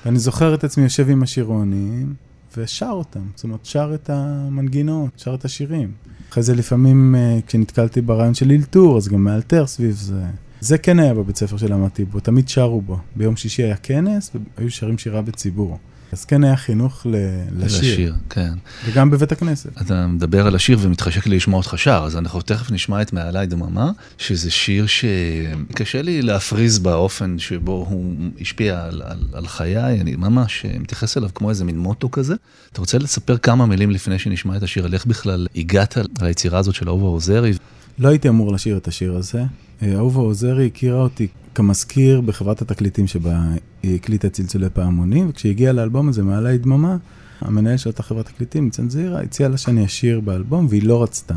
ואני 0.04 0.18
זוכר 0.18 0.54
את 0.54 0.64
עצמי 0.64 0.84
יושב 0.84 1.10
עם 1.10 1.22
השירונים 1.22 2.14
ושר 2.56 2.90
אותם, 2.90 3.20
זאת 3.34 3.44
אומרת, 3.44 3.64
שר 3.64 3.90
את 3.94 4.10
המנגינות, 4.10 5.10
שר 5.16 5.34
את 5.34 5.44
השירים. 5.44 5.92
אחרי 6.30 6.42
זה 6.42 6.54
לפעמים, 6.54 7.14
כשנתקלתי 7.46 8.00
ברעיון 8.00 8.34
של 8.34 8.50
אלתור, 8.50 8.96
אז 8.96 9.08
גם 9.08 9.24
מאלתר 9.24 9.66
סביב 9.66 9.94
זה. 9.94 10.22
זה 10.60 10.78
כן 10.78 10.98
היה 10.98 11.14
בבית 11.14 11.36
ספר 11.36 11.56
שלמדתי 11.56 12.04
בו, 12.04 12.20
תמיד 12.20 12.48
שרו 12.48 12.80
בו. 12.80 12.98
ביום 13.16 13.36
שישי 13.36 13.62
היה 13.62 13.76
כנס, 13.76 14.30
והיו 14.58 14.70
שרים 14.70 14.98
שירה 14.98 15.22
בציבור. 15.22 15.78
אז 16.12 16.24
כן 16.24 16.44
היה 16.44 16.56
חינוך 16.56 17.06
ל- 17.06 17.16
לשיר. 17.64 17.80
לשיר, 17.80 18.14
כן. 18.30 18.52
וגם 18.86 19.10
בבית 19.10 19.32
הכנסת. 19.32 19.82
אתה 19.82 20.06
מדבר 20.06 20.46
על 20.46 20.54
השיר 20.54 20.78
ומתחשק 20.80 21.26
לי 21.26 21.36
לשמוע 21.36 21.58
אותך 21.58 21.74
שר, 21.76 22.02
אז 22.06 22.16
אנחנו 22.16 22.40
תכף 22.40 22.70
נשמע 22.70 23.02
את 23.02 23.12
מעליי 23.12 23.46
דממה, 23.46 23.90
שזה 24.18 24.50
שיר 24.50 24.86
שקשה 24.86 26.02
לי 26.02 26.22
להפריז 26.22 26.78
באופן 26.78 27.38
שבו 27.38 27.86
הוא 27.88 28.14
השפיע 28.40 28.84
על, 28.84 29.02
על, 29.04 29.18
על 29.32 29.46
חיי, 29.46 30.00
אני 30.00 30.16
ממש 30.16 30.66
מתייחס 30.80 31.16
אליו 31.16 31.30
כמו 31.34 31.50
איזה 31.50 31.64
מין 31.64 31.78
מוטו 31.78 32.10
כזה. 32.10 32.34
אתה 32.72 32.80
רוצה 32.80 32.98
לספר 32.98 33.38
כמה 33.38 33.66
מילים 33.66 33.90
לפני 33.90 34.18
שנשמע 34.18 34.56
את 34.56 34.62
השיר, 34.62 34.84
על 34.84 34.94
איך 34.94 35.06
בכלל 35.06 35.46
הגעת 35.56 35.96
ליצירה 36.22 36.58
הזאת 36.58 36.74
של 36.74 36.88
אהובה 36.88 37.06
עוזרי? 37.06 37.52
לא 37.98 38.08
הייתי 38.08 38.28
אמור 38.28 38.52
לשיר 38.52 38.76
את 38.76 38.88
השיר 38.88 39.16
הזה. 39.16 39.44
אהובה 39.82 40.20
עוזרי 40.20 40.66
הכירה 40.66 41.00
אותי 41.00 41.26
כמזכיר 41.54 42.20
בחברת 42.20 42.62
התקליטים 42.62 43.06
שבה 43.06 43.40
היא 43.82 43.94
הקליטה 43.94 44.28
צלצולי 44.28 44.70
פעמונים, 44.70 45.28
וכשהגיעה 45.28 45.72
לאלבום 45.72 46.08
הזה 46.08 46.22
מעלי 46.22 46.58
דממה, 46.58 46.96
המנהל 47.40 47.76
של 47.76 47.90
אותה 47.90 48.02
חברת 48.02 48.26
תקליטים, 48.26 48.64
ניצן 48.64 48.90
זעירה, 48.90 49.20
הציע 49.20 49.48
לה 49.48 49.56
שאני 49.56 49.84
אשיר 49.84 50.20
באלבום, 50.20 50.66
והיא 50.70 50.82
לא 50.82 51.02
רצתה. 51.02 51.34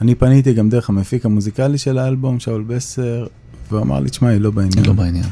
אני 0.00 0.14
פניתי 0.14 0.52
גם 0.52 0.68
דרך 0.70 0.88
המפיק 0.88 1.26
המוזיקלי 1.26 1.78
של 1.78 1.98
האלבום, 1.98 2.40
שאול 2.40 2.62
בסר, 2.62 3.26
והוא 3.70 3.82
אמר 3.82 4.00
לי, 4.00 4.10
תשמע, 4.10 4.28
היא 4.28 4.40
לא 4.40 4.50
בעניין. 4.50 4.78
היא 4.78 4.86
לא 4.86 4.92
בעניין. 4.92 5.24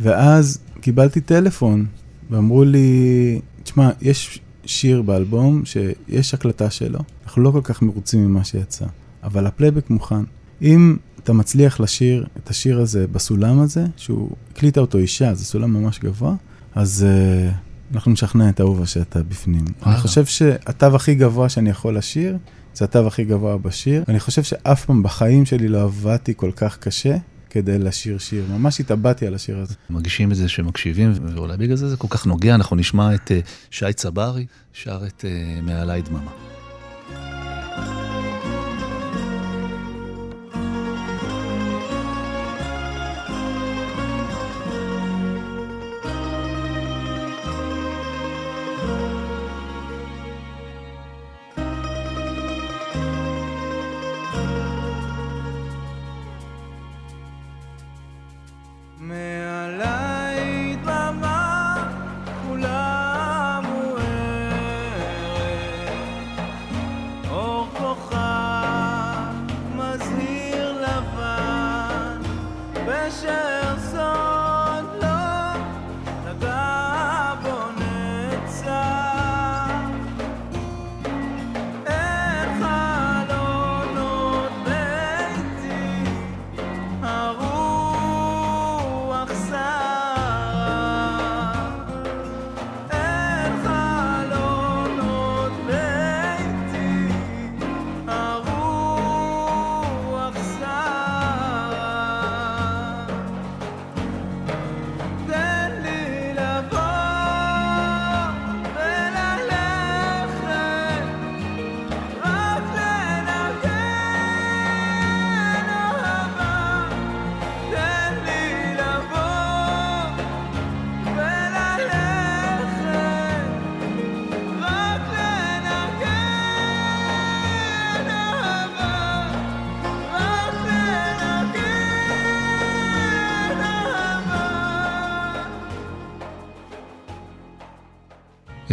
ואז 0.00 0.58
קיבלתי 0.80 1.20
טלפון, 1.20 1.86
ואמרו 2.30 2.64
לי, 2.64 3.40
תשמע, 3.62 3.90
יש 4.00 4.40
שיר 4.66 5.02
באלבום 5.02 5.62
שיש 5.64 6.34
הקלטה 6.34 6.70
שלו, 6.70 6.98
אנחנו 7.24 7.42
לא 7.42 7.50
כל 7.50 7.60
כך 7.62 7.82
מרוצים 7.82 8.26
ממה 8.26 8.44
שיצא, 8.44 8.86
אבל 9.22 9.46
הפלייבק 9.46 9.90
מוכן. 9.90 10.24
אם 10.62 10.96
אתה 11.22 11.32
מצליח 11.32 11.80
לשיר 11.80 12.26
את 12.36 12.50
השיר 12.50 12.80
הזה 12.80 13.06
בסולם 13.06 13.60
הזה, 13.60 13.84
שהוא 13.96 14.30
הקליטה 14.52 14.80
אותו 14.80 14.98
אישה, 14.98 15.34
זה 15.34 15.44
סולם 15.44 15.72
ממש 15.72 15.98
גבוה, 15.98 16.34
אז 16.74 17.06
אה, 17.06 17.94
אנחנו 17.94 18.12
נשכנע 18.12 18.48
את 18.48 18.60
אהובה 18.60 18.86
שאתה 18.86 19.22
בפנים. 19.22 19.64
אני 19.86 19.96
חושב 19.96 20.26
שהתו 20.26 20.96
הכי 20.96 21.14
גבוה 21.14 21.48
שאני 21.48 21.70
יכול 21.70 21.96
לשיר, 21.96 22.38
זה 22.74 22.84
התו 22.84 23.06
הכי 23.06 23.24
גבוה 23.24 23.58
בשיר. 23.58 24.04
אני 24.08 24.20
חושב 24.20 24.42
שאף 24.42 24.84
פעם 24.84 25.02
בחיים 25.02 25.46
שלי 25.46 25.68
לא 25.68 25.82
עבדתי 25.82 26.32
כל 26.36 26.50
כך 26.56 26.78
קשה 26.78 27.16
כדי 27.50 27.78
לשיר 27.78 28.18
שיר. 28.18 28.44
ממש 28.50 28.80
התאבדתי 28.80 29.26
על 29.26 29.34
השיר 29.34 29.58
הזה. 29.58 29.74
מרגישים 29.90 30.30
את 30.30 30.36
זה 30.36 30.48
שמקשיבים, 30.48 31.12
ואולי 31.34 31.56
בגלל 31.56 31.76
זה 31.76 31.88
זה 31.88 31.96
כל 31.96 32.08
כך 32.10 32.26
נוגע. 32.26 32.54
אנחנו 32.54 32.76
נשמע 32.76 33.14
את 33.14 33.30
uh, 33.30 33.48
שי 33.70 33.92
צברי, 33.92 34.46
שר 34.72 35.00
את 35.06 35.24
uh, 35.24 35.62
מעליי 35.62 36.02
דממה. 36.02 36.51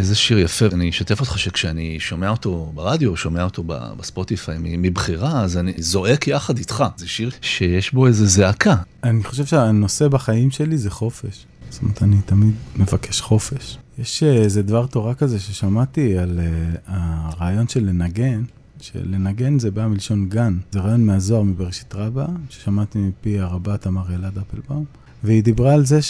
איזה 0.10 0.20
שיר 0.20 0.40
יפה, 0.40 0.66
אני 0.66 0.90
אשתף 0.90 1.20
אותך 1.20 1.40
שכשאני 1.40 2.00
שומע 2.00 2.30
אותו 2.30 2.72
ברדיו, 2.76 3.18
שומע 3.18 3.44
אותו 3.44 3.64
בספוטיפיי 3.98 4.58
מבחירה, 4.60 5.42
אז 5.42 5.58
אני 5.58 5.74
זועק 5.78 6.28
יחד 6.28 6.58
איתך. 6.58 6.84
זה 6.98 7.08
שיר 7.08 7.32
שיש 7.42 7.94
בו 7.94 8.08
איזה 8.08 8.26
זעקה. 8.26 8.76
אני 9.04 9.24
חושב 9.24 9.46
שהנושא 9.46 10.08
בחיים 10.08 10.52
שלי 10.52 10.78
זה 10.78 10.92
חופש. 10.92 11.46
זאת 11.70 11.82
אומרת, 11.82 12.04
אני 12.04 12.16
תמיד 12.26 12.54
מבקש 12.76 13.22
חופש. 13.22 13.78
יש 14.00 14.24
אה, 14.24 14.34
איזה 14.34 14.62
דבר 14.62 14.86
תורה 14.86 15.16
כזה 15.16 15.40
ששמעתי 15.40 16.18
על 16.18 16.40
uh, 16.40 16.80
הרעיון 16.88 17.68
של 17.68 17.86
לנגן, 17.86 18.44
שלנגן 18.82 19.60
זה 19.60 19.72
בא 19.72 19.88
מלשון 19.88 20.30
גן. 20.30 20.58
זה 20.72 20.80
רעיון 20.80 21.06
מהזוהר 21.06 21.44
מבראשית 21.44 21.96
רבה, 21.96 22.26
ששמעתי 22.50 23.00
מפי 23.00 23.40
הרבה 23.40 23.78
תמר 23.78 24.16
אלעד 24.16 24.38
אפלבאום, 24.38 24.86
והיא 25.24 25.44
דיברה 25.44 25.74
על 25.74 25.86
זה 25.86 26.02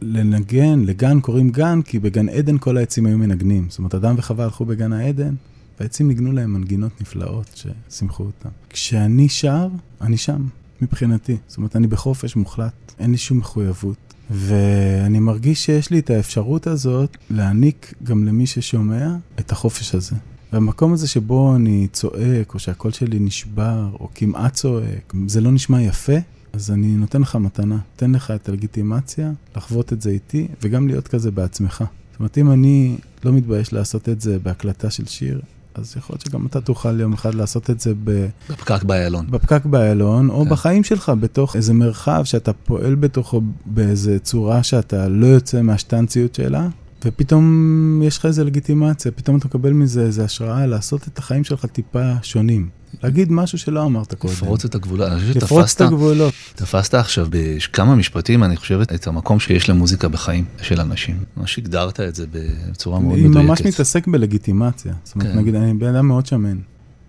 שלנגן, 0.00 0.80
לגן 0.84 1.20
קוראים 1.20 1.50
גן, 1.50 1.82
כי 1.82 1.98
בגן 1.98 2.28
עדן 2.28 2.58
כל 2.58 2.76
העצים 2.76 3.06
היו 3.06 3.18
מנגנים. 3.18 3.66
זאת 3.68 3.78
אומרת, 3.78 3.94
אדם 3.94 4.14
וחווה 4.18 4.44
הלכו 4.44 4.64
בגן 4.64 4.92
העדן, 4.92 5.34
והעצים 5.80 6.08
ניגנו 6.08 6.32
להם 6.32 6.52
מנגינות 6.52 7.00
נפלאות 7.00 7.64
ששימחו 7.88 8.24
אותם. 8.24 8.48
כשאני 8.70 9.28
שר, 9.28 9.68
אני 10.00 10.16
שם, 10.16 10.46
מבחינתי. 10.82 11.36
זאת 11.48 11.56
אומרת, 11.56 11.76
אני 11.76 11.86
בחופש 11.86 12.36
מוחלט, 12.36 12.92
אין 12.98 13.10
לי 13.10 13.16
שום 13.16 13.38
מחויבות. 13.38 13.96
ואני 14.30 15.18
מרגיש 15.18 15.64
שיש 15.64 15.90
לי 15.90 15.98
את 15.98 16.10
האפשרות 16.10 16.66
הזאת 16.66 17.16
להעניק 17.30 17.94
גם 18.02 18.24
למי 18.24 18.46
ששומע 18.46 19.16
את 19.38 19.52
החופש 19.52 19.94
הזה. 19.94 20.16
והמקום 20.52 20.92
הזה 20.92 21.08
שבו 21.08 21.56
אני 21.56 21.86
צועק, 21.92 22.54
או 22.54 22.58
שהקול 22.58 22.92
שלי 22.92 23.18
נשבר, 23.18 23.88
או 24.00 24.08
כמעט 24.14 24.54
צועק, 24.54 25.14
זה 25.26 25.40
לא 25.40 25.50
נשמע 25.50 25.82
יפה, 25.82 26.16
אז 26.52 26.70
אני 26.70 26.96
נותן 26.96 27.20
לך 27.20 27.36
מתנה. 27.36 27.78
נותן 27.94 28.12
לך 28.12 28.30
את 28.30 28.48
הלגיטימציה 28.48 29.30
לחוות 29.56 29.92
את 29.92 30.02
זה 30.02 30.10
איתי, 30.10 30.48
וגם 30.62 30.88
להיות 30.88 31.08
כזה 31.08 31.30
בעצמך. 31.30 31.84
זאת 32.10 32.20
אומרת, 32.20 32.38
אם 32.38 32.50
אני 32.50 32.96
לא 33.24 33.32
מתבייש 33.32 33.72
לעשות 33.72 34.08
את 34.08 34.20
זה 34.20 34.38
בהקלטה 34.38 34.90
של 34.90 35.06
שיר, 35.06 35.40
אז 35.74 35.94
יכול 35.96 36.14
להיות 36.14 36.20
שגם 36.20 36.46
אתה 36.46 36.60
תוכל 36.60 37.00
יום 37.00 37.12
אחד 37.12 37.34
לעשות 37.34 37.70
את 37.70 37.80
זה 37.80 37.92
ב... 38.04 38.26
בפקק 38.50 38.82
באיילון. 38.82 39.26
בפקק 39.30 39.66
באיילון, 39.66 40.30
או 40.30 40.44
כן. 40.44 40.50
בחיים 40.50 40.84
שלך, 40.84 41.12
בתוך 41.20 41.56
איזה 41.56 41.74
מרחב 41.74 42.24
שאתה 42.24 42.52
פועל 42.52 42.94
בתוכו 42.94 43.42
באיזה 43.66 44.18
צורה 44.18 44.62
שאתה 44.62 45.08
לא 45.08 45.26
יוצא 45.26 45.62
מהשטנציות 45.62 46.34
שלה, 46.34 46.68
ופתאום 47.04 48.02
יש 48.04 48.18
לך 48.18 48.26
איזה 48.26 48.44
לגיטימציה, 48.44 49.12
פתאום 49.12 49.36
אתה 49.36 49.46
מקבל 49.48 49.72
מזה 49.72 50.02
איזה 50.02 50.24
השראה 50.24 50.66
לעשות 50.66 51.08
את 51.08 51.18
החיים 51.18 51.44
שלך 51.44 51.66
טיפה 51.66 52.12
שונים. 52.22 52.68
להגיד 53.02 53.32
משהו 53.32 53.58
שלא 53.58 53.84
אמרת 53.84 54.14
קודם. 54.14 54.32
לפרוץ 54.34 54.64
את 54.64 54.74
הגבולות. 54.74 55.08
אני 55.08 55.20
חושב 55.20 55.36
לפרוץ 55.36 55.62
את 55.62 55.68
שתפסת, 55.68 55.80
הגבולות. 55.80 56.34
תפסת 56.54 56.94
עכשיו 56.94 57.26
בכמה 57.30 57.94
משפטים, 57.94 58.44
אני 58.44 58.56
חושבת, 58.56 58.92
את 58.92 59.06
המקום 59.06 59.40
שיש 59.40 59.70
למוזיקה 59.70 60.08
בחיים 60.08 60.44
של 60.62 60.80
אנשים. 60.80 61.16
ממש 61.36 61.58
הגדרת 61.58 62.00
את 62.00 62.14
זה 62.14 62.26
בצורה 62.32 63.00
מאוד 63.00 63.18
אני 63.18 63.28
מדויקת. 63.28 63.48
ממש 63.48 63.60
מתעסק 63.62 64.06
בלגיטימציה. 64.06 64.92
זאת 65.04 65.14
אומרת, 65.14 65.32
כן. 65.32 65.38
נגיד, 65.38 65.54
אני 65.54 65.74
בן 65.74 65.94
אדם 65.94 66.08
מאוד 66.08 66.26
שמן. 66.26 66.58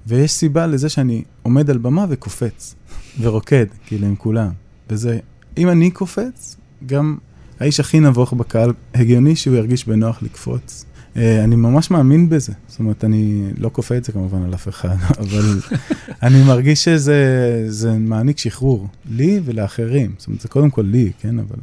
ויש 0.08 0.32
סיבה 0.32 0.68
לזה 0.68 0.90
שאני 0.90 1.24
עומד 1.42 1.70
על 1.70 1.78
במה 1.78 2.06
וקופץ, 2.10 2.76
ורוקד, 3.22 3.66
כאילו, 3.86 4.08
עם 4.08 4.16
כולם. 4.16 4.52
וזה, 4.90 5.20
אם 5.58 5.70
אני 5.70 5.92
קופץ, 5.92 6.56
גם 6.86 7.18
האיש 7.60 7.80
הכי 7.80 7.99
נבוך 7.99 8.34
בקהל, 8.34 8.74
הגיוני 8.95 9.36
שהוא 9.36 9.55
ירגיש 9.55 9.88
בנוח 9.88 10.24
לקפוץ. 10.24 10.86
אה, 11.18 11.43
אני 11.43 11.55
ממש 11.55 11.91
מאמין 11.91 12.30
בזה. 12.30 12.53
זאת 12.68 12.80
אומרת, 12.80 13.03
אני 13.03 13.43
לא 13.57 13.70
כופה 13.74 13.97
את 13.97 14.03
זה 14.03 14.12
כמובן 14.12 14.43
על 14.43 14.53
אף 14.53 14.68
אחד, 14.68 14.95
אבל 15.24 15.60
אני 16.24 16.43
מרגיש 16.43 16.84
שזה 16.84 17.66
זה 17.68 17.93
מעניק 17.93 18.38
שחרור, 18.38 18.88
לי 19.10 19.39
ולאחרים. 19.45 20.16
זאת 20.18 20.28
אומרת, 20.28 20.41
זה 20.41 20.47
קודם 20.47 20.70
כל 20.70 20.82
לי, 20.82 21.12
כן, 21.20 21.39
אבל... 21.39 21.57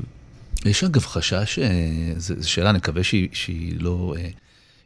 יש 0.64 0.84
אגב 0.84 1.01
חשש, 1.01 1.59
אה, 1.59 1.68
זו 2.16 2.34
זו 2.38 2.51
שאלה, 2.51 2.70
אני 2.70 2.78
מקווה 2.78 3.05
שהיא, 3.05 3.28
שהיא 3.32 3.74
לא 3.80 4.14
אה, 4.18 4.28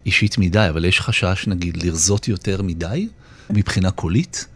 אישית 0.07 0.39
מדי, 0.39 0.67
אבל 0.71 0.85
יש 0.85 1.01
חשש, 1.01 1.45
נגיד, 1.47 1.77
לרזות 1.77 2.29
יותר 2.29 2.63
מדי, 2.63 3.09
מבחינה 3.51 3.91
קולית? 3.91 4.47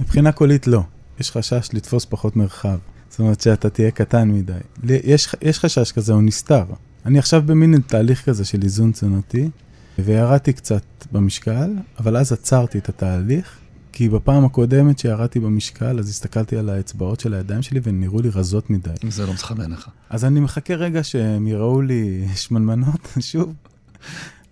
מבחינה 0.00 0.32
קולית 0.32 0.66
לא. 0.66 0.82
יש 1.20 1.30
חשש 1.30 1.68
לתפוס 1.72 2.04
פחות 2.04 2.36
מרחב. 2.36 2.78
זאת 3.12 3.20
אומרת 3.20 3.40
שאתה 3.40 3.70
תהיה 3.70 3.90
קטן 3.90 4.28
מדי. 4.28 4.52
יש, 4.84 5.28
יש 5.42 5.58
חשש 5.58 5.92
כזה, 5.92 6.12
הוא 6.12 6.22
נסתר. 6.22 6.64
אני 7.06 7.18
עכשיו 7.18 7.42
במין 7.46 7.80
תהליך 7.86 8.24
כזה 8.24 8.44
של 8.44 8.62
איזון 8.62 8.92
תזונתי, 8.92 9.50
וירדתי 9.98 10.52
קצת 10.52 10.82
במשקל, 11.12 11.74
אבל 11.98 12.16
אז 12.16 12.32
עצרתי 12.32 12.78
את 12.78 12.88
התהליך, 12.88 13.58
כי 13.92 14.08
בפעם 14.08 14.44
הקודמת 14.44 14.98
שירדתי 14.98 15.40
במשקל, 15.40 15.98
אז 15.98 16.08
הסתכלתי 16.08 16.56
על 16.56 16.68
האצבעות 16.68 17.20
של 17.20 17.34
הידיים 17.34 17.62
שלי 17.62 17.80
והן 17.82 18.00
נראו 18.00 18.22
לי 18.22 18.28
רזות 18.28 18.70
מדי. 18.70 18.90
זה 19.08 19.26
לא 19.26 19.32
מסחבן 19.32 19.70
לך. 19.70 19.88
אז 20.10 20.24
אני 20.24 20.40
מחכה 20.40 20.74
רגע 20.74 21.04
שהם 21.04 21.46
יראו 21.46 21.82
לי 21.82 22.28
שמנמנות 22.34 23.08
שוב, 23.30 23.54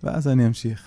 ואז 0.03 0.27
אני 0.27 0.47
אמשיך. 0.47 0.83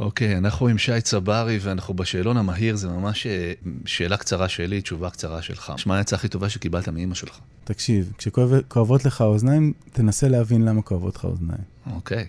אוקיי, 0.00 0.38
אנחנו 0.38 0.68
עם 0.68 0.78
שי 0.78 1.00
צברי 1.00 1.58
ואנחנו 1.62 1.94
בשאלון 1.94 2.36
המהיר, 2.36 2.76
זה 2.76 2.88
ממש 2.88 3.26
אה, 3.26 3.52
שאלה 3.86 4.16
קצרה 4.16 4.48
שלי, 4.48 4.80
תשובה 4.80 5.10
קצרה 5.10 5.42
שלך. 5.42 5.72
מה 5.86 5.96
העצה 5.96 6.16
הכי 6.16 6.28
טובה 6.28 6.48
שקיבלת 6.48 6.88
מאימא 6.88 7.14
שלך? 7.14 7.38
תקשיב, 7.64 8.12
כשכואבות 8.18 9.04
לך 9.04 9.20
האוזניים, 9.20 9.72
תנסה 9.92 10.28
להבין 10.28 10.64
למה 10.64 10.82
כואבות 10.82 11.16
לך 11.16 11.24
האוזניים. 11.24 11.62
אוקיי. 11.92 12.26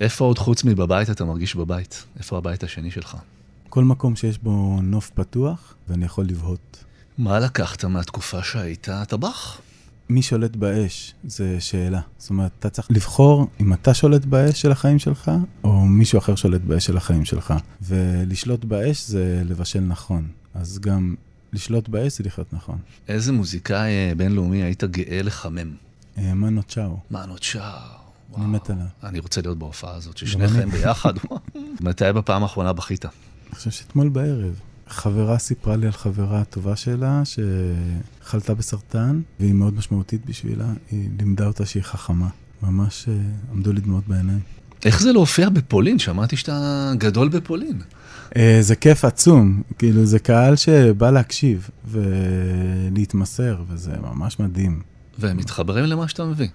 איפה 0.00 0.24
עוד 0.24 0.38
חוץ 0.38 0.64
מבבית 0.64 1.10
אתה 1.10 1.24
מרגיש 1.24 1.54
בבית? 1.56 2.04
איפה 2.18 2.38
הבית 2.38 2.62
השני 2.62 2.90
שלך? 2.90 3.16
כל 3.68 3.84
מקום 3.84 4.16
שיש 4.16 4.38
בו 4.38 4.78
נוף 4.82 5.10
פתוח, 5.14 5.74
ואני 5.88 6.04
יכול 6.04 6.24
לבהות. 6.24 6.84
מה 7.18 7.40
לקחת 7.40 7.84
מהתקופה 7.84 8.42
שהיית 8.42 8.88
טבח? 9.08 9.60
מי 10.08 10.22
שולט 10.22 10.56
באש, 10.56 11.14
זו 11.24 11.44
שאלה. 11.58 12.00
זאת 12.18 12.30
אומרת, 12.30 12.50
אתה 12.58 12.70
צריך 12.70 12.88
לבחור 12.90 13.48
אם 13.60 13.72
אתה 13.72 13.94
שולט 13.94 14.24
באש 14.24 14.62
של 14.62 14.72
החיים 14.72 14.98
שלך, 14.98 15.30
או 15.64 15.86
מישהו 15.86 16.18
אחר 16.18 16.34
שולט 16.34 16.60
באש 16.60 16.86
של 16.86 16.96
החיים 16.96 17.24
שלך. 17.24 17.54
ולשלוט 17.82 18.64
באש 18.64 19.08
זה 19.08 19.42
לבשל 19.44 19.80
נכון. 19.80 20.28
אז 20.54 20.78
גם 20.78 21.14
לשלוט 21.52 21.88
באש 21.88 22.18
זה 22.18 22.24
לחיות 22.24 22.52
נכון. 22.52 22.78
איזה 23.08 23.32
מוזיקאי 23.32 23.90
אה, 23.90 24.12
בינלאומי 24.16 24.62
היית 24.62 24.84
גאה 24.84 25.22
לחמם? 25.22 25.74
אה, 26.18 26.34
מנו 26.34 26.62
צ'או, 26.62 26.96
מנו 27.10 27.38
צ'או. 27.38 27.60
אני 28.36 28.46
מת 28.46 28.70
עליו. 28.70 28.86
אני 29.02 29.18
רוצה 29.18 29.40
להיות 29.40 29.58
בהופעה 29.58 29.94
הזאת, 29.94 30.16
ששניכם. 30.16 30.70
ביחד. 30.70 31.14
מתי 31.80 32.04
בפעם 32.14 32.42
האחרונה 32.42 32.72
בכית? 32.72 33.04
אני 33.04 33.12
חושב 33.54 33.70
שאתמול 33.70 34.08
בערב, 34.08 34.60
חברה 34.88 35.38
סיפרה 35.38 35.76
לי 35.76 35.86
על 35.86 35.92
חברה 35.92 36.40
הטובה 36.40 36.76
שלה, 36.76 37.22
שחלתה 37.24 38.54
בסרטן, 38.54 39.20
והיא 39.40 39.54
מאוד 39.54 39.74
משמעותית 39.74 40.26
בשבילה. 40.26 40.72
היא 40.90 41.08
לימדה 41.18 41.46
אותה 41.46 41.66
שהיא 41.66 41.82
חכמה. 41.82 42.28
ממש 42.62 43.08
אה, 43.08 43.14
עמדו 43.52 43.72
לי 43.72 43.80
דמעות 43.80 44.08
בעיניים. 44.08 44.40
איך 44.84 45.02
זה 45.02 45.12
להופיע 45.12 45.48
בפולין? 45.48 45.98
שמעתי 45.98 46.36
שאתה 46.36 46.92
גדול 46.98 47.28
בפולין. 47.28 47.80
אה, 48.36 48.58
זה 48.60 48.76
כיף 48.76 49.04
עצום, 49.04 49.62
כאילו 49.78 50.04
זה 50.04 50.18
קהל 50.18 50.56
שבא 50.56 51.10
להקשיב 51.10 51.68
ולהתמסר, 51.84 53.62
וזה 53.68 53.92
ממש 54.02 54.40
מדהים. 54.40 54.82
והם 55.18 55.36
מתחברים 55.36 55.84
למה 55.84 56.08
שאתה 56.08 56.24
מביא. 56.24 56.48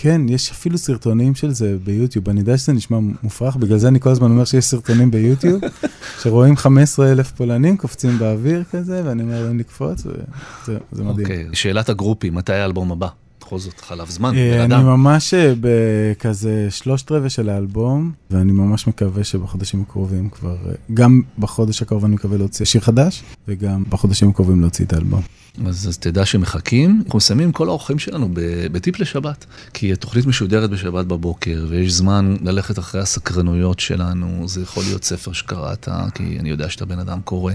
כן, 0.00 0.20
יש 0.28 0.50
אפילו 0.50 0.78
סרטונים 0.78 1.34
של 1.34 1.50
זה 1.50 1.76
ביוטיוב, 1.84 2.28
אני 2.28 2.40
יודע 2.40 2.58
שזה 2.58 2.72
נשמע 2.72 2.98
מופרך, 3.22 3.56
בגלל 3.56 3.78
זה 3.78 3.88
אני 3.88 4.00
כל 4.00 4.10
הזמן 4.10 4.30
אומר 4.30 4.44
שיש 4.44 4.64
סרטונים 4.64 5.10
ביוטיוב, 5.10 5.60
שרואים 6.22 6.56
15 6.56 7.12
אלף 7.12 7.32
פולנים 7.32 7.76
קופצים 7.76 8.18
באוויר 8.18 8.64
כזה, 8.70 9.02
ואני 9.04 9.22
אומר 9.22 9.44
להם 9.44 9.58
לקפוץ, 9.58 10.06
וזה 10.06 10.78
זה 10.92 11.04
מדהים. 11.04 11.26
אוקיי, 11.26 11.46
שאלת 11.52 11.88
הגרופים, 11.88 12.34
מתי 12.34 12.52
האלבום 12.52 12.92
הבא? 12.92 13.08
בכל 13.48 13.58
זאת, 13.58 13.80
חלף 13.80 14.10
זמן, 14.10 14.36
אה, 14.36 14.52
בן 14.52 14.60
אני 14.60 14.74
אדם. 14.74 14.86
ממש 14.86 15.34
אה, 15.34 15.52
בכזה 15.60 16.66
שלושת 16.70 17.12
רבעי 17.12 17.30
של 17.30 17.48
האלבום, 17.48 18.12
ואני 18.30 18.52
ממש 18.52 18.86
מקווה 18.86 19.24
שבחודשים 19.24 19.82
הקרובים 19.82 20.28
כבר, 20.30 20.56
אה, 20.66 20.72
גם 20.94 21.22
בחודש 21.38 21.82
הקרוב 21.82 22.04
אני 22.04 22.14
מקווה 22.14 22.38
להוציא 22.38 22.66
שיר 22.66 22.80
חדש, 22.80 23.22
וגם 23.48 23.84
בחודשים 23.88 24.28
הקרובים 24.28 24.60
להוציא 24.60 24.84
את 24.84 24.92
האלבום. 24.92 25.22
אז, 25.66 25.88
אז 25.88 25.98
תדע 25.98 26.26
שמחכים, 26.26 27.02
אנחנו 27.06 27.20
שמים 27.20 27.52
כל 27.52 27.68
האורחים 27.68 27.98
שלנו 27.98 28.28
בטיפ 28.72 29.00
לשבת. 29.00 29.46
כי 29.74 29.92
התוכנית 29.92 30.26
משודרת 30.26 30.70
בשבת 30.70 31.06
בבוקר, 31.06 31.66
ויש 31.68 31.92
זמן 31.92 32.36
ללכת 32.42 32.78
אחרי 32.78 33.00
הסקרנויות 33.00 33.80
שלנו. 33.80 34.48
זה 34.48 34.62
יכול 34.62 34.82
להיות 34.82 35.04
ספר 35.04 35.32
שקראת, 35.32 35.88
כי 36.14 36.38
אני 36.40 36.50
יודע 36.50 36.68
שאתה 36.68 36.84
בן 36.84 36.98
אדם 36.98 37.20
קורא. 37.24 37.52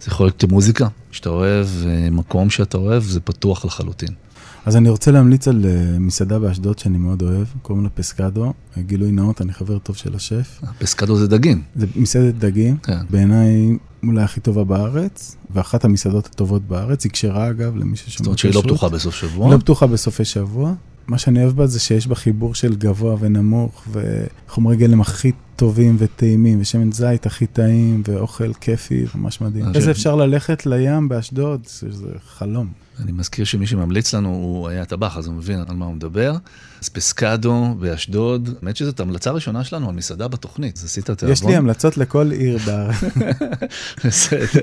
זה 0.00 0.08
יכול 0.08 0.26
להיות 0.26 0.44
מוזיקה 0.44 0.88
שאתה 1.10 1.28
אוהב, 1.28 1.66
מקום 2.10 2.50
שאתה 2.50 2.78
אוהב, 2.78 3.02
זה 3.02 3.20
פתוח 3.20 3.64
לחלוטין. 3.64 4.14
אז 4.66 4.76
אני 4.76 4.88
רוצה 4.88 5.10
להמליץ 5.10 5.48
על 5.48 5.64
אה, 5.66 5.98
מסעדה 5.98 6.38
באשדוד 6.38 6.78
שאני 6.78 6.98
מאוד 6.98 7.22
אוהב, 7.22 7.46
קוראים 7.62 7.84
לה 7.84 7.90
פסקדו. 7.90 8.52
אה, 8.76 8.82
גילוי 8.82 9.10
נאות, 9.10 9.42
אני 9.42 9.52
חבר 9.52 9.78
טוב 9.78 9.96
של 9.96 10.14
השף. 10.14 10.60
פסקדו 10.78 11.16
זה 11.16 11.28
דגים. 11.28 11.62
זה 11.76 11.86
מסעדת 11.96 12.34
דגים, 12.34 12.76
כן. 12.76 12.98
בעיניי 13.10 13.78
אולי 14.02 14.22
הכי 14.22 14.40
טובה 14.40 14.64
בארץ, 14.64 15.36
ואחת 15.50 15.84
המסעדות 15.84 16.26
הטובות 16.26 16.62
בארץ, 16.62 17.04
היא 17.04 17.12
כשרה 17.12 17.50
אגב, 17.50 17.76
למי 17.76 17.96
ששומע. 17.96 18.16
זאת 18.16 18.26
אומרת 18.26 18.38
שהיא 18.38 18.54
לא. 18.54 18.60
פתוחה 18.62 18.88
בסוף 18.88 19.14
שבוע. 19.14 19.54
לא 19.54 19.58
פתוחה 19.58 19.86
בסופי 19.86 20.24
שבוע, 20.24 20.74
מה 21.08 21.18
שאני 21.18 21.42
אוהב 21.44 21.56
בה 21.56 21.66
זה 21.66 21.80
שיש 21.80 22.06
בה 22.06 22.14
חיבור 22.14 22.54
של 22.54 22.74
גבוה 22.76 23.16
ונמוך, 23.20 23.84
וחומרי 23.92 24.76
גלם 24.76 25.00
הכי 25.00 25.32
טובים 25.56 25.96
וטעימים, 25.98 26.60
ושמן 26.60 26.92
זית 26.92 27.26
הכי 27.26 27.46
טעים, 27.46 28.02
ואוכל 28.08 28.52
כיפי, 28.52 29.04
ממש 29.14 29.40
מדהים. 29.40 29.64
איזה 29.66 29.78
חושב- 29.78 29.88
אפשר 29.90 30.14
ללכת 30.16 30.66
לים 30.66 31.08
באשדוד, 31.08 31.60
זה 31.66 32.08
חלום. 32.28 32.68
אני 33.02 33.12
מזכיר 33.12 33.44
שמי 33.44 33.66
שממליץ 33.66 34.14
לנו 34.14 34.28
הוא 34.28 34.68
היה 34.68 34.84
טבח, 34.84 35.16
אז 35.16 35.26
הוא 35.26 35.34
מבין 35.34 35.60
על 35.68 35.76
מה 35.76 35.86
הוא 35.86 35.94
מדבר. 35.94 36.32
אז 36.82 36.88
פסקדו 36.88 37.74
באשדוד, 37.80 38.50
האמת 38.62 38.76
שזאת 38.76 39.00
המלצה 39.00 39.30
ראשונה 39.30 39.64
שלנו 39.64 39.88
על 39.88 39.94
מסעדה 39.94 40.28
בתוכנית, 40.28 40.76
אז 40.76 40.84
עשית 40.84 41.10
תיאבון. 41.10 41.32
יש 41.32 41.44
לי 41.44 41.56
המלצות 41.56 41.96
לכל 41.98 42.30
עיר 42.30 42.58
בארץ. 42.66 42.96
בסדר. 44.04 44.60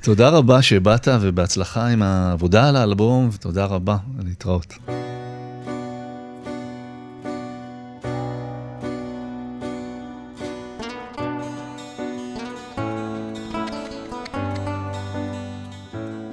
תודה 0.00 0.28
רבה 0.28 0.62
שבאת 0.62 1.08
ובהצלחה 1.20 1.86
עם 1.86 2.02
העבודה 2.02 2.68
על 2.68 2.76
האלבום, 2.76 3.28
ותודה 3.32 3.64
רבה, 3.64 3.96
להתראות. 4.24 4.74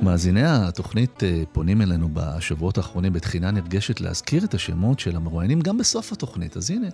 מאזיני 0.01 0.43
התוכנית 0.45 1.23
אה, 1.23 1.43
פונים 1.51 1.81
אלינו 1.81 2.09
בשבועות 2.13 2.77
האחרונים 2.77 3.13
בתחינה 3.13 3.51
נרגשת 3.51 4.01
להזכיר 4.01 4.43
את 4.43 4.53
השמות 4.53 4.99
של 4.99 5.15
המרואיינים 5.15 5.61
גם 5.61 5.77
בסוף 5.77 6.11
התוכנית. 6.11 6.57
אז 6.57 6.71
הנה, 6.71 6.87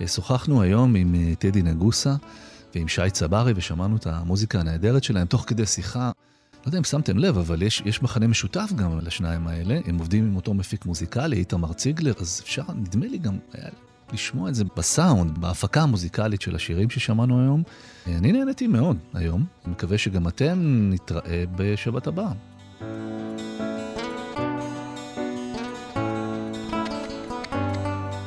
אה, 0.00 0.08
שוחחנו 0.08 0.62
היום 0.62 0.94
עם 0.94 1.14
אה, 1.14 1.34
טדי 1.34 1.62
נגוסה 1.62 2.14
ועם 2.74 2.88
שי 2.88 3.10
צברי 3.12 3.52
ושמענו 3.56 3.96
את 3.96 4.06
המוזיקה 4.06 4.60
הנהדרת 4.60 5.04
שלהם 5.04 5.26
תוך 5.26 5.44
כדי 5.46 5.66
שיחה. 5.66 6.10
לא 6.54 6.68
יודע 6.68 6.78
אם 6.78 6.84
שמתם 6.84 7.18
לב, 7.18 7.38
אבל 7.38 7.62
יש, 7.62 7.82
יש 7.86 8.02
מכנה 8.02 8.26
משותף 8.26 8.70
גם 8.76 8.98
לשניים 8.98 9.46
האלה. 9.46 9.80
הם 9.86 9.98
עובדים 9.98 10.24
עם 10.24 10.36
אותו 10.36 10.54
מפיק 10.54 10.86
מוזיקלי, 10.86 11.36
איתמר 11.36 11.72
ציגלר, 11.72 12.12
אז 12.20 12.40
אפשר, 12.44 12.62
נדמה 12.74 13.06
לי 13.06 13.18
גם 13.18 13.38
היה 13.52 13.68
לשמוע 14.12 14.48
את 14.48 14.54
זה 14.54 14.64
בסאונד, 14.76 15.38
בהפקה 15.38 15.82
המוזיקלית 15.82 16.42
של 16.42 16.54
השירים 16.56 16.90
ששמענו 16.90 17.40
היום. 17.40 17.62
אני 18.06 18.32
נהניתי 18.32 18.66
מאוד 18.66 18.96
היום, 19.14 19.44
אני 19.64 19.72
מקווה 19.72 19.98
שגם 19.98 20.28
אתם 20.28 20.58
נתראה 20.92 21.44
בשבת 21.56 22.06
הבאה. 22.06 22.32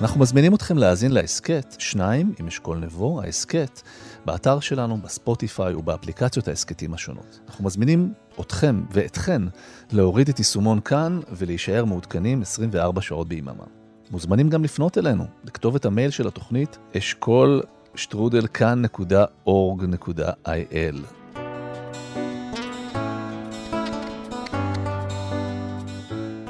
אנחנו 0.02 0.20
מזמינים 0.20 0.56
אתכם 0.56 0.78
להאזין 0.78 1.12
להסכת, 1.12 1.76
שניים 1.80 2.34
עם 2.40 2.48
אשכול 2.48 2.78
נבו, 2.78 3.22
ההסכת, 3.22 3.82
באתר 4.26 4.60
שלנו, 4.60 4.98
בספוטיפיי 4.98 5.74
ובאפליקציות 5.76 6.48
ההסכתים 6.48 6.94
השונות. 6.94 7.40
אנחנו 7.48 7.66
מזמינים 7.66 8.14
אתכם 8.40 8.84
ואתכן 8.92 9.42
להוריד 9.92 10.30
את 10.30 10.40
יישומון 10.40 10.80
כאן 10.80 11.20
ולהישאר 11.32 11.86
מעודכנים 11.86 12.42
24 12.42 13.02
שעות 13.02 13.28
ביממה. 13.28 13.81
מוזמנים 14.12 14.50
גם 14.50 14.64
לפנות 14.64 14.98
אלינו, 14.98 15.26
לכתובת 15.46 15.86
המייל 15.86 16.12
של 16.12 16.28
התוכנית 16.28 16.78
אשכול 16.98 17.62
שטרודל 17.96 18.48
כאן.org.il. 18.48 18.96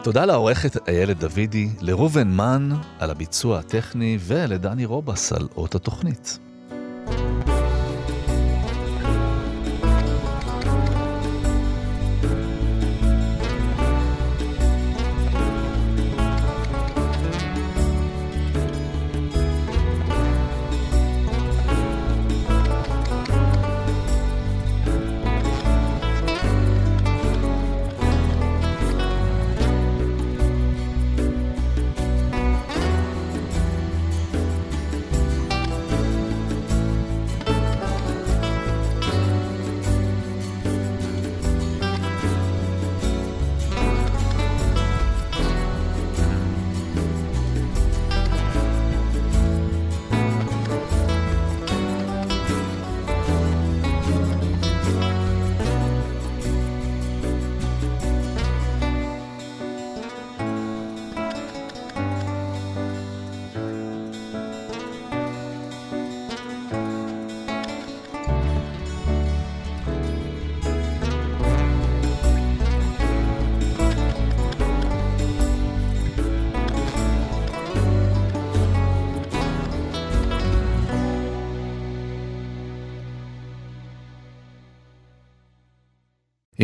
תודה 0.03 0.26
לעורכת 0.26 0.88
איילת 0.89 1.20
דוידי, 1.20 1.70
לראובן 1.82 2.28
מן 2.28 2.70
על 2.99 3.09
הביצוע 3.09 3.59
הטכני 3.59 4.18
ולדני 4.22 4.86
רובס 4.86 5.34
על 5.34 5.47
אות 5.57 5.76
התוכנית. 5.76 6.50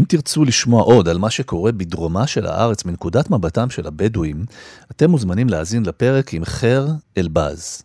תרצו 0.08 0.46
לשמוע 0.46 0.84
עוד 0.84 1.08
על 1.08 1.18
מה 1.18 1.30
שקורה 1.30 1.72
בדרומה 1.72 2.28
של 2.28 2.46
הארץ 2.46 2.86
מנקודת 2.86 3.30
מבטם 3.30 3.70
של 3.70 3.88
הבדואים, 3.88 4.46
אתם 4.92 5.10
מוזמנים 5.10 5.50
להאזין 5.50 5.86
לפרק 5.86 6.34
עם 6.34 6.46
חר 6.46 6.88
אלבז. 7.18 7.84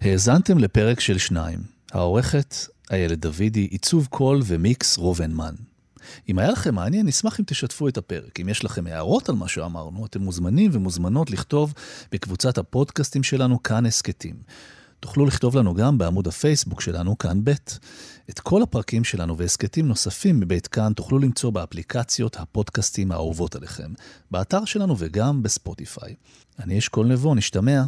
האזנתם 0.00 0.58
לפרק 0.58 1.00
של 1.00 1.18
שניים, 1.18 1.58
העורכת 1.92 2.54
איילת 2.90 3.18
דוידי, 3.18 3.60
עיצוב 3.60 4.06
קול 4.10 4.40
ומיקס 4.44 4.98
רובנמן. 4.98 5.54
אם 6.28 6.38
היה 6.38 6.50
לכם 6.50 6.74
מעניין, 6.74 7.06
נשמח 7.06 7.40
אם 7.40 7.44
תשתפו 7.44 7.88
את 7.88 7.96
הפרק. 7.96 8.40
אם 8.40 8.48
יש 8.48 8.64
לכם 8.64 8.86
הערות 8.86 9.28
על 9.28 9.34
מה 9.34 9.48
שאמרנו, 9.48 10.06
אתם 10.06 10.22
מוזמנים 10.22 10.70
ומוזמנות 10.74 11.30
לכתוב 11.30 11.74
בקבוצת 12.12 12.58
הפודקאסטים 12.58 13.22
שלנו 13.22 13.62
כאן 13.62 13.86
הסכתים. 13.86 14.34
תוכלו 15.00 15.26
לכתוב 15.26 15.56
לנו 15.56 15.74
גם 15.74 15.98
בעמוד 15.98 16.28
הפייסבוק 16.28 16.80
שלנו 16.80 17.18
כאן 17.18 17.40
ב'. 17.44 17.52
את 18.30 18.40
כל 18.40 18.62
הפרקים 18.62 19.04
שלנו 19.04 19.38
והסכתים 19.38 19.88
נוספים 19.88 20.40
מבית 20.40 20.66
כאן 20.66 20.92
תוכלו 20.92 21.18
למצוא 21.18 21.50
באפליקציות 21.50 22.36
הפודקאסטים 22.36 23.12
האהובות 23.12 23.54
עליכם, 23.54 23.92
באתר 24.30 24.64
שלנו 24.64 24.94
וגם 24.98 25.42
בספוטיפיי. 25.42 26.14
אני 26.58 26.78
אשכול 26.78 27.06
נבו, 27.06 27.34
נשתמע. 27.34 27.82